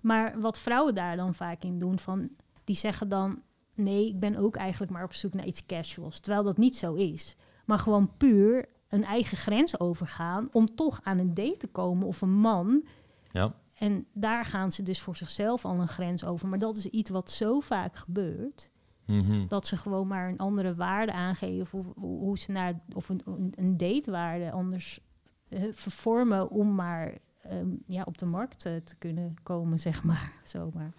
Maar 0.00 0.40
wat 0.40 0.58
vrouwen 0.58 0.94
daar 0.94 1.16
dan 1.16 1.34
vaak 1.34 1.62
in 1.62 1.78
doen, 1.78 1.98
van, 1.98 2.28
die 2.64 2.76
zeggen 2.76 3.08
dan... 3.08 3.42
nee, 3.74 4.08
ik 4.08 4.18
ben 4.20 4.36
ook 4.36 4.56
eigenlijk 4.56 4.92
maar 4.92 5.04
op 5.04 5.12
zoek 5.12 5.34
naar 5.34 5.46
iets 5.46 5.66
casuals. 5.66 6.20
Terwijl 6.20 6.44
dat 6.44 6.56
niet 6.56 6.76
zo 6.76 6.94
is. 6.94 7.36
Maar 7.64 7.78
gewoon 7.78 8.16
puur 8.16 8.68
een 8.88 9.04
eigen 9.04 9.36
grens 9.36 9.80
overgaan... 9.80 10.48
om 10.52 10.74
toch 10.74 11.00
aan 11.02 11.18
een 11.18 11.34
date 11.34 11.56
te 11.56 11.66
komen 11.66 12.06
of 12.06 12.20
een 12.20 12.34
man... 12.34 12.84
Ja. 13.32 13.54
En 13.78 14.06
daar 14.12 14.44
gaan 14.44 14.72
ze 14.72 14.82
dus 14.82 15.00
voor 15.00 15.16
zichzelf 15.16 15.64
al 15.64 15.80
een 15.80 15.88
grens 15.88 16.24
over. 16.24 16.48
Maar 16.48 16.58
dat 16.58 16.76
is 16.76 16.86
iets 16.86 17.10
wat 17.10 17.30
zo 17.30 17.60
vaak 17.60 17.96
gebeurt... 17.96 18.70
Mhm. 19.06 19.46
dat 19.46 19.66
ze 19.66 19.76
gewoon 19.76 20.06
maar 20.06 20.28
een 20.28 20.38
andere 20.38 20.74
waarde 20.74 21.12
aangeven... 21.12 21.78
of 21.78 21.86
hoe 21.96 22.38
ze 22.38 22.52
naar 22.52 22.80
of 22.92 23.08
een, 23.08 23.52
een 23.54 23.76
datewaarde 23.76 24.50
anders 24.50 25.00
eh, 25.48 25.62
vervormen... 25.72 26.50
om 26.50 26.74
maar 26.74 27.18
ehm, 27.42 27.68
ja, 27.86 28.02
op 28.04 28.18
de 28.18 28.26
markt 28.26 28.64
eh, 28.64 28.72
te 28.84 28.96
kunnen 28.96 29.36
komen, 29.42 29.78
zeg 29.78 30.04
maar. 30.04 30.32
Zomaar. 30.44 30.92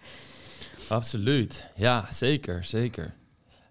Absoluut. 0.88 1.70
Ja, 1.76 2.12
zeker, 2.12 2.64
zeker. 2.64 3.14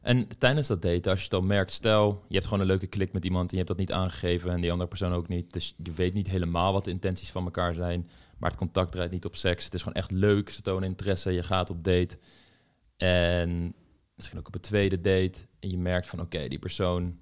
En 0.08 0.28
tijdens 0.38 0.68
dat 0.68 0.82
daten, 0.82 1.12
als 1.12 1.20
je 1.20 1.26
het 1.26 1.34
al 1.34 1.42
merkt, 1.42 1.72
stel 1.72 2.24
je 2.28 2.34
hebt 2.34 2.46
gewoon 2.46 2.60
een 2.60 2.68
leuke 2.68 2.88
klik 2.88 3.14
met 3.14 3.26
iemand 3.26 3.44
en 3.44 3.50
je 3.50 3.64
hebt 3.64 3.68
dat 3.68 3.78
niet 3.78 3.92
aangegeven 3.92 4.52
en 4.52 4.62
die 4.62 4.72
andere 4.72 4.90
persoon 4.90 5.14
ook 5.14 5.28
niet. 5.28 5.54
Dus 5.54 5.76
je 5.84 5.92
weet 5.92 6.14
niet 6.14 6.30
helemaal 6.30 6.74
wat 6.74 6.86
de 6.86 6.92
intenties 6.92 7.32
van 7.32 7.44
elkaar 7.44 7.74
zijn, 7.74 8.10
maar 8.38 8.50
het 8.50 8.60
contact 8.60 8.92
draait 8.92 9.12
niet 9.12 9.26
op 9.26 9.36
seks. 9.36 9.64
Het 9.64 9.74
is 9.74 9.80
gewoon 9.82 9.98
echt 9.98 10.12
leuk, 10.12 10.50
ze 10.50 10.62
tonen 10.62 10.90
interesse, 10.90 11.32
je 11.32 11.44
gaat 11.44 11.70
op 11.70 11.84
date. 11.84 12.18
En 12.98 13.74
misschien 14.16 14.40
ook 14.40 14.48
op 14.48 14.56
een 14.56 14.62
tweede 14.62 15.02
date 15.02 15.40
en 15.60 15.70
je 15.70 15.78
merkt 15.78 16.08
van 16.08 16.22
oké, 16.22 16.48
die 16.48 16.60
persoon 16.60 17.22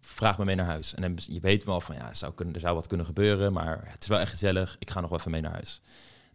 vraagt 0.00 0.38
me 0.38 0.44
mee 0.44 0.56
naar 0.56 0.66
huis. 0.66 0.94
En 0.94 1.02
dan, 1.02 1.18
je 1.26 1.40
weet 1.40 1.64
wel 1.64 1.80
van 1.80 1.94
ja, 1.94 2.14
zou 2.14 2.34
kunnen, 2.34 2.54
er 2.54 2.60
zou 2.60 2.74
wat 2.74 2.86
kunnen 2.86 3.06
gebeuren, 3.06 3.52
maar 3.52 3.80
het 3.84 4.02
is 4.02 4.08
wel 4.08 4.20
echt 4.20 4.30
gezellig, 4.30 4.76
ik 4.78 4.90
ga 4.90 5.00
nog 5.00 5.10
wel 5.10 5.18
even 5.18 5.30
mee 5.30 5.40
naar 5.40 5.52
huis. 5.52 5.80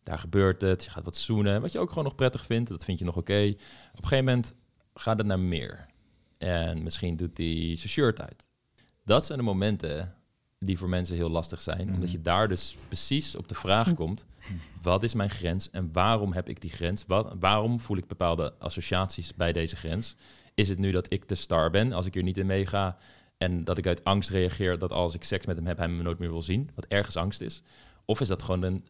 Daar 0.04 0.20
gebeurt 0.20 0.62
het, 0.62 0.84
je 0.84 0.90
gaat 0.90 1.04
wat 1.04 1.18
zoenen, 1.18 1.62
wat 1.62 1.72
je 1.72 1.80
ook 1.80 1.90
gewoon 1.90 2.04
nog 2.04 2.16
prettig 2.16 2.46
vindt, 2.46 2.70
dat 2.70 2.86
vind 2.86 3.00
je 3.00 3.06
nog 3.06 3.18
oké. 3.18 3.54
Op 3.92 4.02
een 4.02 4.08
gegeven 4.08 4.26
moment 4.26 4.54
gaat 4.94 5.18
het 5.18 5.28
naar 5.28 5.40
meer. 5.40 5.90
En 6.42 6.84
misschien 6.84 7.16
doet 7.16 7.38
hij 7.38 7.76
zijn 7.76 7.90
shirt 7.90 8.22
uit. 8.22 8.48
Dat 9.04 9.26
zijn 9.26 9.38
de 9.38 9.44
momenten 9.44 10.16
die 10.60 10.78
voor 10.78 10.90
mensen 10.90 11.16
heel 11.16 11.30
lastig 11.30 11.62
zijn. 11.62 11.86
Mhm. 11.86 11.94
Omdat 11.94 12.12
je 12.12 12.22
daar 12.22 12.48
dus 12.48 12.76
precies 12.88 13.36
op 13.36 13.48
de 13.48 13.56
vraag 13.56 13.94
komt: 14.02 14.26
wat 14.82 15.04
is 15.04 15.14
mijn 15.14 15.30
grens 15.30 15.70
en 15.70 15.90
waarom 15.92 16.34
heb 16.34 16.50
ik 16.50 16.62
die 16.62 16.70
grens? 16.70 17.06
Wat, 17.08 17.36
waarom 17.40 17.80
voel 17.80 17.98
ik 17.98 18.08
bepaalde 18.08 18.54
associaties 18.60 19.36
bij 19.36 19.52
deze 19.52 19.76
grens? 19.76 20.16
Is 20.54 20.70
het 20.70 20.80
nu 20.80 20.92
dat 20.92 21.14
ik 21.14 21.28
de 21.28 21.36
star 21.36 21.70
ben 21.70 21.94
als 21.94 22.06
ik 22.06 22.14
hier 22.14 22.24
niet 22.24 22.38
in 22.38 22.46
meega? 22.46 22.98
En 23.38 23.64
dat 23.64 23.78
ik 23.78 23.88
uit 23.88 24.04
angst 24.04 24.30
reageer 24.30 24.78
dat 24.78 24.92
als 24.92 25.14
ik 25.14 25.24
seks 25.24 25.46
met 25.46 25.56
hem 25.56 25.66
heb, 25.66 25.78
hij 25.78 25.88
me 25.88 26.04
nooit 26.04 26.20
meer 26.20 26.32
wil 26.32 26.42
zien? 26.42 26.70
Wat 26.76 26.86
ergens 26.86 27.16
angst 27.16 27.42
is. 27.42 27.62
Of 28.06 28.22
is 28.22 28.28
dat 28.28 28.44
gewoon 28.44 28.64
een, 28.64 28.86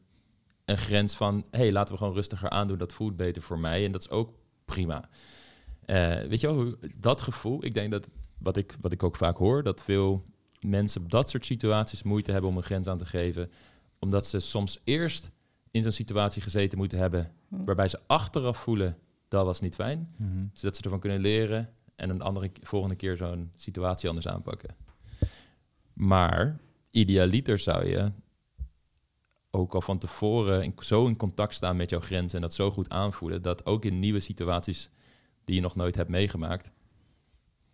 een 0.65 0.77
grens 0.77 1.15
van: 1.15 1.45
hé, 1.51 1.59
hey, 1.59 1.71
laten 1.71 1.93
we 1.93 1.99
gewoon 1.99 2.15
rustiger 2.15 2.49
aandoen, 2.49 2.77
dat 2.77 2.93
voelt 2.93 3.15
beter 3.15 3.41
voor 3.41 3.59
mij. 3.59 3.85
En 3.85 3.91
dat 3.91 4.01
is 4.01 4.09
ook 4.09 4.33
prima. 4.65 5.09
Eh, 5.91 6.27
weet 6.27 6.39
je 6.41 6.47
wel, 6.47 6.55
hoe- 6.55 6.77
dat 6.97 7.21
gevoel, 7.21 7.65
ik 7.65 7.73
denk 7.73 7.91
dat, 7.91 8.07
wat 8.37 8.57
ik, 8.57 8.75
wat 8.81 8.91
ik 8.91 9.03
ook 9.03 9.15
vaak 9.15 9.37
hoor, 9.37 9.63
dat 9.63 9.81
veel 9.83 10.23
mensen 10.59 11.01
op 11.01 11.11
dat 11.11 11.29
soort 11.29 11.45
situaties 11.45 12.03
moeite 12.03 12.31
hebben 12.31 12.49
om 12.49 12.57
een 12.57 12.63
grens 12.63 12.87
aan 12.87 12.97
te 12.97 13.05
geven. 13.05 13.51
Omdat 13.99 14.27
ze 14.27 14.39
soms 14.39 14.79
eerst 14.83 15.29
in 15.71 15.83
zo'n 15.83 15.91
situatie 15.91 16.41
gezeten 16.41 16.77
moeten 16.77 16.97
hebben, 16.97 17.31
Hm. 17.49 17.63
waarbij 17.65 17.87
ze 17.87 17.99
achteraf 18.07 18.57
voelen, 18.57 18.97
dat 19.27 19.45
was 19.45 19.59
niet 19.59 19.75
fijn. 19.75 20.13
Mhm. 20.17 20.45
Zodat 20.53 20.75
ze 20.75 20.83
ervan 20.83 20.99
kunnen 20.99 21.19
leren 21.19 21.69
en 21.95 22.09
een 22.09 22.21
andere 22.21 22.51
volgende 22.61 22.95
keer 22.95 23.17
zo'n 23.17 23.51
situatie 23.55 24.07
anders 24.09 24.27
aanpakken. 24.27 24.75
Maar 25.93 26.59
idealiter 26.91 27.59
zou 27.59 27.85
je 27.87 28.11
ook 29.51 29.73
al 29.73 29.81
van 29.81 29.97
tevoren 29.97 30.63
in, 30.63 30.73
zo 30.79 31.07
in 31.07 31.17
contact 31.17 31.53
staan 31.53 31.75
met 31.75 31.89
jouw 31.89 31.99
grenzen 31.99 32.35
en 32.35 32.41
dat 32.41 32.53
zo 32.53 32.71
goed 32.71 32.89
aanvoelen, 32.89 33.41
dat 33.41 33.65
ook 33.65 33.85
in 33.85 33.99
nieuwe 33.99 34.19
situaties 34.19 34.89
die 35.51 35.59
je 35.59 35.65
nog 35.65 35.75
nooit 35.75 35.95
hebt 35.95 36.09
meegemaakt, 36.09 36.71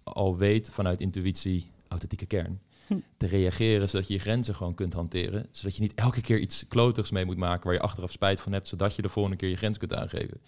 al 0.03 0.37
weet 0.37 0.69
vanuit 0.71 1.01
intuïtie, 1.01 1.71
authentieke 1.87 2.25
kern, 2.25 2.61
Hm. 2.87 2.95
te 3.17 3.25
reageren 3.27 3.89
zodat 3.89 4.07
je 4.07 4.13
je 4.13 4.19
grenzen 4.19 4.55
gewoon 4.55 4.73
kunt 4.73 4.93
hanteren. 4.93 5.47
Zodat 5.51 5.75
je 5.75 5.81
niet 5.81 5.93
elke 5.95 6.21
keer 6.21 6.39
iets 6.39 6.67
klotigs 6.67 7.11
mee 7.11 7.25
moet 7.25 7.37
maken 7.37 7.63
waar 7.65 7.73
je 7.73 7.81
achteraf 7.81 8.11
spijt 8.11 8.41
van 8.41 8.51
hebt, 8.51 8.67
zodat 8.67 8.95
je 8.95 9.01
de 9.01 9.09
volgende 9.09 9.37
keer 9.37 9.49
je 9.49 9.55
grens 9.55 9.77
kunt 9.77 9.93
aangeven. 9.93 10.41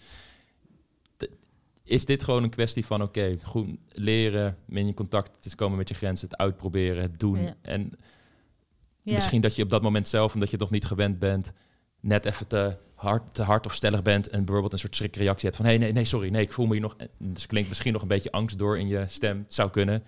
De- 1.16 1.30
is 1.84 2.04
dit 2.04 2.24
gewoon 2.24 2.42
een 2.42 2.50
kwestie 2.50 2.86
van, 2.86 3.02
oké, 3.02 3.36
goed 3.42 3.68
leren, 3.88 4.56
in 4.68 4.86
je 4.86 4.94
contact 4.94 5.42
te 5.42 5.56
komen 5.56 5.78
met 5.78 5.88
je 5.88 5.94
grenzen, 5.94 6.28
het 6.28 6.38
uitproberen, 6.38 7.02
het 7.02 7.20
doen. 7.20 7.42
Ja. 7.42 7.56
En 7.62 7.92
Ja. 9.02 9.14
misschien 9.14 9.40
dat 9.40 9.56
je 9.56 9.62
op 9.62 9.70
dat 9.70 9.82
moment 9.82 10.08
zelf, 10.08 10.34
omdat 10.34 10.48
je 10.50 10.54
het 10.56 10.64
nog 10.64 10.74
niet 10.74 10.84
gewend 10.84 11.18
bent, 11.18 11.52
net 12.00 12.24
even 12.24 12.46
te 12.46 12.76
hard, 12.94 13.34
te 13.34 13.42
hard 13.42 13.66
of 13.66 13.74
stellig 13.74 14.02
bent 14.02 14.28
en 14.28 14.38
bijvoorbeeld 14.38 14.72
een 14.72 14.78
soort 14.78 14.96
schrikreactie 14.96 15.44
hebt 15.44 15.56
van, 15.56 15.66
hé, 15.66 15.70
hey, 15.70 15.80
nee, 15.80 15.92
nee, 15.92 16.04
sorry, 16.04 16.28
nee, 16.28 16.42
ik 16.42 16.52
voel 16.52 16.66
me 16.66 16.72
hier 16.72 16.80
nog... 16.80 16.94
en 16.96 17.08
Dus 17.18 17.46
klinkt 17.46 17.68
misschien 17.68 17.92
nog 17.92 18.02
een 18.02 18.08
beetje 18.08 18.32
angst 18.32 18.58
door 18.58 18.78
in 18.78 18.88
je 18.88 19.04
stem, 19.08 19.38
Het 19.38 19.54
zou 19.54 19.70
kunnen. 19.70 20.04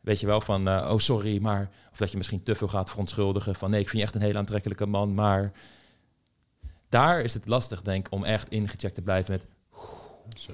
Weet 0.00 0.20
je 0.20 0.26
wel, 0.26 0.40
van, 0.40 0.68
eh, 0.68 0.90
oh, 0.92 0.98
sorry, 0.98 1.42
maar... 1.42 1.70
Of 1.92 1.96
dat 1.98 2.10
je 2.10 2.16
misschien 2.16 2.42
te 2.42 2.54
veel 2.54 2.68
gaat 2.68 2.90
verontschuldigen 2.90 3.54
van, 3.54 3.70
nee, 3.70 3.80
ik 3.80 3.88
vind 3.88 3.98
je 3.98 4.04
echt 4.04 4.14
een 4.14 4.20
hele 4.20 4.38
aantrekkelijke 4.38 4.86
man, 4.86 5.14
maar... 5.14 5.52
Daar 6.88 7.20
is 7.20 7.34
het 7.34 7.48
lastig, 7.48 7.82
denk 7.82 8.06
ik, 8.06 8.12
om 8.12 8.24
echt 8.24 8.48
ingecheckt 8.48 8.94
te 8.94 9.02
blijven 9.02 9.32
met. 9.32 9.46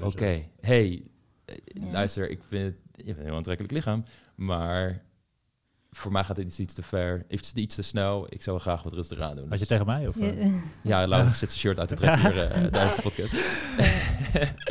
Oké, 0.02 0.44
hey, 0.60 1.02
eh, 1.44 1.56
Ja. 1.64 1.90
luister, 1.90 2.30
ik 2.30 2.40
vind 2.48 2.64
het, 2.64 2.76
je 2.94 3.04
hebt 3.04 3.18
een 3.18 3.24
heel 3.24 3.36
aantrekkelijk 3.36 3.74
lichaam, 3.74 4.04
maar 4.34 5.02
voor 5.96 6.12
mij 6.12 6.24
gaat 6.24 6.36
dit 6.36 6.58
iets, 6.58 6.74
te 6.74 6.82
ver, 6.82 7.24
iets, 7.28 7.52
iets 7.52 7.74
te 7.74 7.82
snel. 7.82 8.26
Ik 8.28 8.42
zou 8.42 8.58
graag 8.58 8.82
wat 8.82 8.92
rustiger 8.92 9.24
aan 9.24 9.36
doen. 9.36 9.44
Had 9.48 9.52
je 9.52 9.58
Dus- 9.58 9.68
tegen 9.68 9.86
mij? 9.86 10.08
Of, 10.08 10.18
Ja, 10.18 10.26
eh? 10.30 10.52
ja, 10.82 11.06
Laura 11.06 11.28
zit 11.28 11.36
zijn 11.48 11.50
shirt 11.60 11.78
uit 11.78 11.88
te 11.88 11.94
trekken 11.94 12.20
hier 12.32 12.42
eh, 12.50 12.64
tijdens 12.64 12.96
de 12.96 13.02
podcast. 13.02 13.34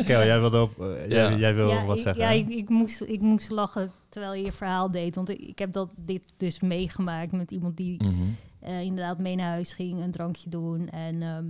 Kel, 0.05 0.23
jij 0.25 0.39
wilde 0.39 0.61
op, 0.61 0.79
eh, 0.81 1.09
jij, 1.09 1.31
Ja. 1.31 1.37
jij 1.37 1.55
wil 1.55 1.69
Ja, 1.69 1.85
wat 1.85 1.97
ik, 1.97 2.01
zeggen. 2.03 2.23
Ja, 2.23 2.29
ik, 2.29 2.49
ik, 2.49 2.69
moest, 2.69 3.01
ik 3.01 3.21
moest 3.21 3.49
lachen 3.49 3.91
terwijl 4.09 4.33
je 4.33 4.43
je 4.45 4.51
verhaal 4.51 4.91
deed. 4.91 5.15
Want 5.15 5.29
ik, 5.29 5.39
ik 5.39 5.59
heb 5.59 5.71
dat, 5.73 5.89
dit 5.95 6.21
dus 6.37 6.59
meegemaakt 6.59 7.31
met 7.31 7.51
iemand 7.51 7.77
die 7.77 8.03
Mhm. 8.03 8.13
eh, 8.59 8.81
inderdaad 8.81 9.19
mee 9.19 9.35
naar 9.35 9.49
huis 9.49 9.73
ging, 9.73 10.01
een 10.03 10.11
drankje 10.11 10.49
doen 10.49 10.89
en 10.89 11.21
ehm, 11.21 11.45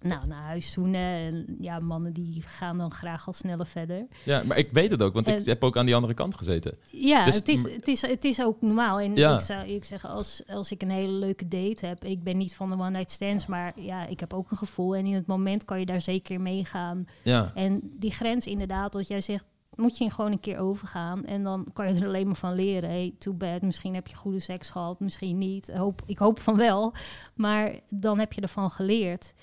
nou, 0.00 0.26
naar 0.26 0.42
huis 0.42 0.72
zoenen. 0.72 1.00
En 1.00 1.56
ja, 1.60 1.78
mannen 1.78 2.12
die 2.12 2.42
gaan 2.46 2.78
dan 2.78 2.90
graag 2.90 3.26
al 3.26 3.32
sneller 3.32 3.66
verder. 3.66 4.06
Ja, 4.24 4.42
maar 4.42 4.58
ik 4.58 4.68
weet 4.72 4.90
het 4.90 5.02
ook, 5.02 5.12
want 5.14 5.26
ik 5.28 5.36
En- 5.38 5.44
heb 5.44 5.64
ook 5.64 5.76
aan 5.76 5.86
die 5.86 5.94
andere 5.94 6.14
kant 6.14 6.36
gezeten. 6.36 6.78
Ja, 6.90 7.24
Dus- 7.24 7.34
het, 7.34 7.48
is, 7.48 7.62
het, 7.62 7.88
is, 7.88 8.00
het 8.02 8.24
is 8.24 8.42
ook 8.42 8.60
normaal. 8.60 9.00
En 9.00 9.16
Ja. 9.16 9.34
ik 9.34 9.40
zou 9.40 9.66
ik 9.68 9.84
zeggen, 9.84 10.10
als, 10.10 10.42
als 10.48 10.70
ik 10.72 10.82
een 10.82 10.90
hele 10.90 11.12
leuke 11.12 11.48
date 11.48 11.86
heb, 11.86 12.04
ik 12.04 12.22
ben 12.22 12.36
niet 12.36 12.56
van 12.56 12.68
de 12.70 12.76
one 12.76 12.90
night 12.90 13.10
stands, 13.10 13.46
maar 13.46 13.80
ja, 13.80 14.06
ik 14.06 14.20
heb 14.20 14.32
ook 14.34 14.50
een 14.50 14.56
gevoel. 14.56 14.96
En 14.96 15.06
in 15.06 15.14
het 15.14 15.26
moment 15.26 15.64
kan 15.64 15.78
je 15.80 15.86
daar 15.86 16.00
zeker 16.00 16.34
in 16.34 16.42
meegaan. 16.42 17.06
Ja, 17.24 17.52
En 17.54 17.80
die 17.98 18.10
grens 18.12 18.46
inderdaad, 18.46 18.92
wat 18.94 19.08
jij 19.08 19.20
zegt, 19.20 19.44
moet 19.76 19.98
je 19.98 20.10
gewoon 20.10 20.32
een 20.32 20.40
keer 20.40 20.58
overgaan. 20.58 21.24
En 21.24 21.42
dan 21.42 21.66
kan 21.72 21.88
je 21.94 22.00
er 22.00 22.06
alleen 22.06 22.26
maar 22.26 22.36
van 22.36 22.54
leren. 22.54 22.90
Hey, 22.90 23.14
too 23.18 23.34
bad, 23.34 23.62
misschien 23.62 23.94
heb 23.94 24.06
je 24.06 24.14
goede 24.16 24.40
seks 24.40 24.70
gehad, 24.70 25.00
misschien 25.00 25.38
niet. 25.38 25.70
Hoop, 25.72 26.02
ik 26.06 26.18
hoop 26.18 26.40
van 26.40 26.56
wel. 26.56 26.94
Maar 27.34 27.74
dan 27.88 28.18
heb 28.18 28.32
je 28.32 28.40
ervan 28.40 28.70
geleerd. 28.70 29.34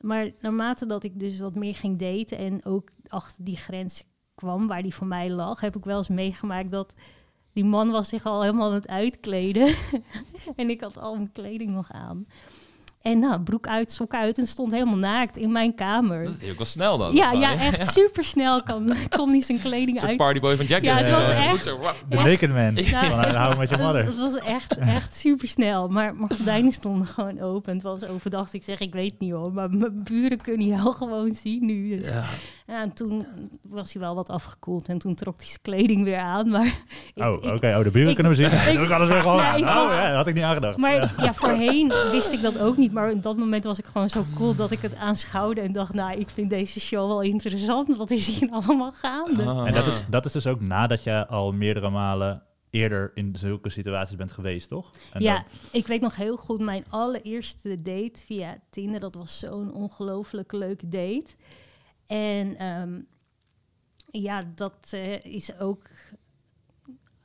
Maar 0.00 0.30
naarmate 0.40 0.86
dat 0.86 1.04
ik 1.04 1.18
dus 1.18 1.38
wat 1.38 1.54
meer 1.54 1.76
ging 1.76 1.98
daten 1.98 2.38
en 2.38 2.64
ook 2.64 2.90
achter 3.06 3.44
die 3.44 3.56
grens 3.56 4.04
kwam 4.34 4.66
waar 4.66 4.82
die 4.82 4.94
voor 4.94 5.06
mij 5.06 5.30
lag, 5.30 5.60
heb 5.60 5.76
ik 5.76 5.84
wel 5.84 5.96
eens 5.96 6.08
meegemaakt 6.08 6.70
dat 6.70 6.94
die 7.52 7.64
man 7.64 7.90
was 7.90 8.08
zich 8.08 8.26
al 8.26 8.42
helemaal 8.42 8.68
aan 8.68 8.74
het 8.74 8.88
uitkleden. 8.88 9.74
en 10.56 10.70
ik 10.70 10.80
had 10.80 10.98
al 10.98 11.14
mijn 11.14 11.32
kleding 11.32 11.70
nog 11.70 11.92
aan. 11.92 12.26
En 13.02 13.18
nou, 13.18 13.40
broek 13.40 13.66
uit, 13.66 13.92
sok 13.92 14.14
uit 14.14 14.38
en 14.38 14.46
stond 14.46 14.72
helemaal 14.72 14.96
naakt 14.96 15.36
in 15.36 15.52
mijn 15.52 15.74
kamer. 15.74 16.24
dat 16.24 16.34
is 16.40 16.50
ook 16.50 16.56
wel 16.56 16.66
snel 16.66 16.98
dan. 16.98 17.14
Ja, 17.14 17.32
ja, 17.32 17.52
echt 17.68 17.92
super 17.92 18.24
snel 18.24 18.62
kan, 18.62 18.94
kon 19.08 19.28
hij 19.30 19.40
zijn 19.40 19.60
kleding 19.60 20.00
uit. 20.02 20.16
partyboy 20.16 20.56
van 20.56 20.66
Jack. 20.66 20.82
Ja, 20.82 20.96
het 20.96 21.10
was 21.10 21.28
echt- 21.28 21.64
Zo, 21.64 21.78
wauw. 21.78 21.94
De 22.08 22.16
Ja. 22.16 22.22
naked 22.24 22.48
man. 22.52 22.76
Ja. 22.76 23.52
I 23.54 23.58
Met 23.58 23.68
Your 23.68 23.84
Mother. 23.84 24.06
Het 24.06 24.16
was 24.16 24.34
echt, 24.38 24.78
echt 24.78 25.16
super 25.16 25.48
snel. 25.48 25.88
Maar 25.88 26.14
mijn 26.14 26.28
gordijnen 26.36 26.72
stonden 26.72 27.06
gewoon 27.06 27.40
open. 27.40 27.72
Het 27.74 27.82
was 27.82 28.04
overdag. 28.04 28.52
Ik 28.52 28.62
zeg, 28.64 28.78
ik 28.80 28.92
weet 28.92 29.18
niet 29.18 29.32
hoor. 29.32 29.52
Maar 29.52 29.70
mijn 29.70 30.02
buren 30.04 30.40
kunnen 30.40 30.66
je 30.66 30.76
wel 30.82 30.92
gewoon 30.92 31.30
zien 31.30 31.64
nu. 31.66 31.96
Dus. 31.96 32.08
Ja. 32.08 32.24
Ja. 32.66 32.82
en 32.82 32.92
toen 32.94 33.26
was 33.62 33.92
hij 33.92 34.02
wel 34.02 34.14
wat 34.14 34.28
afgekoeld. 34.30 34.88
En 34.88 34.98
toen 34.98 35.14
trok 35.14 35.36
hij 35.36 35.46
zijn 35.46 35.58
kleding 35.62 36.04
weer 36.04 36.18
aan. 36.18 36.48
Maar 36.50 36.66
ik- 37.14 37.22
Oh, 37.24 37.32
oké. 37.32 37.76
Oh, 37.76 37.82
de 37.84 37.90
buren 37.90 38.08
ik- 38.08 38.14
kunnen 38.14 38.32
we 38.32 38.38
zien. 38.38 38.46
ik- 38.74 38.80
ik 38.84 38.90
alles 38.90 39.08
weer 39.08 39.22
gewoon 39.22 39.36
Ja, 39.36 39.50
aan. 39.50 39.58
ik 39.58 39.64
Oh, 39.64 39.74
was- 39.74 39.94
ja, 39.94 40.06
dat 40.06 40.16
had 40.16 40.26
ik 40.26 40.34
niet 40.34 40.44
aangedacht. 40.44 40.76
Maar 40.76 40.92
Ja. 40.94 41.10
ja. 41.18 41.34
voorheen 41.34 41.92
wist 42.12 42.32
ik 42.32 42.42
dat 42.42 42.58
ook 42.58 42.76
niet. 42.76 42.89
Maar 42.92 43.10
in 43.10 43.20
dat 43.20 43.36
moment 43.36 43.64
was 43.64 43.78
ik 43.78 43.84
gewoon 43.84 44.10
zo 44.10 44.24
cool 44.34 44.54
dat 44.54 44.70
ik 44.70 44.80
het 44.80 44.94
aanschouwde. 44.94 45.60
En 45.60 45.72
dacht, 45.72 45.94
nou, 45.94 46.18
ik 46.18 46.28
vind 46.28 46.50
deze 46.50 46.80
show 46.80 47.06
wel 47.08 47.22
interessant. 47.22 47.96
Wat 47.96 48.10
is 48.10 48.26
hier 48.26 48.50
allemaal 48.50 48.92
gaande? 48.92 49.44
Ah. 49.44 49.66
En 49.66 49.74
dat 49.74 49.86
is, 49.86 50.02
dat 50.08 50.24
is 50.24 50.32
dus 50.32 50.46
ook 50.46 50.60
nadat 50.60 51.04
je 51.04 51.26
al 51.26 51.52
meerdere 51.52 51.90
malen 51.90 52.42
eerder 52.70 53.10
in 53.14 53.36
zulke 53.36 53.68
situaties 53.70 54.16
bent 54.16 54.32
geweest, 54.32 54.68
toch? 54.68 54.90
En 55.12 55.22
ja, 55.22 55.34
dat- 55.34 55.44
ik 55.72 55.86
weet 55.86 56.00
nog 56.00 56.16
heel 56.16 56.36
goed 56.36 56.60
mijn 56.60 56.84
allereerste 56.88 57.82
date 57.82 58.22
via 58.24 58.58
Tinder. 58.70 59.00
Dat 59.00 59.14
was 59.14 59.38
zo'n 59.38 59.72
ongelooflijk 59.72 60.52
leuke 60.52 60.88
date. 60.88 61.30
En 62.06 62.56
ehm, 62.56 63.00
ja, 64.10 64.44
dat 64.54 64.88
eh, 64.90 65.24
is 65.24 65.58
ook... 65.58 65.82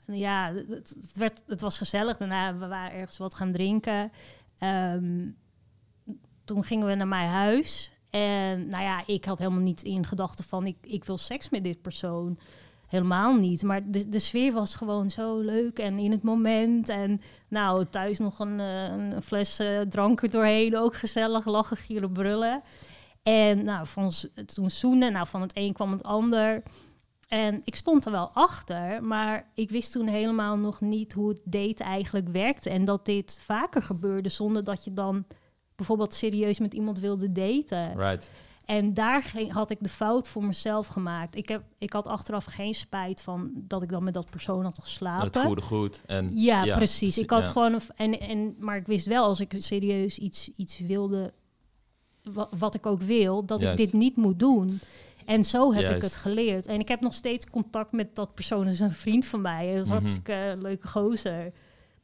Ja, 0.07 0.53
het, 0.53 0.95
het 1.01 1.11
werd, 1.18 1.43
het 1.47 1.61
was 1.61 1.78
gezellig. 1.78 2.18
Daarna 2.18 2.57
we 2.57 2.68
waren 2.68 2.97
ergens 2.97 3.18
wat 3.18 3.34
gaan 3.34 3.51
drinken. 3.51 4.11
Ehm, 4.57 5.28
toen 6.45 6.63
gingen 6.63 6.87
we 6.87 6.95
naar 6.95 7.07
mijn 7.07 7.29
huis. 7.29 7.91
En 8.09 8.67
nou 8.67 8.83
ja, 8.83 9.03
ik 9.05 9.25
had 9.25 9.37
helemaal 9.37 9.61
niet 9.61 9.83
in 9.83 10.05
gedachten 10.05 10.45
van... 10.45 10.65
Ik, 10.65 10.77
ik 10.81 11.03
wil 11.03 11.17
seks 11.17 11.49
met 11.49 11.63
dit 11.63 11.81
persoon. 11.81 12.39
Helemaal 12.87 13.35
niet. 13.35 13.63
Maar 13.63 13.91
de, 13.91 14.09
de 14.09 14.19
sfeer 14.19 14.53
was 14.53 14.75
gewoon 14.75 15.09
zo 15.09 15.39
leuk. 15.39 15.79
En 15.79 15.99
in 15.99 16.11
het 16.11 16.23
moment. 16.23 16.89
En 16.89 17.21
nou, 17.47 17.85
thuis 17.89 18.19
nog 18.19 18.39
een, 18.39 18.59
eh, 18.59 18.83
een 18.83 19.21
fles 19.21 19.59
eh, 19.59 19.81
drank 19.81 20.31
doorheen. 20.31 20.77
Ook 20.77 20.95
gezellig, 20.95 21.45
lachen, 21.45 21.77
gieren, 21.77 22.11
brullen. 22.11 22.61
En 23.23 23.63
nou, 23.63 23.87
van 23.87 24.11
toen 24.45 24.69
zoenen. 24.69 25.11
Nou, 25.11 25.27
van 25.27 25.41
het 25.41 25.57
een 25.57 25.73
kwam 25.73 25.91
het 25.91 26.03
ander. 26.03 26.63
En 27.27 27.59
ik 27.63 27.75
stond 27.75 28.05
er 28.05 28.11
wel 28.11 28.29
achter, 28.33 29.03
maar 29.03 29.51
ik 29.53 29.69
wist 29.69 29.91
toen 29.91 30.07
helemaal 30.07 30.57
nog 30.57 30.81
niet 30.81 31.13
hoe 31.13 31.29
het 31.29 31.41
date 31.43 31.83
eigenlijk 31.83 32.27
werkte. 32.27 32.69
En 32.69 32.85
dat 32.85 33.05
dit 33.05 33.41
vaker 33.43 33.81
gebeurde 33.81 34.29
zonder 34.29 34.63
dat 34.63 34.83
je 34.83 34.93
dan 34.93 35.25
bijvoorbeeld 35.76 36.13
serieus 36.13 36.59
met 36.59 36.73
iemand 36.73 36.99
wilde 36.99 37.32
daten. 37.32 37.97
Right. 37.97 38.32
En 38.65 38.93
daar 38.93 39.23
ging, 39.23 39.51
had 39.51 39.71
ik 39.71 39.78
de 39.82 39.89
fout 39.89 40.28
voor 40.28 40.43
mezelf 40.43 40.88
gemaakt. 40.88 41.36
Ik, 41.36 41.49
heb, 41.49 41.63
ik 41.78 41.93
had 41.93 42.07
achteraf 42.07 42.45
geen 42.45 42.73
spijt 42.73 43.21
van 43.21 43.51
dat 43.55 43.82
ik 43.84 43.89
dan 43.89 44.03
met 44.03 44.13
dat 44.13 44.30
persoon 44.30 44.63
had 44.63 44.80
geslapen. 44.80 45.26
Het 45.26 45.38
voelde 45.38 45.61
goed. 45.61 46.01
En, 46.05 46.32
Ja, 46.34 46.76
precies. 46.76 47.17
Ik 47.17 47.30
had 47.30 47.43
ja. 47.45 47.51
gewoon 47.51 47.73
een, 47.73 47.82
en, 47.95 48.19
en, 48.19 48.55
maar 48.59 48.78
ik 48.78 48.86
wist 48.86 49.05
wel 49.05 49.23
als 49.23 49.39
ik 49.39 49.53
serieus 49.57 50.17
iets, 50.17 50.49
iets 50.55 50.80
wilde, 50.80 51.34
wa- 52.23 52.49
wat 52.57 52.76
ik 52.76 52.86
ook 52.86 53.01
wil, 53.01 53.45
dat 53.45 53.61
Juist. 53.61 53.80
ik 53.80 53.86
dit 53.86 54.01
niet 54.01 54.15
moet 54.15 54.39
doen. 54.39 54.80
En 55.26 55.43
zo 55.43 55.73
heb 55.73 55.95
ik 55.95 56.01
het 56.01 56.15
geleerd. 56.15 56.65
En 56.65 56.80
ik 56.80 56.88
heb 56.88 57.01
nog 57.01 57.13
steeds 57.13 57.49
contact 57.49 57.91
met 57.91 58.15
dat 58.15 58.34
persoon. 58.34 58.63
Dat 58.63 58.73
is 58.73 58.80
een 58.80 58.91
vriend 58.91 59.26
van 59.26 59.41
mij. 59.41 59.76
Dat 59.76 59.84
is 59.86 59.91
hartstikke 59.91 60.34
een 60.34 60.61
leuke 60.61 60.88
gozer. 60.88 61.51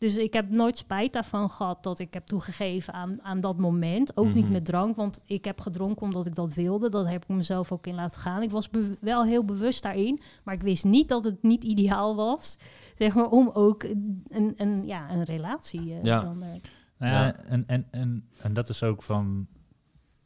Dus 0.02 0.18
ik 0.18 0.34
heb 0.34 0.49
nooit 0.49 0.78
spijt 0.78 1.14
daarvan 1.14 1.49
gehad 1.49 1.84
dat 1.84 1.99
ik 1.99 2.14
heb 2.14 2.26
toegegeven 2.26 2.93
aan, 2.93 3.20
aan 3.24 3.39
dat 3.39 3.58
moment. 3.58 4.18
Ook 4.18 4.34
niet 4.34 4.43
Mhm. 4.43 4.52
met 4.52 4.66
drank, 4.66 4.95
want 4.95 5.22
ik 5.26 5.45
heb 5.45 5.60
gedronken 5.62 6.02
omdat 6.02 6.26
ik 6.26 6.36
dat 6.36 6.54
wilde. 6.54 6.89
Dat 6.89 7.08
heb 7.10 7.24
ik 7.24 7.36
mezelf 7.36 7.72
ook 7.72 7.88
in 7.88 7.95
laten 7.95 8.22
gaan. 8.22 8.41
Ik 8.41 8.52
was 8.52 8.70
wel 8.99 9.24
heel 9.26 9.45
bewust 9.45 9.84
daarin, 9.84 10.20
maar 10.43 10.54
ik 10.54 10.62
wist 10.62 10.84
niet 10.84 11.10
dat 11.10 11.24
het 11.24 11.43
niet 11.43 11.64
ideaal 11.64 12.16
was. 12.16 12.58
Zeg 12.97 13.14
maar 13.14 13.26
om 13.30 13.49
ook 13.54 13.84
een, 14.28 14.54
een, 14.58 14.86
ja, 14.86 15.12
een 15.12 15.24
relatie 15.24 15.93
eh, 15.93 16.04
Ja. 16.04 16.22
dan, 16.24 16.43
eh, 16.43 16.49
Nou 16.97 17.12
ja, 17.14 17.26
Ja. 17.26 17.36
En, 17.36 17.64
en, 17.68 17.88
en, 17.91 18.28
en 18.41 18.54
dat 18.54 18.70
is 18.70 18.84
ook 18.84 19.02
van, 19.04 19.47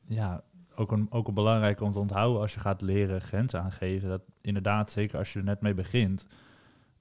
ja, 0.07 0.43
ook 0.75 0.91
een, 0.91 1.07
ook 1.09 1.27
een 1.27 1.33
belangrijk 1.33 1.81
om 1.81 1.91
te 1.91 1.99
onthouden 1.99 2.41
als 2.41 2.53
je 2.53 2.59
gaat 2.59 2.81
leren 2.81 3.21
grenzen 3.21 3.61
aangeven. 3.61 4.09
Dat 4.09 4.21
inderdaad, 4.41 4.91
zeker 4.91 5.17
als 5.17 5.33
je 5.33 5.39
er 5.39 5.45
net 5.45 5.61
mee 5.61 5.73
begint, 5.73 6.25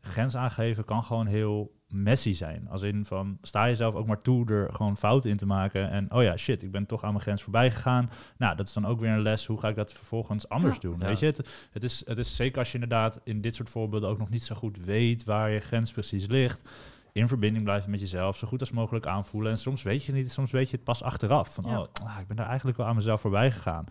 grens 0.04 0.36
aangeven 0.36 0.84
kan 0.84 1.04
gewoon 1.04 1.26
heel 1.26 1.72
messy 1.88 2.34
zijn. 2.34 2.68
Als 2.70 2.82
in 2.82 3.04
van, 3.04 3.38
sta 3.42 3.66
jezelf 3.66 3.94
ook 3.94 4.06
maar 4.06 4.18
toe 4.18 4.50
er 4.50 4.72
gewoon 4.72 4.96
fouten 4.96 5.30
in 5.30 5.36
te 5.36 5.46
maken. 5.46 5.90
En, 5.90 6.12
oh 6.12 6.22
ja, 6.22 6.36
shit, 6.36 6.62
ik 6.62 6.70
ben 6.70 6.86
toch 6.86 7.02
aan 7.04 7.10
mijn 7.12 7.22
grens 7.22 7.42
voorbij 7.42 7.70
gegaan. 7.70 8.10
Nou, 8.38 8.56
dat 8.56 8.66
is 8.66 8.72
dan 8.72 8.86
ook 8.86 9.00
weer 9.00 9.10
een 9.10 9.22
les. 9.22 9.46
Hoe 9.46 9.58
ga 9.60 9.68
ik 9.68 9.76
dat 9.76 9.92
vervolgens 9.92 10.48
anders 10.48 10.74
Ja. 10.74 10.80
doen? 10.80 10.96
Ja. 10.98 11.06
Weet 11.06 11.18
je, 11.18 11.26
het, 11.26 11.68
het, 11.72 11.82
is, 11.84 12.02
het 12.06 12.18
is 12.18 12.36
zeker 12.36 12.58
als 12.58 12.68
je 12.68 12.74
inderdaad 12.74 13.20
in 13.24 13.40
dit 13.40 13.54
soort 13.54 13.70
voorbeelden 13.70 14.08
ook 14.08 14.18
nog 14.18 14.28
niet 14.30 14.42
zo 14.42 14.54
goed 14.54 14.84
weet 14.84 15.24
waar 15.24 15.50
je 15.50 15.60
grens 15.60 15.92
precies 15.92 16.26
ligt 16.26 16.68
in 17.12 17.28
verbinding 17.28 17.64
blijven 17.64 17.90
met 17.90 18.00
jezelf, 18.00 18.36
zo 18.36 18.46
goed 18.48 18.60
als 18.60 18.70
mogelijk 18.70 19.06
aanvoelen. 19.06 19.50
En 19.50 19.58
soms 19.58 19.82
weet 19.82 20.04
je 20.04 20.12
niet, 20.12 20.32
soms 20.32 20.50
weet 20.50 20.70
je 20.70 20.76
het 20.76 20.84
pas 20.84 21.02
achteraf. 21.02 21.54
Van, 21.54 21.64
Ja. 21.70 21.78
oh, 21.78 21.86
ah, 22.04 22.20
ik 22.20 22.26
ben 22.26 22.36
daar 22.36 22.46
eigenlijk 22.46 22.76
wel 22.76 22.86
aan 22.86 22.94
mezelf 22.94 23.20
voorbij 23.20 23.50
gegaan. 23.50 23.84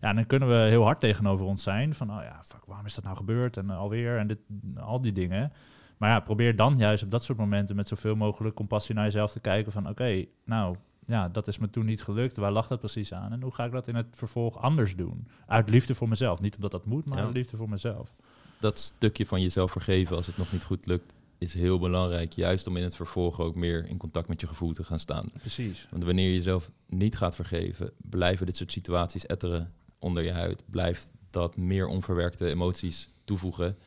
Ja, 0.00 0.12
dan 0.12 0.26
kunnen 0.26 0.48
we 0.48 0.54
heel 0.68 0.82
hard 0.84 1.00
tegenover 1.00 1.46
ons 1.46 1.62
zijn. 1.62 1.94
Van, 1.94 2.10
oh 2.10 2.22
ja, 2.22 2.40
fuck, 2.44 2.64
waarom 2.66 2.86
is 2.86 2.94
dat 2.94 3.04
nou 3.04 3.16
gebeurd? 3.16 3.56
En 3.56 3.70
eh, 3.70 3.78
alweer, 3.78 4.18
en 4.18 4.26
dit, 4.26 4.38
al 4.76 5.00
die 5.00 5.12
dingen. 5.12 5.52
Maar 5.96 6.10
ja, 6.10 6.20
probeer 6.20 6.56
dan 6.56 6.76
juist 6.76 7.02
op 7.02 7.10
dat 7.10 7.24
soort 7.24 7.38
momenten 7.38 7.76
met 7.76 7.88
zoveel 7.88 8.14
mogelijk 8.16 8.54
compassie 8.54 8.94
naar 8.94 9.04
jezelf 9.04 9.32
te 9.32 9.40
kijken. 9.40 9.72
Van, 9.72 9.88
oké, 9.88 10.24
nou, 10.44 10.76
ja, 11.06 11.28
dat 11.28 11.48
is 11.48 11.58
me 11.58 11.70
toen 11.70 11.84
niet 11.86 12.02
gelukt. 12.02 12.36
Waar 12.36 12.52
lag 12.52 12.66
dat 12.66 12.78
precies 12.78 13.12
aan? 13.12 13.32
En 13.32 13.42
hoe 13.42 13.52
ga 13.54 13.64
ik 13.64 13.72
dat 13.72 13.88
in 13.88 13.94
het 13.94 14.06
vervolg 14.10 14.58
anders 14.62 14.96
doen? 14.96 15.28
Uit 15.46 15.70
liefde 15.70 15.94
voor 15.94 16.08
mezelf. 16.08 16.40
Niet 16.40 16.54
omdat 16.54 16.70
dat 16.70 16.84
moet, 16.86 17.06
maar 17.08 17.18
Ja. 17.18 17.24
uit 17.24 17.34
liefde 17.34 17.56
voor 17.56 17.68
mezelf. 17.68 18.14
dat 18.60 18.78
stukje 18.78 19.26
van 19.26 19.40
jezelf 19.42 19.70
vergeven 19.70 20.16
als 20.16 20.26
het 20.26 20.36
nog 20.36 20.52
niet 20.52 20.64
goed 20.64 20.86
lukt, 20.86 21.14
is 21.38 21.54
heel 21.54 21.78
belangrijk. 21.78 22.32
Juist 22.32 22.66
om 22.66 22.76
in 22.76 22.82
het 22.82 22.96
vervolg 22.96 23.40
ook 23.40 23.54
meer 23.54 23.86
in 23.86 23.96
contact 23.96 24.28
met 24.28 24.40
je 24.40 24.46
gevoel 24.46 24.72
te 24.72 24.84
gaan 24.84 24.98
staan. 24.98 25.30
Precies. 25.38 25.86
Want 25.90 26.04
wanneer 26.04 26.26
je 26.26 26.34
jezelf 26.34 26.70
niet 26.86 27.16
gaat 27.16 27.34
vergeven, 27.34 27.90
blijven 27.96 28.46
dit 28.46 28.56
soort 28.56 28.72
situaties 28.72 29.26
etteren 29.26 29.72
onder 30.06 30.22
je 30.22 30.32
huid. 30.32 30.62
Blijft 30.70 31.10
dat 31.30 31.56
meer 31.56 31.86
onverwerkte 31.86 32.48
emoties 32.48 33.08
toevoegen. 33.24 33.78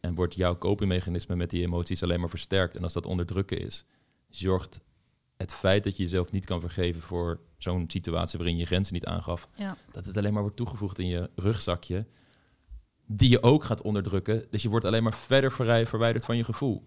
En 0.00 0.14
wordt 0.14 0.34
jouw 0.34 0.58
copingmechanisme 0.58 1.36
met 1.36 1.50
die 1.50 1.62
emoties 1.62 2.02
alleen 2.02 2.20
maar 2.20 2.28
versterkt. 2.28 2.76
En 2.76 2.82
als 2.82 2.92
dat 2.92 3.06
onderdrukken 3.06 3.60
is, 3.60 3.84
zorgt 4.28 4.80
het 5.36 5.52
feit 5.52 5.84
dat 5.84 5.96
je 5.96 6.02
jezelf 6.02 6.30
niet 6.30 6.44
kan 6.44 6.60
vergeven 6.60 7.00
voor 7.00 7.40
zo'n 7.58 7.84
situatie 7.86 8.38
waarin 8.38 8.56
je 8.56 8.66
grenzen 8.66 8.94
niet 8.94 9.06
aangaf, 9.06 9.48
ja. 9.54 9.76
dat 9.92 10.04
het 10.04 10.16
alleen 10.16 10.32
maar 10.32 10.42
wordt 10.42 10.56
toegevoegd 10.56 10.98
in 10.98 11.06
je 11.06 11.30
rugzakje, 11.34 12.06
die 13.06 13.28
je 13.28 13.42
ook 13.42 13.64
gaat 13.64 13.82
onderdrukken. 13.82 14.46
Dus 14.50 14.62
je 14.62 14.68
wordt 14.68 14.84
alleen 14.84 15.02
maar 15.02 15.14
verder 15.14 15.52
verwijderd 15.86 16.24
van 16.24 16.36
je 16.36 16.44
gevoel. 16.44 16.86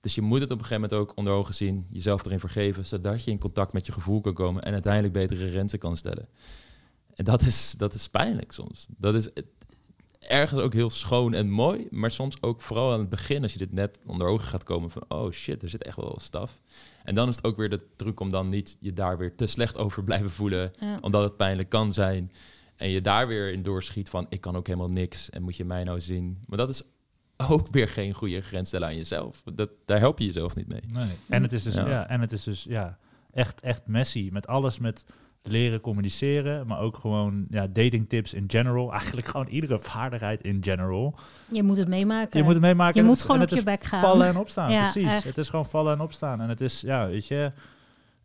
Dus 0.00 0.14
je 0.14 0.22
moet 0.22 0.40
het 0.40 0.50
op 0.50 0.58
een 0.58 0.64
gegeven 0.64 0.88
moment 0.88 1.08
ook 1.08 1.16
onder 1.16 1.32
ogen 1.32 1.54
zien, 1.54 1.86
jezelf 1.90 2.24
erin 2.24 2.40
vergeven, 2.40 2.86
zodat 2.86 3.24
je 3.24 3.30
in 3.30 3.38
contact 3.38 3.72
met 3.72 3.86
je 3.86 3.92
gevoel 3.92 4.20
kan 4.20 4.34
komen 4.34 4.62
en 4.62 4.72
uiteindelijk 4.72 5.12
betere 5.12 5.50
grenzen 5.50 5.78
kan 5.78 5.96
stellen. 5.96 6.28
En 7.16 7.24
dat 7.24 7.42
is, 7.42 7.74
dat 7.76 7.94
is 7.94 8.08
pijnlijk 8.08 8.52
soms. 8.52 8.86
Dat 8.96 9.14
is 9.14 9.24
het- 9.24 9.44
ergens 10.18 10.60
ook 10.60 10.72
heel 10.72 10.90
schoon 10.90 11.34
en 11.34 11.50
mooi, 11.50 11.86
maar 11.90 12.10
soms 12.10 12.42
ook 12.42 12.62
vooral 12.62 12.92
aan 12.92 12.98
het 13.00 13.08
begin, 13.08 13.42
als 13.42 13.52
je 13.52 13.58
dit 13.58 13.72
net 13.72 13.98
onder 14.06 14.26
ogen 14.26 14.46
gaat 14.48 14.62
komen 14.64 14.90
van, 14.90 15.04
oh 15.08 15.30
shit, 15.30 15.62
er 15.62 15.68
zit 15.68 15.82
echt 15.82 15.96
wel 15.96 16.18
staf. 16.20 16.60
En 17.04 17.14
dan 17.14 17.28
is 17.28 17.36
het 17.36 17.44
ook 17.44 17.56
weer 17.56 17.68
de 17.70 17.86
truc 17.96 18.20
om 18.20 18.30
dan 18.30 18.48
niet 18.48 18.76
je 18.80 18.92
daar 18.92 19.18
weer 19.18 19.34
te 19.34 19.46
slecht 19.46 19.78
over 19.78 20.04
blijven 20.10 20.30
voelen, 20.30 20.72
Ja. 20.80 20.98
omdat 21.00 21.22
het 21.22 21.36
pijnlijk 21.36 21.68
kan 21.68 21.92
zijn. 21.92 22.32
En 22.76 22.88
je 22.90 23.00
daar 23.00 23.26
weer 23.28 23.52
in 23.52 23.62
doorschiet 23.62 24.08
van, 24.08 24.26
ik 24.28 24.40
kan 24.40 24.56
ook 24.56 24.66
helemaal 24.66 24.88
niks 24.88 25.30
en 25.30 25.42
moet 25.42 25.56
je 25.56 25.64
mij 25.64 25.84
nou 25.84 26.00
zien. 26.00 26.42
Maar 26.46 26.58
dat 26.58 26.68
is 26.68 26.82
ook 27.36 27.66
weer 27.70 27.88
geen 27.88 28.12
goede 28.12 28.40
grens 28.40 28.68
stellen 28.68 28.88
aan 28.88 28.96
jezelf. 28.96 29.42
Dat, 29.54 29.70
daar 29.84 29.98
help 29.98 30.18
je 30.18 30.24
jezelf 30.26 30.54
niet 30.54 30.68
mee. 30.68 30.80
Nee. 30.88 31.10
En 31.28 31.42
het 31.42 31.52
is 31.52 31.62
dus, 31.62 31.74
ja. 31.74 31.88
Ja. 31.88 32.08
en 32.08 32.20
het 32.20 32.32
is 32.32 32.42
dus 32.42 32.64
ja, 32.68 32.98
echt, 33.32 33.60
echt 33.60 33.86
messy. 33.86 34.28
Met 34.32 34.46
alles 34.46 34.78
met 34.78 35.04
leren 35.46 35.80
communiceren, 35.80 36.66
maar 36.66 36.80
ook 36.80 36.96
gewoon 36.96 37.46
ja, 37.50 37.66
dating 37.66 38.08
tips 38.08 38.34
in 38.34 38.44
general. 38.46 38.92
Eigenlijk 38.92 39.26
gewoon 39.26 39.46
iedere 39.46 39.78
vaardigheid 39.78 40.42
in 40.42 40.58
general. 40.60 41.14
Je 41.48 41.62
moet 41.62 41.76
het 41.76 41.88
meemaken. 41.88 42.38
Je 42.38 42.44
moet 42.44 42.52
het 42.52 42.62
meemaken. 42.62 43.00
Je 43.00 43.06
moet 43.06 43.16
het 43.16 43.26
gewoon 43.26 43.42
op 43.42 43.48
je 43.48 43.62
bek 43.62 43.84
gaan. 43.84 44.00
Vallen 44.00 44.26
en 44.26 44.36
opstaan, 44.36 44.70
Ja, 44.70 44.82
precies. 44.82 45.10
echt. 45.10 45.24
Het 45.24 45.38
is 45.38 45.48
gewoon 45.48 45.66
vallen 45.66 45.92
en 45.92 46.00
opstaan. 46.00 46.40
En 46.40 46.48
het 46.48 46.60
is, 46.60 46.80
ja, 46.80 47.06
weet 47.06 47.26
je... 47.26 47.52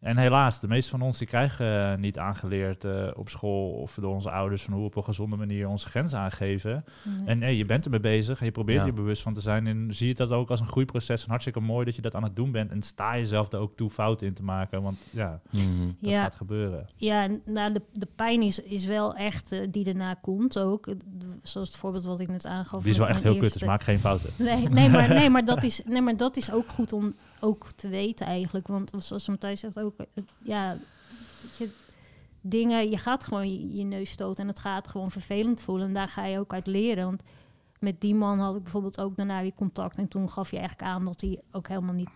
En 0.01 0.17
helaas, 0.17 0.59
de 0.59 0.67
meeste 0.67 0.89
van 0.91 1.01
ons 1.01 1.17
die 1.17 1.27
krijgen 1.27 1.91
eh, 1.91 1.97
niet 1.97 2.17
aangeleerd 2.17 2.83
eh, 2.83 3.07
op 3.13 3.29
school 3.29 3.71
of 3.71 3.97
door 4.01 4.13
onze 4.13 4.31
ouders 4.31 4.61
van 4.63 4.73
hoe 4.73 4.81
we 4.81 4.87
op 4.87 4.95
een 4.95 5.03
gezonde 5.03 5.35
manier 5.35 5.67
onze 5.67 5.87
grenzen 5.87 6.19
aangeven. 6.19 6.85
Nee. 7.03 7.25
En 7.25 7.37
nee, 7.37 7.57
je 7.57 7.65
bent 7.65 7.85
ermee 7.85 7.99
bezig 7.99 8.39
en 8.39 8.45
je 8.45 8.51
probeert 8.51 8.79
Ja. 8.79 8.85
je 8.85 8.93
bewust 8.93 9.21
van 9.21 9.33
te 9.33 9.41
zijn. 9.41 9.67
En 9.67 9.87
zie 9.93 10.07
je 10.07 10.13
dat 10.13 10.31
ook 10.31 10.49
als 10.49 10.59
een 10.59 10.67
groeiproces. 10.67 11.23
En 11.23 11.29
hartstikke 11.29 11.59
mooi 11.59 11.85
dat 11.85 11.95
je 11.95 12.01
dat 12.01 12.15
aan 12.15 12.23
het 12.23 12.35
doen 12.35 12.51
bent. 12.51 12.71
En 12.71 12.81
sta 12.81 13.17
jezelf 13.17 13.51
er 13.51 13.59
ook 13.59 13.75
toe 13.75 13.89
fouten 13.89 14.27
in 14.27 14.33
te 14.33 14.43
maken. 14.43 14.81
Want 14.81 14.97
ja, 15.09 15.39
dat 15.51 15.61
ja, 15.99 16.21
gaat 16.21 16.35
gebeuren. 16.35 16.85
Ja, 16.95 17.27
nou, 17.45 17.73
de, 17.73 17.81
de 17.93 18.07
pijn 18.15 18.41
is, 18.41 18.59
is 18.61 18.85
wel 18.85 19.15
echt 19.15 19.51
eh, 19.51 19.59
die 19.69 19.85
erna 19.85 20.13
komt 20.13 20.59
ook. 20.59 20.87
Eh, 20.87 20.95
Zoals 21.41 21.67
het 21.67 21.77
voorbeeld 21.77 22.03
wat 22.03 22.19
ik 22.19 22.27
net 22.27 22.45
aangaf. 22.45 22.81
Die 22.81 22.91
is 22.91 22.97
wel 22.97 23.07
echt 23.07 23.23
heel 23.23 23.37
kut, 23.37 23.53
dus 23.53 23.63
maak 23.63 23.83
geen 23.83 23.99
fouten. 23.99 24.29
Nee, 24.37 24.67
nee, 24.69 24.89
maar, 24.89 25.13
nee, 25.19 25.29
maar 25.29 25.45
dat 25.45 25.63
is, 25.63 25.81
nee, 25.85 26.01
maar 26.01 26.17
dat 26.17 26.37
is 26.37 26.51
ook 26.51 26.67
goed 26.67 26.93
om 26.93 27.15
ook 27.41 27.71
te 27.71 27.87
weten 27.87 28.25
eigenlijk. 28.25 28.67
Want 28.67 28.91
zoals 28.97 29.27
Matthijs 29.27 29.59
zegt 29.59 29.79
ook, 29.79 29.95
eh, 29.97 30.23
ja, 30.43 30.77
je, 31.57 31.69
dingen, 32.41 32.89
je 32.89 32.97
gaat 32.97 33.23
gewoon 33.23 33.51
je, 33.51 33.75
je 33.75 33.83
neus 33.83 34.09
stoten 34.09 34.43
en 34.43 34.49
het 34.49 34.59
gaat 34.59 34.87
gewoon 34.87 35.11
vervelend 35.11 35.61
voelen. 35.61 35.87
En 35.87 35.93
daar 35.93 36.07
ga 36.07 36.25
je 36.25 36.39
ook 36.39 36.53
uit 36.53 36.67
leren. 36.67 37.05
Want 37.05 37.23
met 37.79 38.01
die 38.01 38.15
man 38.15 38.39
had 38.39 38.55
ik 38.55 38.63
bijvoorbeeld 38.63 38.99
ook 38.99 39.15
daarna 39.15 39.41
weer 39.41 39.53
contact. 39.55 39.97
En 39.97 40.07
toen 40.07 40.29
gaf 40.29 40.51
je 40.51 40.57
eigenlijk 40.57 40.89
aan 40.89 41.05
dat 41.05 41.21
hij 41.21 41.41
ook 41.51 41.67
helemaal 41.67 41.93
niet 41.93 42.09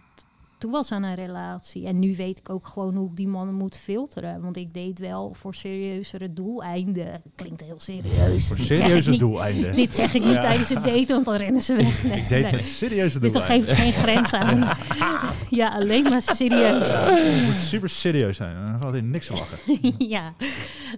toe 0.66 0.74
was 0.74 0.92
aan 0.92 1.04
een 1.04 1.16
relatie. 1.16 1.86
En 1.88 2.00
nu 2.00 2.16
weet 2.16 2.40
ik 2.40 2.50
ook 2.50 2.68
gewoon 2.68 2.96
hoe 2.96 3.10
ik 3.10 3.16
die 3.16 3.28
mannen 3.28 3.56
moet 3.56 3.76
filteren. 3.78 4.42
Want 4.42 4.58
ik 4.58 4.74
deed 4.74 5.00
wel 5.00 5.34
voor 5.34 5.56
serieuzere 5.56 6.34
doeleinden. 6.34 7.22
Klinkt 7.36 7.62
heel 7.62 7.80
serieus. 7.80 8.48
Voor 8.48 8.58
serieuze 8.58 9.10
niet- 9.10 9.20
doeleinden. 9.20 9.76
Dit 9.76 9.96
zeg 9.96 10.14
ik 10.14 10.24
niet 10.24 10.34
Ja. 10.34 10.42
tijdens 10.42 10.70
het 10.70 10.84
daten, 10.84 11.08
want 11.08 11.26
dan 11.26 11.36
rennen 11.36 11.62
ze 11.62 11.76
weg. 11.76 12.04
Nee, 12.04 12.20
Ik 12.20 12.30
deed 12.30 12.52
nee. 12.52 12.64
serieuze 12.64 13.20
Dus 13.20 13.32
dan 13.32 13.42
doeleinden. 13.42 13.76
geef 13.76 13.88
ik 13.88 13.94
geen 13.94 14.04
grens 14.04 14.34
aan. 14.34 14.70
Ja, 15.50 15.70
alleen 15.70 16.04
maar 16.04 16.22
serieus. 16.22 16.88
Het 16.92 17.46
moet 17.46 17.56
super 17.56 17.90
serieus 17.90 18.38
zijn. 18.38 18.66
Dan 18.66 18.80
valt 18.80 18.94
hij 18.94 19.02
niks 19.02 19.28
te 19.28 19.34
lachen. 19.34 19.58
ja, 20.16 20.34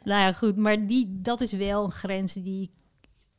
nou 0.03 0.21
ja, 0.21 0.33
goed. 0.33 0.55
Maar 0.57 0.85
die, 0.85 1.07
dat 1.21 1.41
is 1.41 1.51
wel 1.51 1.83
een 1.83 1.91
grens 1.91 2.33
die 2.33 2.61
ik 2.61 2.69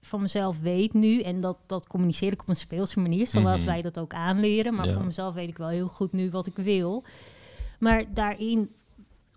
van 0.01 0.21
mezelf 0.23 0.61
weet 0.61 0.95
nu. 0.95 1.21
En 1.21 1.41
dat, 1.41 1.59
dat 1.67 1.87
communiceer 1.87 2.33
ik 2.33 2.41
op 2.41 2.49
een 2.49 2.57
speelse 2.57 3.01
manier, 3.01 3.27
zoals 3.27 3.57
Mhm. 3.57 3.67
wij 3.67 3.83
dat 3.83 3.99
ook 3.99 4.15
aanleren. 4.15 4.75
Maar 4.75 4.87
Ja. 4.87 4.93
voor 4.95 5.05
mezelf 5.05 5.35
weet 5.35 5.49
ik 5.49 5.57
wel 5.59 5.69
heel 5.69 5.89
goed 5.89 6.13
nu 6.13 6.31
wat 6.31 6.47
ik 6.47 6.57
wil. 6.57 7.05
Maar 7.79 8.15
daarin 8.15 8.73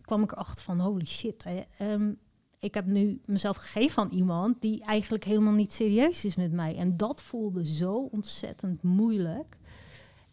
kwam 0.02 0.24
ik 0.24 0.32
erachter 0.32 0.64
van, 0.64 0.80
holy 0.80 1.06
shit. 1.06 1.44
Hè. 1.44 1.62
Ehm, 1.78 2.12
ik 2.60 2.74
heb 2.74 2.86
nu 2.86 3.22
mezelf 3.26 3.58
gegeven 3.58 4.04
aan 4.04 4.10
iemand 4.10 4.62
die 4.62 4.84
eigenlijk 4.84 5.24
helemaal 5.24 5.54
niet 5.54 5.74
serieus 5.74 6.26
is 6.26 6.36
met 6.36 6.52
mij. 6.52 6.76
En 6.78 6.98
dat 6.98 7.22
voelde 7.22 7.66
zo 7.66 8.10
ontzettend 8.12 8.84
moeilijk. 8.84 9.58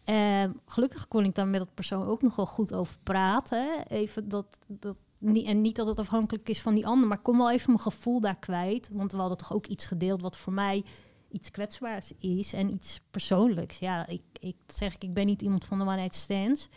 Ehm, 0.03 0.51
gelukkig 0.65 1.07
kon 1.07 1.23
ik 1.23 1.35
daar 1.35 1.47
met 1.47 1.59
dat 1.59 1.73
persoon 1.73 2.05
ook 2.07 2.21
nog 2.21 2.35
wel 2.35 2.45
goed 2.45 2.73
over 2.73 2.95
praten. 3.03 3.87
Even 3.87 4.29
dat, 4.29 4.59
dat 4.67 4.95
niet, 5.19 5.45
en 5.45 5.61
niet 5.61 5.75
dat 5.75 5.87
het 5.87 5.99
afhankelijk 5.99 6.49
is 6.49 6.61
van 6.61 6.75
die 6.75 6.87
ander, 6.87 7.07
maar 7.07 7.17
ik 7.17 7.23
kon 7.23 7.37
wel 7.37 7.51
even 7.51 7.71
mijn 7.71 7.83
gevoel 7.83 8.19
daar 8.19 8.39
kwijt. 8.39 8.89
Want 8.91 9.11
we 9.11 9.17
hadden 9.17 9.37
toch 9.37 9.53
ook 9.53 9.67
iets 9.67 9.85
gedeeld 9.85 10.21
wat 10.21 10.37
voor 10.37 10.53
mij 10.53 10.83
iets 11.31 11.51
kwetsbaars 11.51 12.11
is 12.19 12.53
en 12.53 12.73
iets 12.73 13.01
persoonlijks. 13.11 13.79
Ja, 13.79 14.07
ik, 14.07 14.21
ik 14.39 14.55
zeg 14.67 14.95
ik, 14.97 15.13
ben 15.13 15.25
niet 15.25 15.41
iemand 15.41 15.65
van 15.65 15.77
de 15.77 15.83
one 15.83 15.95
night 15.95 16.15
stands. 16.15 16.69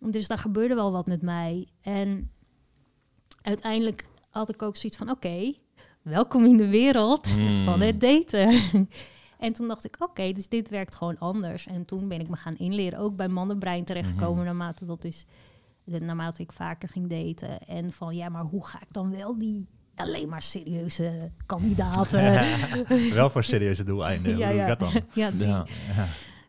Dus 0.00 0.26
daar 0.28 0.38
gebeurde 0.38 0.74
wel 0.74 0.92
wat 0.92 1.06
met 1.06 1.22
mij. 1.22 1.68
En 1.80 2.30
uiteindelijk 3.42 4.04
had 4.30 4.48
ik 4.48 4.62
ook 4.62 4.76
zoiets 4.76 4.98
van, 4.98 5.10
oké, 5.10 5.52
welkom 6.02 6.44
in 6.44 6.56
de 6.56 6.68
wereld 6.68 7.30
Hmm. 7.30 7.64
van 7.64 7.80
het 7.80 8.00
daten. 8.00 8.60
en 9.38 9.52
toen 9.52 9.68
dacht 9.68 9.84
ik, 9.84 9.96
oké, 9.98 10.32
dus 10.32 10.48
dit 10.48 10.68
werkt 10.68 10.94
gewoon 10.94 11.18
anders. 11.18 11.66
En 11.66 11.86
toen 11.86 12.08
ben 12.08 12.20
ik 12.20 12.28
me 12.28 12.36
gaan 12.36 12.56
inleren, 12.56 12.98
ook 12.98 13.16
bij 13.16 13.28
mannenbrein 13.28 13.84
terechtgekomen, 13.84 14.36
Mhm. 14.36 14.44
naarmate 14.44 14.84
dat 14.84 15.04
is, 15.04 15.24
naarmate 15.86 16.42
ik 16.42 16.52
vaker 16.52 16.88
ging 16.88 17.10
daten. 17.10 17.58
En 17.66 17.92
van, 17.92 18.16
ja, 18.16 18.28
maar 18.28 18.42
hoe 18.44 18.66
ga 18.66 18.80
ik 18.80 18.88
dan 18.90 19.10
wel 19.10 19.38
die 19.38 19.66
alleen 19.94 20.28
maar 20.28 20.42
serieuze 20.42 21.30
kandidaten. 21.46 22.44
Wel 23.14 23.30
voor 23.30 23.44
serieuze 23.44 23.84
doeleinden. 23.84 24.36
Ja, 24.38 24.46
Hoe 24.46 24.46
doe 24.46 24.56
ja. 24.56 24.62
ik 24.72 24.78
dat 24.78 24.92
dan? 24.92 25.02
ja, 25.24 25.30
die- 25.30 25.46
Ja. 25.46 25.66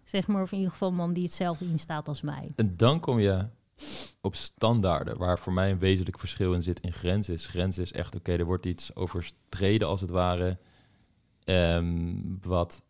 Zeg 0.03 0.27
maar, 0.27 0.41
of 0.41 0.51
in 0.51 0.57
ieder 0.57 0.71
geval 0.71 0.89
een 0.89 0.95
man 0.95 1.13
die 1.13 1.23
hetzelfde 1.23 1.65
instaat 1.65 2.07
als 2.07 2.21
mij. 2.21 2.51
En 2.55 2.77
dan 2.77 2.99
kom 2.99 3.19
je 3.19 3.45
op 4.21 4.35
standaarden, 4.35 5.17
waar 5.17 5.39
voor 5.39 5.53
mij 5.53 5.71
een 5.71 5.79
wezenlijk 5.79 6.19
verschil 6.19 6.53
in 6.53 6.61
zit 6.63 6.79
in 6.79 6.93
grens 6.93 7.29
is. 7.29 7.47
Grens 7.47 7.77
is 7.77 7.91
echt, 7.91 8.15
oké, 8.15 8.31
er 8.31 8.45
wordt 8.45 8.65
iets 8.65 8.95
overstreden 8.95 9.88
als 9.88 10.01
het 10.01 10.09
ware, 10.09 10.57
ehm, 11.43 12.13
wat, 12.41 12.81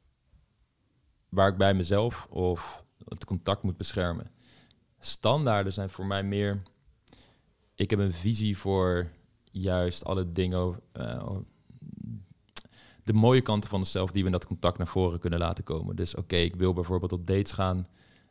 waar 1.30 1.48
ik 1.50 1.58
bij 1.58 1.74
mezelf 1.74 2.28
of 2.30 2.84
het 3.06 3.26
contact 3.26 3.64
moet 3.64 3.78
beschermen. 3.78 4.28
Standaarden 5.00 5.74
zijn 5.74 5.90
voor 5.90 6.06
mij 6.06 6.24
meer, 6.24 6.62
ik 7.76 7.90
heb 7.90 8.00
een 8.00 8.14
visie 8.14 8.58
voor 8.58 9.08
juist 9.52 10.06
alle 10.06 10.32
dingen, 10.32 10.80
eh, 10.92 11.30
de 13.04 13.14
mooie 13.14 13.42
kanten 13.42 13.70
van 13.70 13.80
onszelf 13.80 14.12
die 14.12 14.22
we 14.22 14.28
in 14.28 14.34
dat 14.34 14.46
contact 14.46 14.78
naar 14.78 14.88
voren 14.88 15.20
kunnen 15.20 15.40
laten 15.40 15.64
komen. 15.64 15.96
Dus 15.96 16.16
oké, 16.16 16.36
ik 16.36 16.56
wil 16.56 16.74
bijvoorbeeld 16.74 17.12
op 17.12 17.28
dates 17.28 17.52
gaan 17.52 17.88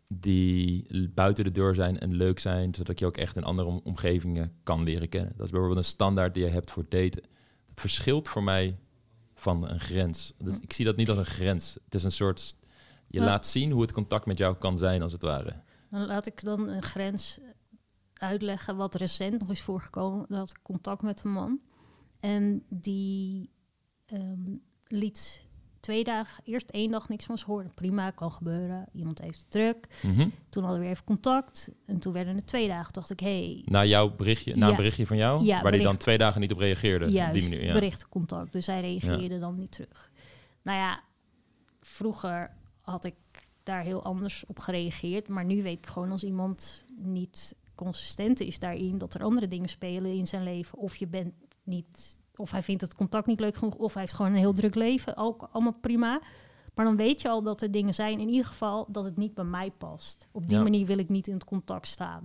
die 0.09 0.87
buiten 1.15 1.45
de 1.45 1.51
deur 1.51 1.75
zijn 1.75 1.99
en 1.99 2.15
leuk 2.15 2.39
zijn, 2.39 2.75
zodat 2.75 2.99
je 2.99 3.07
ook 3.07 3.17
echt 3.17 3.37
in 3.37 3.45
andere 3.45 3.69
om- 3.69 3.81
omgevingen 3.85 4.53
kan 4.63 4.83
leren 4.83 5.09
kennen. 5.09 5.33
Dat 5.37 5.45
is 5.45 5.51
bijvoorbeeld 5.51 5.79
een 5.85 5.91
standaard 5.91 6.35
die 6.35 6.45
je 6.45 6.51
hebt 6.51 6.71
voor 6.71 6.85
daten. 6.89 7.23
Het 7.69 7.81
verschilt 7.81 8.29
voor 8.29 8.43
mij 8.43 8.79
van 9.35 9.69
een 9.69 9.81
grens. 9.81 10.33
Dus 10.39 10.61
ik 10.61 10.73
zie 10.73 10.85
dat 10.85 10.97
niet 10.97 11.09
als 11.09 11.19
een 11.19 11.27
grens. 11.27 11.79
Het 11.85 11.95
is 11.95 12.05
een 12.05 12.11
soort, 12.13 12.57
je 13.09 13.19
Ja. 13.19 13.25
laat 13.25 13.47
zien 13.47 13.71
hoe 13.71 13.83
het 13.83 13.93
contact 13.93 14.27
met 14.27 14.39
jou 14.39 14.55
kan 14.57 14.79
zijn, 14.79 15.03
als 15.03 15.13
het 15.13 15.23
ware. 15.23 15.61
Dan 15.91 16.07
laat 16.07 16.27
ik 16.27 16.43
dan 16.45 16.69
een 16.69 16.83
grens 16.83 17.41
uitleggen 18.15 18.77
wat 18.77 18.95
recent 18.95 19.39
nog 19.41 19.51
is 19.51 19.61
voorgekomen. 19.61 20.27
Dat 20.29 20.51
ik 20.51 20.59
contact 20.63 21.03
met 21.03 21.23
een 21.25 21.33
man. 21.33 21.61
En 22.21 22.63
die 22.69 23.51
ehm, 24.07 24.57
liet 24.87 25.45
twee 25.81 26.05
dagen, 26.05 26.43
eerst 26.45 26.71
één 26.71 26.91
dag 26.91 27.09
niks 27.09 27.25
van 27.25 27.39
ze 27.39 27.45
horen. 27.45 27.75
Prima, 27.75 28.11
kan 28.11 28.33
gebeuren. 28.33 28.89
Iemand 28.93 29.21
heeft 29.21 29.47
druk. 29.49 29.87
Mhm. 30.03 30.29
Toen 30.49 30.63
hadden 30.63 30.81
we 30.81 30.85
weer 30.85 30.95
even 30.95 31.05
contact. 31.05 31.71
En 31.87 31.99
toen 31.99 32.13
werden 32.13 32.35
het 32.35 32.47
twee 32.47 32.69
dagen. 32.69 32.93
dacht 32.93 33.11
ik, 33.11 33.21
hé, 33.21 33.45
hey, 33.45 33.63
Na 33.65 33.85
jouw 33.85 34.17
berichtje, 34.17 34.57
na 34.57 34.69
een 34.69 34.77
berichtje 34.77 35.07
van 35.07 35.17
jou, 35.17 35.45
Ja, 35.45 35.55
waar 35.55 35.63
hij 35.63 35.71
dan 35.71 35.81
bericht. 35.81 36.01
twee 36.01 36.19
dagen 36.19 36.41
niet 36.41 36.53
op 36.53 36.59
reageerde. 36.59 37.11
juist, 37.11 37.33
die 37.41 37.43
manier, 37.43 37.65
ja. 37.65 37.73
berichtencontact. 37.73 38.53
Dus 38.53 38.67
hij 38.67 38.81
reageerde 38.81 39.39
dan 39.39 39.57
niet 39.57 39.73
terug. 39.73 40.11
Nou 40.63 40.79
ja, 40.79 41.01
vroeger 41.81 42.51
had 42.83 43.05
ik 43.05 43.15
daar 43.67 43.83
heel 43.83 44.03
anders 44.03 44.45
op 44.47 44.59
gereageerd. 44.59 45.29
Maar 45.29 45.45
nu 45.45 45.63
weet 45.63 45.79
ik 45.79 45.87
gewoon 45.87 46.11
als 46.11 46.25
iemand 46.25 46.85
niet 46.97 47.55
consistent 47.75 48.41
is 48.41 48.59
daarin... 48.59 48.99
dat 48.99 49.15
er 49.15 49.23
andere 49.23 49.49
dingen 49.49 49.69
spelen 49.69 50.11
in 50.13 50.27
zijn 50.27 50.43
leven. 50.43 50.79
Of 50.79 50.97
je 50.97 51.07
bent 51.07 51.33
niet... 51.63 52.21
Of 52.37 52.51
hij 52.51 52.63
vindt 52.63 52.81
het 52.81 52.95
contact 52.95 53.27
niet 53.27 53.41
leuk 53.41 53.57
genoeg. 53.57 53.75
Of 53.75 53.93
hij 53.93 54.03
heeft 54.03 54.15
gewoon 54.15 54.33
een 54.33 54.39
heel 54.39 54.53
druk 54.53 54.75
leven. 54.75 55.17
Ook 55.17 55.49
allemaal 55.53 55.77
prima. 55.81 56.21
Maar 56.75 56.85
dan 56.85 56.97
weet 56.97 57.23
je 57.23 57.29
al 57.29 57.43
dat 57.43 57.63
er 57.63 57.71
dingen 57.71 57.95
zijn. 57.95 58.21
In 58.21 58.29
ieder 58.29 58.47
geval 58.47 58.87
dat 58.89 59.05
het 59.05 59.17
niet 59.17 59.35
bij 59.35 59.45
mij 59.45 59.71
past. 59.71 60.29
Op 60.33 60.49
die 60.49 60.57
Ja. 60.57 60.63
manier 60.63 60.87
wil 60.87 60.99
ik 60.99 61.09
niet 61.09 61.27
in 61.27 61.35
het 61.35 61.45
contact 61.45 61.87
staan. 61.87 62.25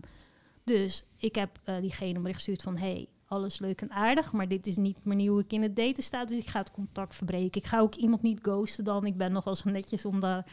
Dus 0.64 1.04
ik 1.18 1.36
heb 1.36 1.60
eh, 1.64 1.80
diegene 1.80 2.14
een 2.16 2.22
bericht 2.22 2.36
gestuurd 2.38 2.62
van... 2.62 2.78
hey, 2.78 3.08
alles 3.26 3.60
leuk 3.60 3.82
en 3.82 3.92
aardig, 3.92 4.32
maar 4.32 4.48
dit 4.48 4.68
is 4.68 4.78
niet 4.78 5.06
manier 5.06 5.32
hoe 5.32 5.40
ik 5.40 5.54
in 5.54 5.62
het 5.62 5.76
daten 5.76 6.04
sta. 6.04 6.26
Dus 6.26 6.38
ik 6.38 6.48
ga 6.48 6.60
het 6.60 6.72
contact 6.72 7.16
verbreken. 7.16 7.62
Ik 7.62 7.68
ga 7.68 7.80
ook 7.80 7.96
iemand 7.96 8.22
niet 8.22 8.40
ghosten 8.42 8.84
dan. 8.84 9.06
Ik 9.06 9.18
ben 9.18 9.32
nog 9.32 9.44
wel 9.44 9.56
zo 9.56 9.70
netjes 9.70 10.06
om 10.06 10.20
daar 10.20 10.46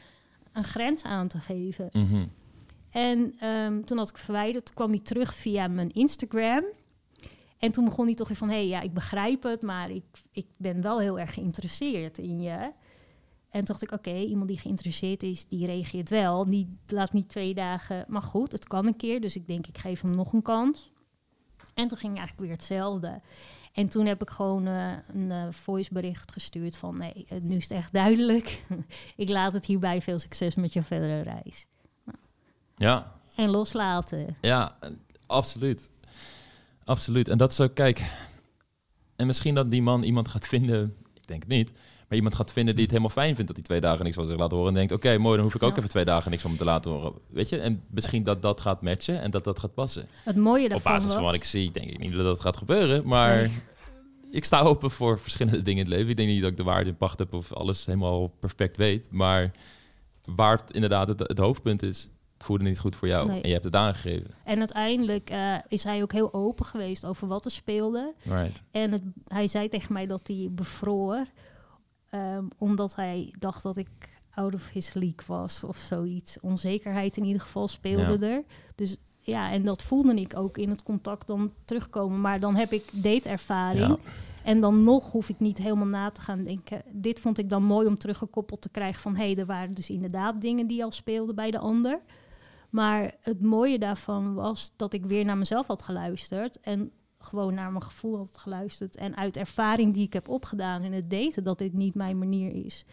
een 0.59 0.65
grens 0.65 1.03
aan 1.03 1.29
te 1.29 1.39
geven. 1.39 1.89
Mhm. 1.93 2.27
En 2.91 3.35
ehm, 3.39 3.83
toen 3.83 3.99
had 3.99 4.09
ik 4.09 4.19
verwijderd, 4.19 4.65
toen 4.65 4.75
kwam 4.75 4.91
hij 4.91 5.01
terug 5.01 5.35
via 5.35 5.69
mijn 5.69 5.91
Instagram. 5.91 6.65
En 7.59 7.73
toen 7.73 7.85
begon 7.85 8.07
hij 8.07 8.15
toch 8.15 8.29
weer 8.29 8.37
van, 8.37 8.49
hé, 8.49 8.55
hey, 8.55 8.67
ja, 8.67 8.81
ik 8.81 8.95
begrijp 8.95 9.43
het, 9.43 9.63
maar 9.63 9.91
ik, 9.91 10.05
ik 10.33 10.47
ben 10.57 10.83
wel 10.83 11.01
heel 11.01 11.19
erg 11.19 11.35
geïnteresseerd 11.35 12.19
in 12.19 12.41
je. 12.41 12.73
En 13.51 13.65
toen 13.65 13.65
dacht 13.65 13.83
ik, 13.83 13.93
oké, 13.93 14.19
iemand 14.19 14.49
die 14.49 14.59
geïnteresseerd 14.59 15.23
is, 15.23 15.47
die 15.47 15.67
reageert 15.67 16.09
wel. 16.09 16.45
Die 16.45 16.79
laat 16.87 17.13
niet 17.13 17.29
twee 17.29 17.55
dagen, 17.55 18.05
maar 18.09 18.23
goed, 18.23 18.53
het 18.53 18.67
kan 18.67 18.87
een 18.87 18.97
keer. 18.97 19.21
Dus 19.21 19.37
ik 19.37 19.47
denk, 19.47 19.67
ik 19.67 19.79
geef 19.79 20.01
hem 20.01 20.15
nog 20.15 20.33
een 20.33 20.43
kans. 20.43 20.93
En 21.75 21.89
toen 21.89 21.99
ging 21.99 22.17
eigenlijk 22.17 22.41
weer 22.41 22.57
hetzelfde. 22.57 23.21
En 23.79 23.89
toen 23.89 24.07
heb 24.07 24.23
ik 24.23 24.31
gewoon 24.31 24.67
eh, 24.67 24.93
een 25.15 25.31
eh, 25.31 25.47
voicebericht 25.51 26.33
gestuurd 26.33 26.77
van, 26.77 26.99
nee, 26.99 27.27
eh, 27.29 27.39
nu 27.41 27.57
is 27.57 27.63
het 27.63 27.73
echt 27.73 27.93
duidelijk. 27.93 28.63
ik 29.17 29.29
laat 29.29 29.53
het 29.53 29.67
hierbij, 29.67 30.03
veel 30.03 30.19
succes 30.19 30.55
met 30.55 30.73
je 30.73 30.83
verdere 30.83 31.21
reis. 31.21 31.67
Ja, 32.77 33.13
En 33.37 33.49
loslaten. 33.49 34.37
Ja, 34.41 34.79
absoluut. 35.27 35.89
Absoluut. 36.85 37.29
En 37.29 37.39
dat 37.39 37.53
is 37.53 37.61
ook, 37.61 37.75
kijk, 37.75 38.11
en 39.17 39.27
misschien 39.27 39.55
dat 39.55 39.71
die 39.71 39.83
man 39.83 40.03
iemand 40.03 40.29
gaat 40.29 40.47
vinden, 40.47 40.97
ik 41.15 41.27
denk 41.27 41.43
het 41.43 41.51
niet, 41.51 41.73
maar 42.09 42.17
iemand 42.17 42.35
gaat 42.35 42.53
vinden 42.53 42.75
die 42.75 42.83
het 42.83 42.93
helemaal 42.93 43.13
fijn 43.13 43.35
vindt 43.35 43.47
dat 43.47 43.57
hij 43.57 43.65
twee 43.65 43.81
dagen 43.81 44.05
niks 44.05 44.17
van 44.17 44.27
zich 44.27 44.39
laat 44.39 44.51
horen 44.51 44.69
en 44.69 44.75
denkt, 44.75 44.93
oké, 44.93 45.19
mooi, 45.19 45.35
dan 45.35 45.45
hoef 45.45 45.55
ik 45.55 45.63
ook 45.63 45.77
even 45.77 45.89
twee 45.89 46.05
dagen 46.05 46.31
niks 46.31 46.43
van 46.43 46.51
me 46.51 46.57
te 46.57 46.65
laten 46.65 46.91
horen. 46.91 47.13
Weet 47.29 47.49
je, 47.49 47.59
en 47.59 47.83
misschien 47.91 48.23
dat 48.23 48.43
dat 48.43 48.61
gaat 48.61 48.83
matchen 48.83 49.21
en 49.21 49.31
dat 49.31 49.45
dat 49.45 49.59
gaat 49.59 49.75
passen. 49.75 50.09
Het 50.25 50.37
mooie 50.37 50.65
Op 50.65 50.71
daarvan 50.71 50.93
basis 50.93 51.13
van 51.13 51.23
wat 51.23 51.35
ik 51.35 51.45
zie, 51.45 51.71
denk 51.71 51.91
ik 51.91 51.99
niet 51.99 52.13
dat 52.13 52.25
dat 52.25 52.41
gaat 52.41 52.57
gebeuren, 52.57 53.07
maar 53.07 53.37
Nee. 53.37 53.51
ik 54.31 54.45
sta 54.45 54.61
open 54.61 54.91
voor 54.91 55.19
verschillende 55.19 55.63
dingen 55.63 55.85
in 55.85 55.91
het 55.91 55.95
leven. 55.95 56.11
Ik 56.11 56.17
denk 56.17 56.29
niet 56.29 56.41
dat 56.43 56.51
ik 56.51 56.57
de 56.57 56.63
waarde 56.63 56.91
in 56.91 56.97
pacht 56.97 57.19
heb 57.19 57.33
of 57.35 57.53
alles 57.53 57.85
helemaal 57.87 58.27
perfect 58.29 58.77
weet, 58.77 59.09
maar 59.11 59.51
waar 60.35 60.57
het 60.57 60.71
inderdaad 60.71 61.09
het, 61.09 61.19
het 61.21 61.39
hoofdpunt 61.39 61.83
is, 61.83 62.11
het 62.35 62.47
voelde 62.47 62.65
niet 62.65 62.79
goed 62.79 62.97
voor 62.97 63.09
jou 63.09 63.29
Nee. 63.29 63.41
en 63.41 63.47
je 63.49 63.53
hebt 63.53 63.65
het 63.65 63.75
aangegeven. 63.75 64.31
En 64.45 64.59
uiteindelijk 64.59 65.31
eh, 65.31 65.55
is 65.69 65.85
hij 65.85 66.03
ook 66.03 66.13
heel 66.13 66.33
open 66.35 66.65
geweest 66.65 67.05
over 67.05 67.29
wat 67.29 67.45
er 67.45 67.51
speelde. 67.51 68.15
Right. 68.23 68.63
En 68.71 68.93
het, 68.93 69.03
hij 69.27 69.47
zei 69.47 69.69
tegen 69.69 69.93
mij 69.93 70.07
dat 70.07 70.21
hij 70.27 70.49
bevroor. 70.51 71.25
Ehm, 72.11 72.45
omdat 72.59 72.95
hij 72.95 73.35
dacht 73.39 73.63
dat 73.63 73.77
ik 73.77 73.89
out 74.31 74.55
of 74.55 74.69
his 74.69 74.95
league 74.95 75.27
was 75.27 75.65
of 75.65 75.77
zoiets. 75.77 76.41
Onzekerheid 76.41 77.17
in 77.17 77.25
ieder 77.25 77.43
geval 77.43 77.69
speelde 77.69 78.27
er. 78.27 78.45
Dus 78.75 78.97
ja, 79.21 79.51
en 79.51 79.65
dat 79.65 79.83
voelde 79.83 80.15
ik 80.15 80.37
ook 80.37 80.59
in 80.59 80.71
het 80.71 80.83
contact 80.83 81.27
dan 81.27 81.53
terugkomen. 81.65 82.21
Maar 82.21 82.41
dan 82.41 82.55
heb 82.55 82.73
ik 82.73 82.85
dateervaring. 82.93 83.89
Ja. 83.89 83.97
En 84.43 84.61
dan 84.61 84.85
nog 84.85 85.13
hoef 85.13 85.29
ik 85.29 85.41
niet 85.41 85.59
helemaal 85.59 85.87
na 85.87 86.11
te 86.11 86.21
gaan 86.21 86.45
denken. 86.45 86.83
Dit 86.91 87.21
vond 87.21 87.39
ik 87.39 87.51
dan 87.51 87.63
mooi 87.63 87.87
om 87.87 87.99
teruggekoppeld 87.99 88.63
te 88.63 88.69
krijgen 88.69 89.01
van... 89.01 89.17
hé, 89.17 89.25
hey, 89.25 89.37
er 89.37 89.47
waren 89.47 89.75
dus 89.75 89.91
inderdaad 89.91 90.41
dingen 90.41 90.67
die 90.67 90.85
al 90.85 90.91
speelden 90.91 91.35
bij 91.35 91.51
de 91.51 91.59
ander. 91.59 92.01
Maar 92.71 93.15
het 93.21 93.41
mooie 93.41 93.79
daarvan 93.79 94.35
was 94.35 94.73
dat 94.77 94.93
ik 94.93 95.07
weer 95.07 95.25
naar 95.25 95.39
mezelf 95.39 95.67
had 95.67 95.83
geluisterd... 95.83 96.61
en 96.61 96.91
gewoon 97.19 97.55
naar 97.55 97.71
mijn 97.71 97.85
gevoel 97.85 98.17
had 98.17 98.39
geluisterd... 98.39 98.97
en 98.97 99.17
uit 99.17 99.37
ervaring 99.37 99.95
die 99.95 100.07
ik 100.07 100.13
heb 100.13 100.29
opgedaan 100.29 100.83
in 100.83 100.93
het 100.93 101.11
daten... 101.11 101.45
dat 101.45 101.59
dit 101.59 101.73
niet 101.73 101.95
mijn 101.95 102.19
manier 102.19 102.65
is. 102.65 102.85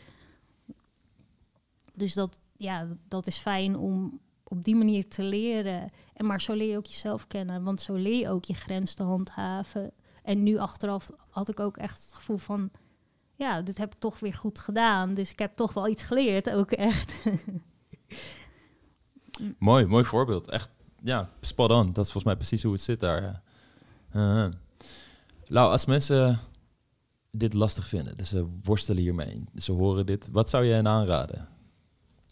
Dus 1.94 2.14
dat, 2.14 2.40
ja, 2.58 2.88
dat 3.08 3.28
is 3.28 3.38
fijn 3.38 3.78
om 3.78 4.20
op 4.44 4.64
die 4.64 4.76
manier 4.76 5.10
te 5.10 5.24
leren. 5.24 5.92
En 6.14 6.26
maar 6.26 6.42
zo 6.42 6.54
leer 6.54 6.70
je 6.70 6.78
ook 6.78 6.86
jezelf 6.86 7.28
kennen. 7.28 7.64
Want 7.64 7.82
zo 7.82 7.94
leer 7.94 8.20
je 8.20 8.30
ook 8.30 8.46
je 8.46 8.54
grens 8.54 8.94
te 8.94 9.04
handhaven. 9.04 9.92
En 10.24 10.44
nu 10.44 10.58
achteraf 10.58 11.12
had 11.30 11.50
ik 11.50 11.60
ook 11.60 11.78
echt 11.78 12.02
het 12.02 12.14
gevoel 12.14 12.38
van... 12.38 12.70
ja, 13.36 13.62
dit 13.62 13.78
heb 13.78 13.94
ik 13.94 14.00
toch 14.00 14.20
weer 14.20 14.34
goed 14.34 14.60
gedaan. 14.60 15.14
Dus 15.14 15.32
ik 15.32 15.40
heb 15.40 15.56
toch 15.56 15.74
wel 15.74 15.88
iets 15.88 16.04
geleerd, 16.04 16.50
ook 16.50 16.72
echt. 16.72 17.24
Mooi, 19.58 19.86
mooi 19.86 20.06
voorbeeld. 20.06 20.50
Echt, 20.50 20.70
ja, 21.04 21.30
spot 21.42 21.72
on. 21.72 21.86
Dat 21.94 22.06
is 22.06 22.12
volgens 22.12 22.24
mij 22.24 22.36
precies 22.36 22.64
hoe 22.64 22.72
het 22.72 22.82
zit 22.82 23.00
daar. 23.00 23.42
Nou, 25.48 25.72
als 25.72 25.86
mensen 25.86 26.40
dit 27.32 27.54
lastig 27.54 27.88
vinden, 27.88 28.18
dus 28.18 28.30
ze 28.30 28.48
worstelen 28.64 29.02
hiermee, 29.02 29.44
ze 29.56 29.72
horen 29.72 30.06
dit, 30.06 30.28
wat 30.32 30.50
zou 30.50 30.66
je 30.66 30.74
hen 30.74 30.88
aanraden? 30.88 31.48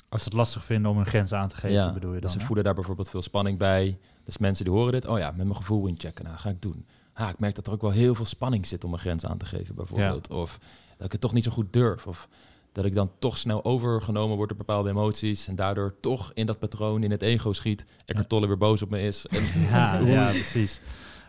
Als 0.10 0.22
ze 0.22 0.28
het 0.28 0.38
lastig 0.38 0.64
vinden 0.64 0.92
om 0.92 0.98
een 0.98 1.06
grens 1.06 1.34
aan 1.34 1.48
te 1.48 1.56
geven, 1.56 1.94
bedoel 1.94 2.14
je 2.14 2.20
dan? 2.20 2.22
dus 2.22 2.32
ze 2.32 2.40
hè? 2.40 2.46
voelen 2.46 2.64
daar 2.64 2.74
bijvoorbeeld 2.74 3.10
veel 3.10 3.22
spanning 3.22 3.58
bij. 3.58 4.00
Dus 4.24 4.38
mensen 4.38 4.66
die 4.66 4.74
horen 4.74 4.92
dit, 4.92 5.08
oh 5.08 5.18
ja, 5.18 5.28
met 5.28 5.46
mijn 5.46 5.56
gevoel 5.56 5.88
inchecken, 5.88 6.26
nou, 6.26 6.38
ga 6.38 6.50
ik 6.50 6.62
doen. 6.62 6.86
Ah, 7.14 7.30
ik 7.30 7.40
merk 7.40 7.56
dat 7.56 7.68
er 7.68 7.74
ook 7.74 7.82
wel 7.82 7.92
heel 7.92 8.16
veel 8.16 8.26
spanning 8.26 8.66
zit 8.66 8.84
om 8.84 8.94
een 8.94 9.00
grens 9.00 9.26
aan 9.26 9.38
te 9.38 9.46
geven, 9.46 9.76
bijvoorbeeld. 9.76 10.30
Of 10.30 10.60
dat 10.98 11.06
ik 11.06 11.12
het 11.12 11.22
toch 11.22 11.34
niet 11.34 11.44
zo 11.44 11.52
goed 11.52 11.74
durf. 11.74 12.08
Of 12.08 12.28
dat 12.72 12.86
ik 12.86 12.96
dan 12.96 13.12
toch 13.20 13.38
snel 13.38 13.66
overgenomen 13.66 14.36
word 14.36 14.50
door 14.50 14.58
bepaalde 14.58 14.90
emoties. 14.90 15.48
En 15.48 15.56
daardoor 15.56 15.96
toch 16.00 16.32
in 16.34 16.46
dat 16.46 16.60
patroon, 16.60 17.04
in 17.04 17.12
het 17.12 17.22
ego 17.22 17.54
schiet. 17.54 17.86
Eckhart 18.06 18.30
Tolle 18.30 18.48
weer 18.48 18.58
boos 18.58 18.82
op 18.82 18.90
me 18.90 19.02
is. 19.02 19.26
En 19.28 19.62
Ja, 19.62 19.98
ja, 20.16 20.30
precies. 20.30 20.82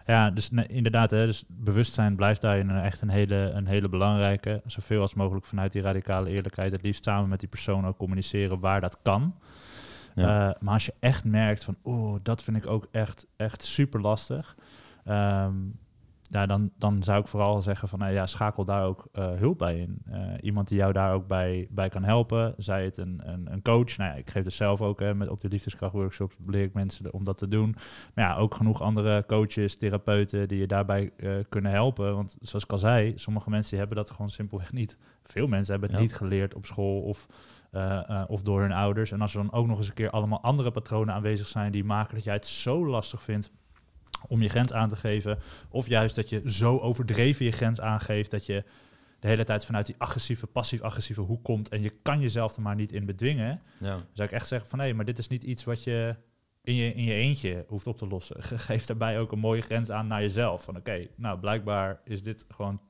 Ja, 0.06 0.30
dus 0.30 0.50
nee, 0.50 0.66
inderdaad, 0.66 1.10
hè, 1.10 1.26
dus 1.26 1.44
bewustzijn 1.48 2.16
blijft 2.16 2.40
daarin 2.40 2.68
een- 2.68 2.82
echt 2.82 3.00
een 3.00 3.08
hele, 3.08 3.36
een 3.54 3.66
hele 3.66 3.88
belangrijke. 3.88 4.62
Zoveel 4.66 5.00
als 5.00 5.14
mogelijk 5.14 5.46
vanuit 5.46 5.72
die 5.72 5.82
radicale 5.82 6.30
eerlijkheid. 6.30 6.72
Het 6.72 6.82
liefst 6.82 7.04
samen 7.04 7.28
met 7.28 7.40
die 7.40 7.48
persoon 7.48 7.86
ook 7.86 7.96
communiceren 7.96 8.58
waar 8.60 8.80
dat 8.80 8.98
kan. 9.02 9.34
Ja. 10.14 10.48
Eh, 10.50 10.60
maar 10.60 10.72
als 10.74 10.86
je 10.86 10.94
echt 11.00 11.24
merkt 11.24 11.64
van, 11.64 11.76
oeh, 11.84 12.18
dat 12.22 12.42
vind 12.42 12.56
ik 12.56 12.66
ook 12.66 12.88
echt, 12.90 13.26
echt 13.36 13.62
super 13.62 14.00
lastig. 14.00 14.56
Ehm, 15.04 15.52
ja, 16.30 16.46
dan, 16.46 16.70
dan 16.78 17.02
zou 17.02 17.20
ik 17.20 17.26
vooral 17.26 17.60
zeggen 17.60 17.88
van, 17.88 17.98
nou 17.98 18.12
ja, 18.12 18.26
schakel 18.26 18.64
daar 18.64 18.84
ook 18.84 19.08
eh, 19.12 19.32
hulp 19.32 19.58
bij 19.58 19.78
in. 19.78 20.02
Eh, 20.10 20.20
iemand 20.40 20.68
die 20.68 20.78
jou 20.78 20.92
daar 20.92 21.14
ook 21.14 21.26
bij, 21.26 21.66
bij 21.70 21.88
kan 21.88 22.04
helpen. 22.04 22.54
Zij 22.56 22.84
het 22.84 22.96
een, 22.96 23.20
een, 23.24 23.52
een 23.52 23.62
coach. 23.62 23.96
Nou 23.96 24.10
ja, 24.10 24.16
ik 24.16 24.30
geef 24.30 24.44
het 24.44 24.52
zelf 24.52 24.82
ook 24.82 25.00
hè, 25.00 25.14
met 25.14 25.28
op 25.28 25.40
de 25.40 25.48
liefdeskrachtworkshops 25.48 26.36
leer 26.46 26.62
ik 26.62 26.74
mensen 26.74 27.12
om 27.12 27.24
dat 27.24 27.38
te 27.38 27.48
doen. 27.48 27.76
Maar 28.14 28.24
ja, 28.24 28.36
ook 28.36 28.54
genoeg 28.54 28.80
andere 28.82 29.24
coaches, 29.26 29.76
therapeuten 29.76 30.48
die 30.48 30.58
je 30.58 30.66
daarbij 30.66 31.10
eh, 31.16 31.30
kunnen 31.48 31.72
helpen. 31.72 32.14
Want 32.14 32.36
zoals 32.40 32.64
ik 32.64 32.72
al 32.72 32.78
zei, 32.78 33.12
sommige 33.16 33.50
mensen 33.50 33.70
die 33.70 33.78
hebben 33.78 33.96
dat 33.96 34.10
gewoon 34.10 34.30
simpelweg 34.30 34.72
niet. 34.72 34.98
Veel 35.22 35.46
mensen 35.46 35.72
hebben 35.72 35.90
het 35.90 35.98
Ja. 35.98 36.04
niet 36.04 36.16
geleerd 36.16 36.54
op 36.54 36.66
school 36.66 37.00
of, 37.00 37.26
of 38.28 38.42
door 38.42 38.60
hun 38.60 38.72
ouders. 38.72 39.12
En 39.12 39.20
als 39.20 39.34
er 39.34 39.42
dan 39.42 39.52
ook 39.52 39.66
nog 39.66 39.78
eens 39.78 39.88
een 39.88 39.94
keer 39.94 40.10
allemaal 40.10 40.40
andere 40.42 40.70
patronen 40.70 41.14
aanwezig 41.14 41.48
zijn 41.48 41.72
die 41.72 41.84
maken 41.84 42.14
dat 42.14 42.24
jij 42.24 42.34
het 42.34 42.46
zo 42.46 42.86
lastig 42.86 43.22
vindt 43.22 43.52
om 44.28 44.42
je 44.42 44.48
grens 44.48 44.72
aan 44.72 44.88
te 44.88 44.96
geven. 44.96 45.38
Of 45.68 45.86
juist 45.86 46.14
dat 46.14 46.28
je 46.28 46.42
zo 46.50 46.78
overdreven 46.78 47.44
je 47.44 47.52
grens 47.52 47.80
aangeeft 47.80 48.30
dat 48.30 48.46
je 48.46 48.64
de 49.20 49.28
hele 49.28 49.44
tijd 49.44 49.64
vanuit 49.64 49.86
die 49.86 49.94
agressieve, 49.98 50.46
passief-agressieve 50.46 51.20
hoek 51.20 51.44
komt 51.44 51.68
en 51.68 51.82
je 51.82 51.90
kan 52.02 52.20
jezelf 52.20 52.56
er 52.56 52.62
maar 52.62 52.74
niet 52.74 52.92
in 52.92 53.06
bedwingen. 53.06 53.60
Ja. 53.78 53.86
Dan 53.90 54.02
zou 54.12 54.28
ik 54.28 54.34
echt 54.34 54.48
zeggen 54.48 54.68
van 54.70 54.78
nee, 54.78 54.94
maar 54.94 55.04
dit 55.04 55.18
is 55.18 55.28
niet 55.28 55.42
iets 55.42 55.64
wat 55.64 55.84
je 55.84 56.16
in 56.62 56.74
je, 56.74 56.94
in 56.94 57.02
je 57.04 57.12
eentje 57.12 57.64
hoeft 57.68 57.86
op 57.86 57.98
te 57.98 58.06
lossen. 58.06 58.42
Ge- 58.42 58.58
Geef 58.68 58.86
daarbij 58.86 59.18
ook 59.18 59.32
een 59.32 59.38
mooie 59.38 59.60
grens 59.60 59.90
aan 59.90 60.06
naar 60.06 60.20
jezelf. 60.20 60.62
Van 60.64 60.76
oké, 60.76 61.06
nou 61.16 61.38
blijkbaar 61.38 62.00
is 62.04 62.22
dit 62.22 62.44
gewoon 62.48 62.80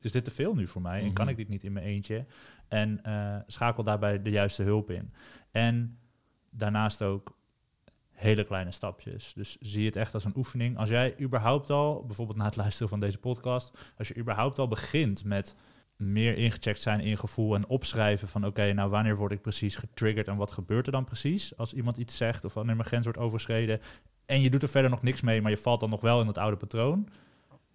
is 0.00 0.12
dit 0.12 0.24
te 0.24 0.30
veel 0.30 0.54
nu 0.54 0.66
voor 0.68 0.82
mij 0.82 1.02
en 1.02 1.12
kan 1.12 1.24
Mhm. 1.24 1.32
ik 1.32 1.36
dit 1.40 1.48
niet 1.48 1.64
in 1.64 1.72
mijn 1.72 1.86
eentje. 1.86 2.24
En 2.68 3.02
eh, 3.02 3.36
schakel 3.46 3.82
daarbij 3.82 4.22
de 4.22 4.30
juiste 4.30 4.62
hulp 4.62 4.90
in. 4.90 5.12
En 5.50 5.98
daarnaast 6.50 7.02
ook 7.02 7.38
hele 8.20 8.44
kleine 8.44 8.72
stapjes. 8.72 9.32
Dus 9.34 9.56
zie 9.60 9.86
het 9.86 9.96
echt 9.96 10.14
als 10.14 10.24
een 10.24 10.36
oefening. 10.36 10.78
Als 10.78 10.88
jij 10.88 11.14
überhaupt 11.20 11.70
al, 11.70 12.04
bijvoorbeeld 12.06 12.38
na 12.38 12.44
het 12.44 12.56
luisteren 12.56 12.88
van 12.88 13.00
deze 13.00 13.18
podcast, 13.18 13.92
als 13.98 14.08
je 14.08 14.16
überhaupt 14.16 14.58
al 14.58 14.68
begint 14.68 15.24
met 15.24 15.56
meer 15.96 16.36
ingecheckt 16.36 16.80
zijn 16.80 17.00
in 17.00 17.18
gevoel 17.18 17.54
en 17.54 17.66
opschrijven 17.66 18.28
van 18.28 18.46
oké, 18.46 18.72
nou 18.72 18.90
wanneer 18.90 19.16
word 19.16 19.32
ik 19.32 19.42
precies 19.42 19.76
getriggerd 19.76 20.28
en 20.28 20.36
wat 20.36 20.50
gebeurt 20.50 20.86
er 20.86 20.92
dan 20.92 21.04
precies 21.04 21.56
als 21.56 21.72
iemand 21.72 21.96
iets 21.96 22.16
zegt 22.16 22.44
of 22.44 22.54
wanneer 22.54 22.76
mijn 22.76 22.88
grens 22.88 23.04
wordt 23.04 23.18
overschreden 23.18 23.80
en 24.30 24.40
je 24.40 24.50
doet 24.50 24.62
er 24.62 24.68
verder 24.68 24.90
nog 24.90 25.02
niks 25.02 25.20
mee, 25.20 25.42
maar 25.42 25.50
je 25.50 25.56
valt 25.56 25.80
dan 25.80 25.90
nog 25.90 26.00
wel 26.00 26.20
in 26.20 26.26
het 26.26 26.38
oude 26.38 26.56
patroon. 26.56 27.08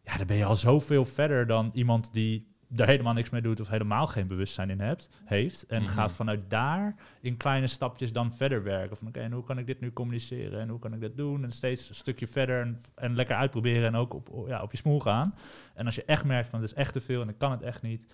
Ja, 0.03 0.17
dan 0.17 0.27
ben 0.27 0.37
je 0.37 0.45
al 0.45 0.55
zoveel 0.55 1.05
verder 1.05 1.47
dan 1.47 1.69
iemand 1.73 2.13
die 2.13 2.54
daar 2.67 2.87
helemaal 2.87 3.13
niks 3.13 3.29
mee 3.29 3.41
doet 3.41 3.59
of 3.59 3.67
helemaal 3.67 4.07
geen 4.07 4.27
bewustzijn 4.27 4.69
in 4.69 4.79
hebt, 4.79 5.09
heeft. 5.25 5.65
En 5.65 5.81
Mhm. 5.81 5.91
gaat 5.91 6.11
vanuit 6.11 6.49
daar 6.49 6.95
in 7.21 7.37
kleine 7.37 7.67
stapjes 7.67 8.11
dan 8.13 8.33
verder 8.33 8.63
werken. 8.63 8.97
Van 8.97 9.07
oké, 9.07 9.19
en 9.19 9.31
hoe 9.31 9.43
kan 9.43 9.57
ik 9.57 9.65
dit 9.65 9.79
nu 9.79 9.93
communiceren 9.93 10.59
en 10.59 10.69
hoe 10.69 10.79
kan 10.79 10.93
ik 10.93 11.01
dat 11.01 11.17
doen? 11.17 11.43
En 11.43 11.51
steeds 11.51 11.89
een 11.89 11.95
stukje 11.95 12.27
verder 12.27 12.61
en, 12.61 12.79
en 12.95 13.15
lekker 13.15 13.35
uitproberen 13.35 13.87
en 13.87 13.95
ook 13.95 14.13
op, 14.13 14.47
ja, 14.47 14.61
op 14.61 14.71
je 14.71 14.77
smoel 14.77 14.99
gaan. 14.99 15.35
En 15.73 15.85
als 15.85 15.95
je 15.95 16.03
echt 16.05 16.25
merkt 16.25 16.47
van 16.49 16.61
het 16.61 16.69
is 16.71 16.75
echt 16.75 16.93
te 16.93 17.01
veel 17.01 17.21
en 17.21 17.29
ik 17.29 17.37
kan 17.37 17.51
het 17.51 17.61
echt 17.61 17.81
niet, 17.81 18.05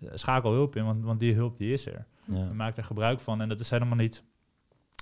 eh, 0.00 0.08
schakel 0.14 0.52
hulp 0.52 0.76
in, 0.76 0.84
want, 0.84 1.04
want 1.04 1.20
die 1.20 1.34
hulp 1.34 1.56
die 1.56 1.72
is 1.72 1.86
er. 1.86 2.06
Ja. 2.24 2.52
Maak 2.52 2.76
er 2.76 2.84
gebruik 2.84 3.20
van 3.20 3.40
en 3.40 3.48
dat 3.48 3.60
is 3.60 3.70
helemaal 3.70 3.96
niet, 3.96 4.22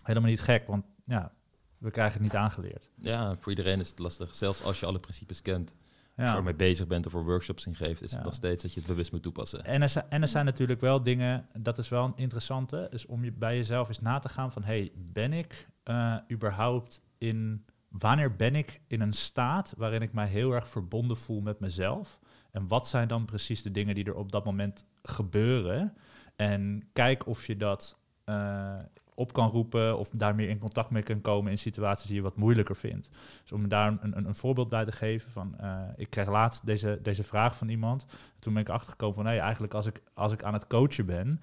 helemaal 0.02 0.28
niet 0.30 0.40
gek, 0.40 0.66
want 0.66 0.84
ja, 1.06 1.32
we 1.78 1.90
krijgen 1.90 2.12
het 2.14 2.22
niet 2.22 2.36
aangeleerd. 2.36 2.90
ja, 3.00 3.36
voor 3.38 3.50
iedereen 3.50 3.80
is 3.80 3.88
het 3.88 3.98
lastig. 3.98 4.34
Zelfs 4.34 4.62
als 4.62 4.80
je 4.80 4.86
alle 4.86 4.98
principes 5.00 5.42
kent, 5.42 5.74
Ja. 6.16 6.36
je 6.36 6.42
mee 6.42 6.54
bezig 6.54 6.86
bent 6.86 7.06
of 7.06 7.12
voor 7.12 7.24
workshops 7.24 7.66
in 7.66 7.74
geeft, 7.74 8.02
is 8.02 8.10
Ja. 8.10 8.16
het 8.16 8.24
nog 8.24 8.34
steeds 8.34 8.62
dat 8.62 8.72
je 8.72 8.80
het 8.80 8.88
bewust 8.88 9.12
moet 9.12 9.22
toepassen. 9.22 9.64
En 9.64 9.82
er, 9.82 9.88
zijn, 9.88 10.04
en 10.08 10.22
er 10.22 10.28
zijn 10.28 10.44
natuurlijk 10.44 10.80
wel 10.80 11.02
dingen, 11.02 11.46
dat 11.58 11.78
is 11.78 11.88
wel 11.88 12.04
een 12.04 12.12
interessante, 12.16 12.86
is 12.90 13.06
om 13.06 13.24
je 13.24 13.32
bij 13.32 13.56
jezelf 13.56 13.88
eens 13.88 14.00
na 14.00 14.18
te 14.18 14.28
gaan 14.28 14.52
van, 14.52 14.64
hey, 14.64 14.92
ben 14.96 15.32
ik 15.32 15.68
eh, 15.82 16.16
überhaupt 16.30 17.02
in, 17.18 17.64
wanneer 17.88 18.36
ben 18.36 18.54
ik 18.54 18.80
in 18.86 19.00
een 19.00 19.12
staat 19.12 19.74
waarin 19.76 20.02
ik 20.02 20.12
mij 20.12 20.26
heel 20.26 20.52
erg 20.52 20.68
verbonden 20.68 21.16
voel 21.16 21.40
met 21.40 21.60
mezelf? 21.60 22.18
En 22.50 22.66
wat 22.66 22.88
zijn 22.88 23.08
dan 23.08 23.24
precies 23.24 23.62
de 23.62 23.70
dingen 23.70 23.94
die 23.94 24.04
er 24.04 24.14
op 24.14 24.32
dat 24.32 24.44
moment 24.44 24.86
gebeuren? 25.02 25.96
En 26.36 26.88
kijk 26.92 27.26
of 27.26 27.46
je 27.46 27.56
dat 27.56 27.98
eh, 28.24 28.78
op 29.14 29.32
kan 29.32 29.50
roepen 29.50 29.98
of 29.98 30.10
daar 30.10 30.34
meer 30.34 30.48
in 30.48 30.58
contact 30.58 30.90
mee 30.90 31.02
kan 31.02 31.20
komen 31.20 31.50
in 31.50 31.58
situaties 31.58 32.06
die 32.06 32.16
je 32.16 32.22
wat 32.22 32.36
moeilijker 32.36 32.76
vindt. 32.76 33.08
Dus 33.42 33.52
om 33.52 33.68
daar 33.68 33.88
een, 33.88 34.16
een, 34.16 34.26
een 34.26 34.34
voorbeeld 34.34 34.68
bij 34.68 34.84
te 34.84 34.92
geven 34.92 35.30
van, 35.30 35.58
eh, 35.58 35.80
ik 35.96 36.10
kreeg 36.10 36.28
laatst 36.28 36.66
deze, 36.66 36.98
deze 37.02 37.22
vraag 37.22 37.56
van 37.56 37.68
iemand. 37.68 38.06
Toen 38.38 38.52
ben 38.52 38.62
ik 38.62 38.68
achtergekomen 38.68 39.14
van, 39.14 39.24
nee, 39.24 39.38
eigenlijk 39.38 39.74
als 39.74 39.86
ik, 39.86 40.02
als 40.14 40.32
ik 40.32 40.42
aan 40.42 40.52
het 40.52 40.66
coachen 40.66 41.06
ben, 41.06 41.40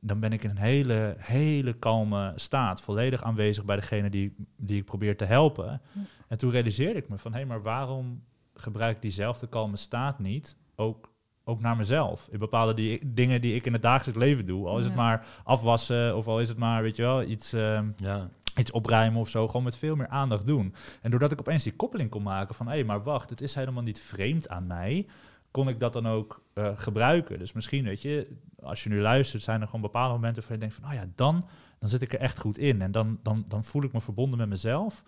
dan 0.00 0.20
ben 0.20 0.32
ik 0.32 0.44
in 0.44 0.50
een 0.50 0.56
hele, 0.56 1.14
hele 1.18 1.72
kalme 1.72 2.32
staat, 2.36 2.80
volledig 2.80 3.22
aanwezig 3.22 3.64
bij 3.64 3.76
degene 3.76 4.10
die, 4.10 4.34
die 4.56 4.78
ik 4.78 4.84
probeer 4.84 5.16
te 5.16 5.24
helpen. 5.24 5.80
En 6.28 6.38
toen 6.38 6.50
realiseerde 6.50 6.98
ik 6.98 7.08
me 7.08 7.18
van, 7.18 7.32
hé, 7.32 7.38
hey, 7.38 7.46
maar 7.46 7.62
waarom 7.62 8.22
gebruik 8.54 8.96
ik 8.96 9.02
diezelfde 9.02 9.48
kalme 9.48 9.76
staat 9.76 10.18
niet 10.18 10.56
ook, 10.74 11.11
ook 11.44 11.60
naar 11.60 11.76
mezelf? 11.76 12.28
In 12.30 12.38
bepaalde 12.38 12.74
die, 12.74 13.12
dingen 13.12 13.40
die 13.40 13.54
ik 13.54 13.66
in 13.66 13.72
het 13.72 13.82
dagelijks 13.82 14.20
leven 14.20 14.46
doe. 14.46 14.66
Al 14.68 14.78
is 14.78 14.84
het 14.84 14.94
maar 14.94 15.26
afwassen 15.44 16.16
of 16.16 16.26
al 16.26 16.40
is 16.40 16.48
het 16.48 16.58
maar, 16.58 16.82
weet 16.82 16.96
je 16.96 17.02
wel, 17.02 17.22
iets... 17.22 17.52
ehm, 17.52 17.90
Ja, 17.96 18.28
iets 18.56 18.70
opruimen 18.70 19.20
of 19.20 19.28
zo, 19.28 19.46
gewoon 19.46 19.62
met 19.62 19.76
veel 19.76 19.96
meer 19.96 20.08
aandacht 20.08 20.46
doen. 20.46 20.74
En 21.02 21.10
doordat 21.10 21.32
ik 21.32 21.40
opeens 21.40 21.62
die 21.62 21.76
koppeling 21.76 22.10
kon 22.10 22.22
maken 22.22 22.54
van, 22.54 22.68
hé, 22.68 22.84
maar 22.84 23.02
wacht, 23.02 23.30
het 23.30 23.40
is 23.40 23.54
helemaal 23.54 23.82
niet 23.82 24.00
vreemd 24.00 24.48
aan 24.48 24.66
mij, 24.66 25.06
kon 25.50 25.68
ik 25.68 25.80
dat 25.80 25.92
dan 25.92 26.08
ook 26.08 26.42
eh, 26.54 26.68
gebruiken. 26.74 27.38
Dus 27.38 27.52
misschien, 27.52 27.84
weet 27.84 28.02
je, 28.02 28.36
als 28.62 28.82
je 28.82 28.88
nu 28.88 29.00
luistert, 29.00 29.42
zijn 29.42 29.60
er 29.60 29.66
gewoon 29.66 29.80
bepaalde 29.80 30.14
momenten 30.14 30.42
waar 30.42 30.52
je 30.52 30.58
denkt 30.58 30.74
van, 30.74 30.84
oh 30.84 30.92
ja, 30.94 31.04
dan, 31.14 31.42
dan 31.78 31.88
zit 31.88 32.02
ik 32.02 32.12
er 32.12 32.18
echt 32.18 32.38
goed 32.38 32.58
in. 32.58 32.82
En 32.82 32.92
dan, 32.92 33.18
dan, 33.22 33.44
dan 33.48 33.64
voel 33.64 33.82
ik 33.82 33.92
me 33.92 34.00
verbonden 34.00 34.38
met 34.38 34.48
mezelf. 34.48 35.02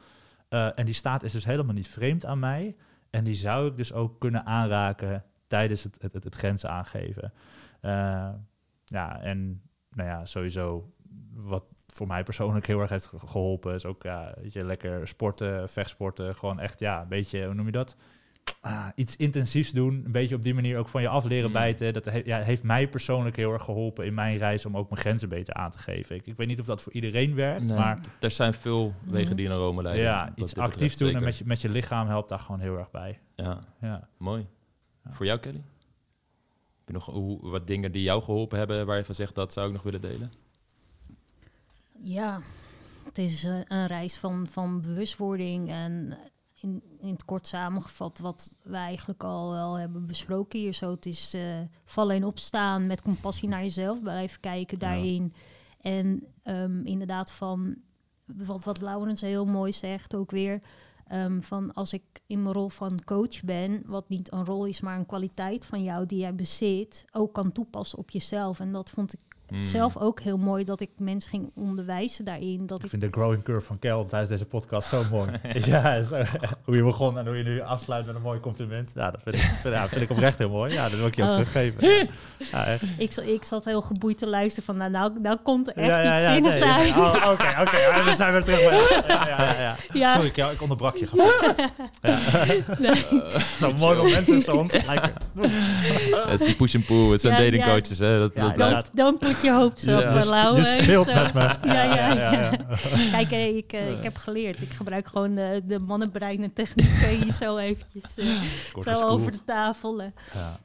Eh, 0.48 0.78
en 0.78 0.84
die 0.84 0.94
staat 0.94 1.22
is 1.22 1.32
dus 1.32 1.44
helemaal 1.44 1.74
niet 1.74 1.88
vreemd 1.88 2.24
aan 2.24 2.38
mij. 2.38 2.76
En 3.10 3.24
die 3.24 3.34
zou 3.34 3.68
ik 3.68 3.76
dus 3.76 3.92
ook 3.92 4.20
kunnen 4.20 4.46
aanraken 4.46 5.24
tijdens 5.54 5.82
het, 5.82 5.96
het, 6.00 6.12
het, 6.12 6.24
het 6.24 6.34
grenzen 6.34 6.70
aangeven. 6.70 7.32
Eh, 7.80 8.28
ja, 8.84 9.20
en 9.20 9.62
nou 9.90 10.08
ja, 10.08 10.24
sowieso 10.24 10.92
wat 11.34 11.64
voor 11.86 12.06
mij 12.06 12.22
persoonlijk 12.22 12.66
heel 12.66 12.80
erg 12.80 12.90
heeft 12.90 13.06
ge- 13.06 13.18
geholpen 13.18 13.74
is 13.74 13.84
ook 13.86 14.02
ja, 14.02 14.34
weet 14.40 14.52
je, 14.52 14.64
lekker 14.64 15.08
sporten, 15.08 15.68
vechtsporten, 15.68 16.34
gewoon 16.34 16.60
echt 16.60 16.80
ja, 16.80 17.02
een 17.02 17.08
beetje, 17.08 17.44
hoe 17.44 17.54
noem 17.54 17.66
je 17.66 17.72
dat? 17.72 17.96
Ah, 18.60 18.86
iets 18.94 19.16
intensiefs 19.16 19.70
doen, 19.72 20.02
een 20.04 20.12
beetje 20.12 20.34
op 20.34 20.42
die 20.42 20.54
manier 20.54 20.78
ook 20.78 20.88
van 20.88 21.02
je 21.02 21.08
af 21.08 21.24
leren 21.24 21.46
Mm. 21.46 21.52
bijten. 21.52 21.92
Dat 21.92 22.04
he- 22.04 22.22
ja, 22.24 22.38
heeft 22.40 22.62
mij 22.62 22.88
persoonlijk 22.88 23.36
heel 23.36 23.52
erg 23.52 23.62
geholpen 23.62 24.06
in 24.06 24.14
mijn 24.14 24.36
reis 24.36 24.66
om 24.66 24.76
ook 24.76 24.88
mijn 24.90 25.00
grenzen 25.00 25.28
beter 25.28 25.54
aan 25.54 25.70
te 25.70 25.78
geven. 25.78 26.16
Ik, 26.16 26.26
ik 26.26 26.36
weet 26.36 26.46
niet 26.46 26.60
of 26.60 26.66
dat 26.66 26.82
voor 26.82 26.92
iedereen 26.92 27.34
werkt, 27.34 27.66
Nee, 27.68 27.76
maar 27.78 27.98
er 28.20 28.30
zijn 28.30 28.54
veel 28.54 28.94
wegen 29.04 29.26
Mhm. 29.28 29.36
die 29.36 29.48
naar 29.48 29.56
Rome 29.56 29.82
leiden. 29.82 30.04
ja, 30.04 30.32
iets 30.34 30.56
actief 30.56 30.96
doen 30.96 31.14
en 31.14 31.22
met 31.22 31.36
je, 31.38 31.44
met 31.46 31.60
je 31.60 31.68
lichaam 31.68 32.06
helpt 32.08 32.28
daar 32.28 32.38
gewoon 32.38 32.60
heel 32.60 32.78
erg 32.78 32.90
bij. 32.90 33.18
Ja, 33.36 33.58
Ja. 33.80 34.08
mooi. 34.16 34.46
Voor 35.10 35.26
jou, 35.26 35.38
Kelly? 35.38 35.62
Heb 36.78 36.86
je 36.86 36.92
nog 36.92 37.06
hoe, 37.06 37.50
wat 37.50 37.66
dingen 37.66 37.92
die 37.92 38.02
jou 38.02 38.22
geholpen 38.22 38.58
hebben 38.58 38.86
waar 38.86 38.96
je 38.96 39.04
van 39.04 39.14
zegt 39.14 39.34
dat 39.34 39.52
zou 39.52 39.66
ik 39.66 39.72
nog 39.72 39.82
willen 39.82 40.00
delen? 40.00 40.32
Ja, 41.98 42.40
het 43.04 43.18
is 43.18 43.44
eh, 43.44 43.58
een 43.68 43.86
reis 43.86 44.16
van, 44.18 44.46
van 44.46 44.80
bewustwording 44.80 45.70
en 45.70 46.18
in, 46.60 46.82
in 47.00 47.08
het 47.12 47.24
kort 47.24 47.46
samengevat 47.46 48.18
wat 48.18 48.56
we 48.62 48.76
eigenlijk 48.76 49.24
al 49.24 49.50
wel 49.50 49.74
hebben 49.78 50.06
besproken 50.06 50.58
hier 50.58 50.72
zo. 50.72 50.90
Het 50.90 51.06
is 51.06 51.34
eh, 51.34 51.60
vallen 51.84 52.16
en 52.16 52.24
opstaan, 52.24 52.86
met 52.86 53.02
compassie 53.02 53.48
naar 53.48 53.62
jezelf 53.62 54.02
blijven 54.02 54.40
kijken 54.40 54.78
Ja. 54.80 54.86
daarin. 54.88 55.34
En 55.80 56.26
ehm, 56.42 56.86
inderdaad 56.86 57.30
van, 57.32 57.82
wat, 58.26 58.64
wat 58.64 58.80
Laurens 58.80 59.20
heel 59.20 59.44
mooi 59.46 59.72
zegt 59.72 60.14
ook 60.14 60.30
weer, 60.30 60.60
ehm, 61.06 61.40
van 61.40 61.72
als 61.72 61.92
ik 61.92 62.02
in 62.26 62.42
mijn 62.42 62.54
rol 62.54 62.68
van 62.68 63.04
coach 63.04 63.42
ben, 63.42 63.82
wat 63.86 64.08
niet 64.08 64.32
een 64.32 64.44
rol 64.44 64.66
is, 64.66 64.80
maar 64.80 64.98
een 64.98 65.06
kwaliteit 65.06 65.66
van 65.66 65.82
jou 65.82 66.06
die 66.06 66.18
jij 66.18 66.34
bezit, 66.34 67.04
ook 67.12 67.32
kan 67.32 67.52
toepassen 67.52 67.98
op 67.98 68.10
jezelf. 68.10 68.60
En 68.60 68.72
dat 68.72 68.90
vond 68.90 69.12
ik 69.12 69.20
Hmm. 69.48 69.62
zelf 69.62 69.96
ook 69.96 70.20
heel 70.20 70.36
mooi 70.36 70.64
dat 70.64 70.80
ik 70.80 70.90
mensen 70.98 71.30
ging 71.30 71.50
onderwijzen 71.54 72.24
daarin. 72.24 72.66
Dat 72.66 72.78
Ik 72.78 72.84
ik, 72.84 72.90
vind 72.90 73.02
de 73.02 73.08
growing 73.10 73.42
curve 73.42 73.66
van 73.66 73.78
Kel 73.78 74.06
tijdens 74.06 74.30
deze 74.30 74.44
podcast 74.44 74.88
zo 74.88 75.04
mooi. 75.10 75.30
ja, 75.64 76.02
zo, 76.04 76.16
hoe 76.64 76.76
je 76.76 76.82
begon 76.82 77.18
en 77.18 77.26
hoe 77.26 77.36
je 77.36 77.42
nu 77.44 77.60
afsluit 77.60 78.06
met 78.06 78.14
een 78.14 78.22
mooi 78.22 78.40
compliment. 78.40 78.90
Ja, 78.94 79.10
dat 79.10 79.20
vind 79.24 79.36
ik, 79.36 79.42
vind, 79.42 79.74
ja, 79.74 79.88
vind 79.88 80.00
ik 80.02 80.10
oprecht 80.10 80.38
heel 80.38 80.50
mooi. 80.50 80.72
Ja, 80.72 80.88
dat 80.88 80.98
wil 80.98 81.06
ik 81.06 81.16
je 81.16 81.22
ook 81.22 81.28
Oh. 81.28 81.34
teruggeven. 81.34 81.82
Ja, 82.52 82.66
echt. 82.66 82.82
ik, 82.98 83.14
ik 83.16 83.44
zat 83.44 83.64
heel 83.64 83.80
geboeid 83.82 84.18
te 84.18 84.26
luisteren 84.26 84.64
van, 84.64 84.76
nou, 84.76 84.90
nou, 84.90 85.12
nou 85.20 85.36
komt 85.42 85.68
er 85.68 85.76
echt 85.76 85.86
ja, 85.86 86.00
ja, 86.02 86.14
iets 86.16 86.24
zinnigs 86.24 86.58
nee, 86.60 86.70
uit. 86.72 86.88
ja. 86.88 87.00
Oh, 87.00 87.30
Oké, 87.32 87.60
oké. 87.60 87.76
ja, 87.76 88.04
dan 88.04 88.16
zijn 88.16 88.34
we 88.34 88.42
terug 88.42 88.68
bij... 88.68 88.78
Ja, 89.08 89.28
ja, 89.28 89.42
ja, 89.52 89.60
ja. 89.60 89.76
Ja. 89.92 90.12
Sorry 90.12 90.30
Kel, 90.30 90.50
ik 90.50 90.62
onderbrak 90.62 90.96
je. 90.96 91.06
Ja. 92.02 92.94
Zo'n 93.58 93.74
mooi 93.78 93.96
moment 93.96 94.26
tussen 94.26 94.58
ons. 94.58 94.72
Het 94.72 96.40
is 96.40 96.46
die 96.46 96.54
push 96.54 96.74
and 96.74 96.86
pull, 96.86 97.10
het 97.10 97.20
zijn 97.20 97.34
Ja, 97.34 97.40
ja. 97.40 97.44
datingcoaches. 97.50 97.98
Hè? 97.98 98.18
Dat, 98.18 98.34
Ja, 98.34 98.50
dat 98.70 98.90
don't 98.94 99.18
your 99.42 99.60
hopes 99.60 99.82
up, 99.86 100.00
Ja. 100.00 100.12
ja. 100.12 100.18
Je 100.18 100.24
Lau. 100.28 100.56
Je 100.56 100.62
hè. 100.62 100.82
speelt 100.82 101.06
Zo. 101.06 101.14
met 101.14 101.34
me. 101.34 101.40
Ja, 101.40 101.82
ja, 101.82 102.12
ja, 102.14 102.32
ja. 102.32 102.50
Kijk, 103.10 103.30
eh, 103.30 103.56
ik, 103.56 103.72
eh, 103.72 103.90
ik 103.90 104.02
heb 104.02 104.16
geleerd. 104.16 104.62
Ik 104.62 104.70
gebruik 104.70 105.06
gewoon 105.08 105.34
de, 105.34 105.62
de 105.64 105.78
mannenbrein 105.78 106.42
en 106.42 106.52
technieken 106.52 107.08
hier 107.08 107.32
zo 107.32 107.56
eventjes 107.56 108.18
eh, 108.18 108.42
zo 108.80 109.06
over 109.06 109.32
de 109.32 109.44
tafel. 109.44 110.00
eh. 110.02 110.06
Ja. 110.34 110.58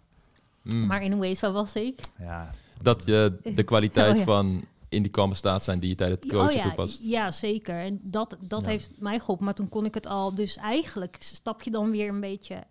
Mm. 0.63 0.85
Maar 0.85 1.01
anyways, 1.01 1.39
waar 1.39 1.51
was 1.51 1.73
ik? 1.75 1.99
Ja. 2.19 2.47
Dat 2.81 3.05
je 3.05 3.39
de 3.55 3.63
kwaliteit 3.63 4.11
Oh, 4.11 4.17
ja. 4.17 4.23
van 4.23 4.65
in 4.89 5.01
die 5.01 5.11
kalme 5.11 5.33
staat 5.33 5.63
zijn 5.63 5.79
die 5.79 5.89
je 5.89 5.95
tijdens 5.95 6.19
het 6.23 6.31
coachen 6.31 6.49
oh, 6.49 6.55
ja, 6.55 6.63
toepast. 6.63 7.03
Ja, 7.03 7.31
zeker. 7.31 7.75
En 7.79 7.99
dat, 8.03 8.35
dat 8.47 8.61
Ja. 8.61 8.67
heeft 8.69 8.89
mij 8.99 9.19
geholpen. 9.19 9.45
Maar 9.45 9.53
toen 9.53 9.69
kon 9.69 9.85
ik 9.85 9.93
het 9.93 10.07
al. 10.07 10.33
Dus 10.35 10.57
eigenlijk 10.57 11.15
stap 11.19 11.61
je 11.61 11.71
dan 11.71 11.91
weer 11.91 12.09
een 12.09 12.19
beetje 12.19 12.63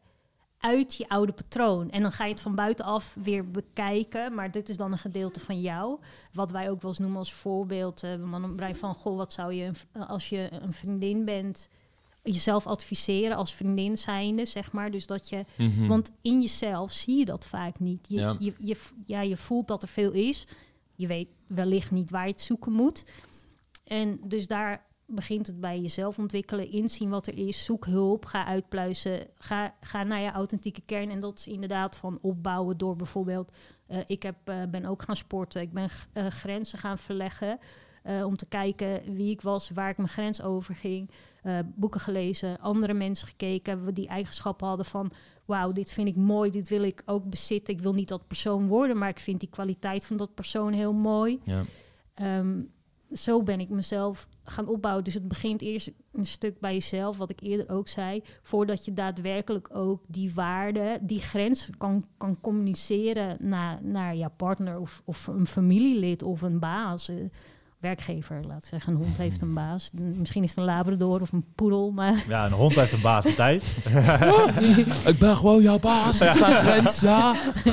uit 0.59 0.95
je 0.95 1.09
oude 1.09 1.33
patroon. 1.33 1.91
En 1.91 2.03
dan 2.03 2.13
ga 2.13 2.25
je 2.25 2.33
het 2.33 2.41
van 2.41 2.55
buitenaf 2.55 3.17
weer 3.23 3.51
bekijken. 3.51 4.35
Maar 4.35 4.51
dit 4.51 4.69
is 4.69 4.77
dan 4.77 4.93
een 4.93 4.99
gedeelte 4.99 5.41
van 5.41 5.61
jou. 5.61 5.99
Wat 6.33 6.51
wij 6.51 6.71
ook 6.71 6.83
wel 6.83 6.91
eens 6.91 7.01
noemen 7.01 7.19
als 7.19 7.33
voorbeeld. 7.33 8.03
Uh, 8.03 8.17
man 8.17 8.59
van, 8.73 8.95
goh, 8.95 9.17
wat 9.17 9.33
zou 9.33 9.53
je 9.53 9.71
als 10.07 10.29
je 10.29 10.49
een 10.51 10.73
vriendin 10.73 11.25
bent... 11.25 11.69
jezelf 12.23 12.67
adviseren 12.67 13.37
als 13.37 13.55
vriendin 13.55 13.97
zijnde, 13.97 14.45
zeg 14.45 14.73
maar. 14.73 14.91
Dus 14.91 15.07
dat 15.07 15.29
je... 15.29 15.45
Mhm. 15.59 15.87
Want 15.87 16.11
in 16.23 16.41
jezelf 16.41 16.93
zie 16.93 17.19
je 17.19 17.25
dat 17.25 17.47
vaak 17.47 17.81
niet. 17.81 18.07
Je, 18.09 18.17
Ja. 18.17 18.37
je, 18.39 18.55
je, 18.59 18.77
ja, 19.05 19.21
je 19.21 19.37
voelt 19.37 19.69
dat 19.69 19.83
er 19.83 19.89
veel 19.89 20.13
is. 20.13 20.47
Je 20.95 21.07
weet 21.07 21.29
wellicht 21.47 21.91
niet 21.91 22.11
waar 22.11 22.27
je 22.27 22.33
het 22.33 22.41
zoeken 22.41 22.73
moet. 22.73 23.05
En 23.85 24.21
dus 24.25 24.47
daar 24.47 24.87
begint 25.11 25.47
het 25.47 25.61
bij 25.61 25.81
jezelf 25.81 26.19
ontwikkelen, 26.19 26.71
inzien 26.71 27.11
wat 27.11 27.27
er 27.27 27.39
is, 27.39 27.65
zoek 27.65 27.87
hulp, 27.87 28.25
ga 28.25 28.45
uitpluizen, 28.45 29.27
ga, 29.39 29.75
ga 29.81 30.03
naar 30.03 30.21
je 30.21 30.31
authentieke 30.31 30.83
kern. 30.87 31.11
En 31.11 31.21
dat 31.21 31.39
is 31.39 31.47
inderdaad 31.47 31.97
van 31.97 32.19
opbouwen 32.23 32.79
door 32.79 32.97
bijvoorbeeld, 32.97 33.53
eh, 33.87 33.99
ik 34.07 34.23
heb, 34.23 34.37
eh, 34.45 34.63
ben 34.71 34.85
ook 34.85 35.03
gaan 35.03 35.17
sporten, 35.17 35.61
ik 35.61 35.73
ben 35.73 35.89
eh, 36.13 36.27
grenzen 36.27 36.79
gaan 36.79 36.99
verleggen. 36.99 37.59
om 38.25 38.37
te 38.37 38.47
kijken 38.47 39.15
wie 39.15 39.31
ik 39.31 39.41
was, 39.41 39.71
waar 39.71 39.91
ik 39.91 39.97
mijn 39.97 40.09
grens 40.09 40.43
over 40.43 40.75
ging. 40.75 41.11
boeken 41.65 42.01
gelezen, 42.01 42.61
andere 42.61 42.95
mensen 42.95 43.29
gekeken, 43.29 43.95
die 43.95 44.09
eigenschappen 44.09 44.67
hadden 44.67 44.87
van... 44.87 45.13
wauw, 45.45 45.73
dit 45.73 45.91
vind 45.93 46.09
ik 46.09 46.17
mooi, 46.17 46.51
dit 46.51 46.69
wil 46.69 46.83
ik 46.83 47.03
ook 47.07 47.31
bezitten. 47.31 47.75
Ik 47.75 47.81
wil 47.81 47.95
niet 47.95 48.09
dat 48.09 48.27
persoon 48.27 48.67
worden, 48.67 48.99
maar 48.99 49.09
ik 49.09 49.19
vind 49.19 49.41
die 49.41 49.49
kwaliteit 49.49 50.07
van 50.07 50.17
dat 50.17 50.35
persoon 50.35 50.73
heel 50.73 50.93
mooi. 50.93 51.41
Ja. 51.45 51.63
Ehm, 52.15 52.61
zo 53.13 53.43
ben 53.43 53.61
ik 53.61 53.69
mezelf 53.69 54.29
gaan 54.43 54.69
opbouwen. 54.69 55.05
Dus 55.05 55.15
het 55.15 55.29
begint 55.29 55.63
eerst 55.63 55.91
een 56.13 56.27
stuk 56.27 56.61
bij 56.61 56.73
jezelf, 56.73 57.17
wat 57.17 57.31
ik 57.31 57.41
eerder 57.41 57.71
ook 57.71 57.89
zei, 57.89 58.23
voordat 58.43 58.85
je 58.85 58.93
daadwerkelijk 58.93 59.69
ook 59.77 60.05
die 60.09 60.35
waarde, 60.35 60.99
die 61.03 61.21
grens 61.21 61.71
kan, 61.79 62.05
kan 62.17 62.41
communiceren 62.41 63.37
naar, 63.41 63.79
naar 63.83 64.17
jouw 64.17 64.33
partner 64.37 64.79
of, 64.79 65.03
of 65.05 65.27
een 65.27 65.47
familielid 65.47 66.23
of 66.23 66.43
een 66.43 66.59
baas. 66.59 67.11
Werkgever, 67.81 68.41
laat 68.49 68.57
ik 68.63 68.69
zeggen. 68.69 68.93
Een 68.93 68.99
hond 68.99 69.17
heeft 69.17 69.41
een 69.41 69.55
baas. 69.55 69.91
Misschien 69.95 70.43
is 70.43 70.49
het 70.51 70.59
een 70.59 70.65
labrador 70.65 71.21
of 71.21 71.33
een 71.33 71.45
poedel, 71.55 71.91
maar 71.91 72.25
Ja, 72.29 72.47
een 72.47 72.53
hond 72.53 72.75
heeft 72.75 72.93
een 72.93 73.01
baas, 73.01 73.25
Matthijs. 73.25 73.63
Ik 75.13 75.19
ben 75.19 75.37
gewoon 75.37 75.63
jouw 75.63 75.79
baas. 75.79 76.19
Dat 76.19 76.35
is 76.35 76.41
mijn 76.41 76.55
grens, 76.55 77.01
ja. 77.01 77.37
Ja, 77.65 77.73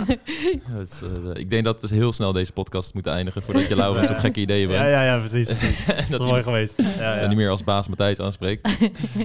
het 0.78 0.92
is, 0.92 1.02
eh, 1.02 1.40
ik 1.42 1.50
denk 1.50 1.66
dat 1.66 1.82
we 1.82 1.96
heel 1.96 2.12
snel 2.14 2.34
deze 2.34 2.52
podcast 2.52 2.94
moeten 2.94 3.12
eindigen 3.14 3.44
voordat 3.44 3.68
je 3.68 3.76
Laurens 3.76 4.10
op 4.10 4.18
gekke 4.18 4.40
ideeën 4.40 4.70
Ja, 4.70 4.76
brengt. 4.76 4.92
ja, 4.92 5.04
ja, 5.04 5.18
precies. 5.18 5.48
Dat 5.48 5.58
dat 6.10 6.20
is 6.22 6.28
mooi 6.28 6.44
geweest. 6.44 6.82
Ja, 7.00 7.20
ja. 7.20 7.28
niet 7.28 7.38
meer 7.38 7.50
als 7.50 7.64
baas 7.64 7.88
Matthijs 7.88 8.20
aanspreekt. 8.20 8.64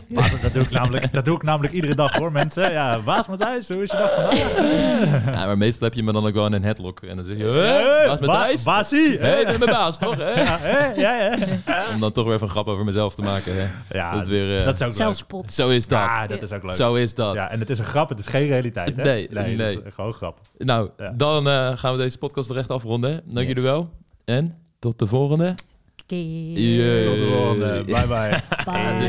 Maar 0.08 0.30
dat, 0.30 0.42
dat 0.42 0.54
doe 0.54 0.62
ik 0.62 0.70
namelijk, 0.70 1.12
dat 1.12 1.24
doe 1.24 1.34
ik 1.36 1.42
namelijk 1.42 1.74
iedere 1.74 1.94
dag 1.94 2.14
hoor, 2.14 2.32
mensen. 2.32 2.72
Ja, 2.72 2.98
baas 3.00 3.28
Matthijs, 3.28 3.68
hoe 3.68 3.82
is 3.82 3.90
je 3.90 3.96
dag 3.96 4.14
vandaag? 4.14 5.34
Ja, 5.40 5.46
maar 5.46 5.58
meestal 5.58 5.86
heb 5.86 5.96
je 5.96 6.02
me 6.02 6.12
dan 6.12 6.26
ook 6.26 6.34
wel 6.34 6.46
in 6.46 6.52
een 6.52 6.64
headlock. 6.64 7.00
En 7.00 7.16
dan 7.16 7.24
zeg 7.24 7.36
je, 7.36 7.44
Hey, 7.44 8.06
baas 8.06 8.20
ba- 8.20 8.26
Matthijs? 8.26 8.62
Baasie. 8.62 9.18
Hé, 9.18 9.26
hey, 9.28 9.44
ben 9.44 9.58
mijn 9.58 9.70
baas, 9.70 9.98
toch? 9.98 10.16
Ja, 10.70 10.78
hè? 10.78 11.00
ja, 11.00 11.36
ja. 11.66 11.84
Om 11.94 12.00
dan 12.00 12.12
toch 12.12 12.24
weer 12.24 12.34
even 12.34 12.46
een 12.46 12.52
grap 12.52 12.66
over 12.66 12.84
mezelf 12.84 13.14
te 13.14 13.22
maken. 13.22 13.52
Hè? 13.56 13.66
Ja, 13.98 14.16
dat, 14.16 14.26
weer, 14.26 14.58
eh, 14.58 14.64
dat 14.64 14.74
is 14.74 14.80
ook 14.82 14.88
leuk. 14.88 14.96
zelfspot. 14.96 15.52
Zo 15.52 15.68
is 15.68 15.88
dat. 15.88 15.98
Ja, 15.98 16.26
dat 16.26 16.42
is 16.42 16.52
ook 16.52 16.62
leuk. 16.62 16.74
Zo 16.74 16.94
is 16.94 17.14
dat. 17.14 17.34
Ja, 17.34 17.50
en 17.50 17.60
het 17.60 17.70
is 17.70 17.78
een 17.78 17.84
grap, 17.84 18.08
het 18.08 18.18
is 18.18 18.26
geen 18.26 18.46
realiteit, 18.46 18.96
hè? 18.96 19.02
Nee, 19.02 19.28
nee. 19.30 19.56
nee. 19.56 19.76
Het 19.76 19.86
is 19.86 19.94
gewoon 19.94 20.12
grap. 20.12 20.40
Nou, 20.58 20.90
Ja. 20.96 21.12
dan 21.16 21.48
eh, 21.48 21.72
gaan 21.78 21.92
we 21.92 21.98
deze 21.98 22.18
podcast 22.18 22.50
er 22.50 22.56
echt 22.56 22.70
afronden. 22.70 23.10
Dank 23.10 23.38
Yes. 23.38 23.46
jullie 23.46 23.62
wel. 23.62 23.90
En 24.24 24.54
tot 24.78 24.98
de 24.98 25.06
volgende. 25.06 25.54
Keer. 26.06 27.04
Tot 27.06 27.14
de 27.14 27.28
volgende. 27.32 27.82
Bye, 27.84 28.06
bye. 28.06 28.38
Bye. 28.64 29.08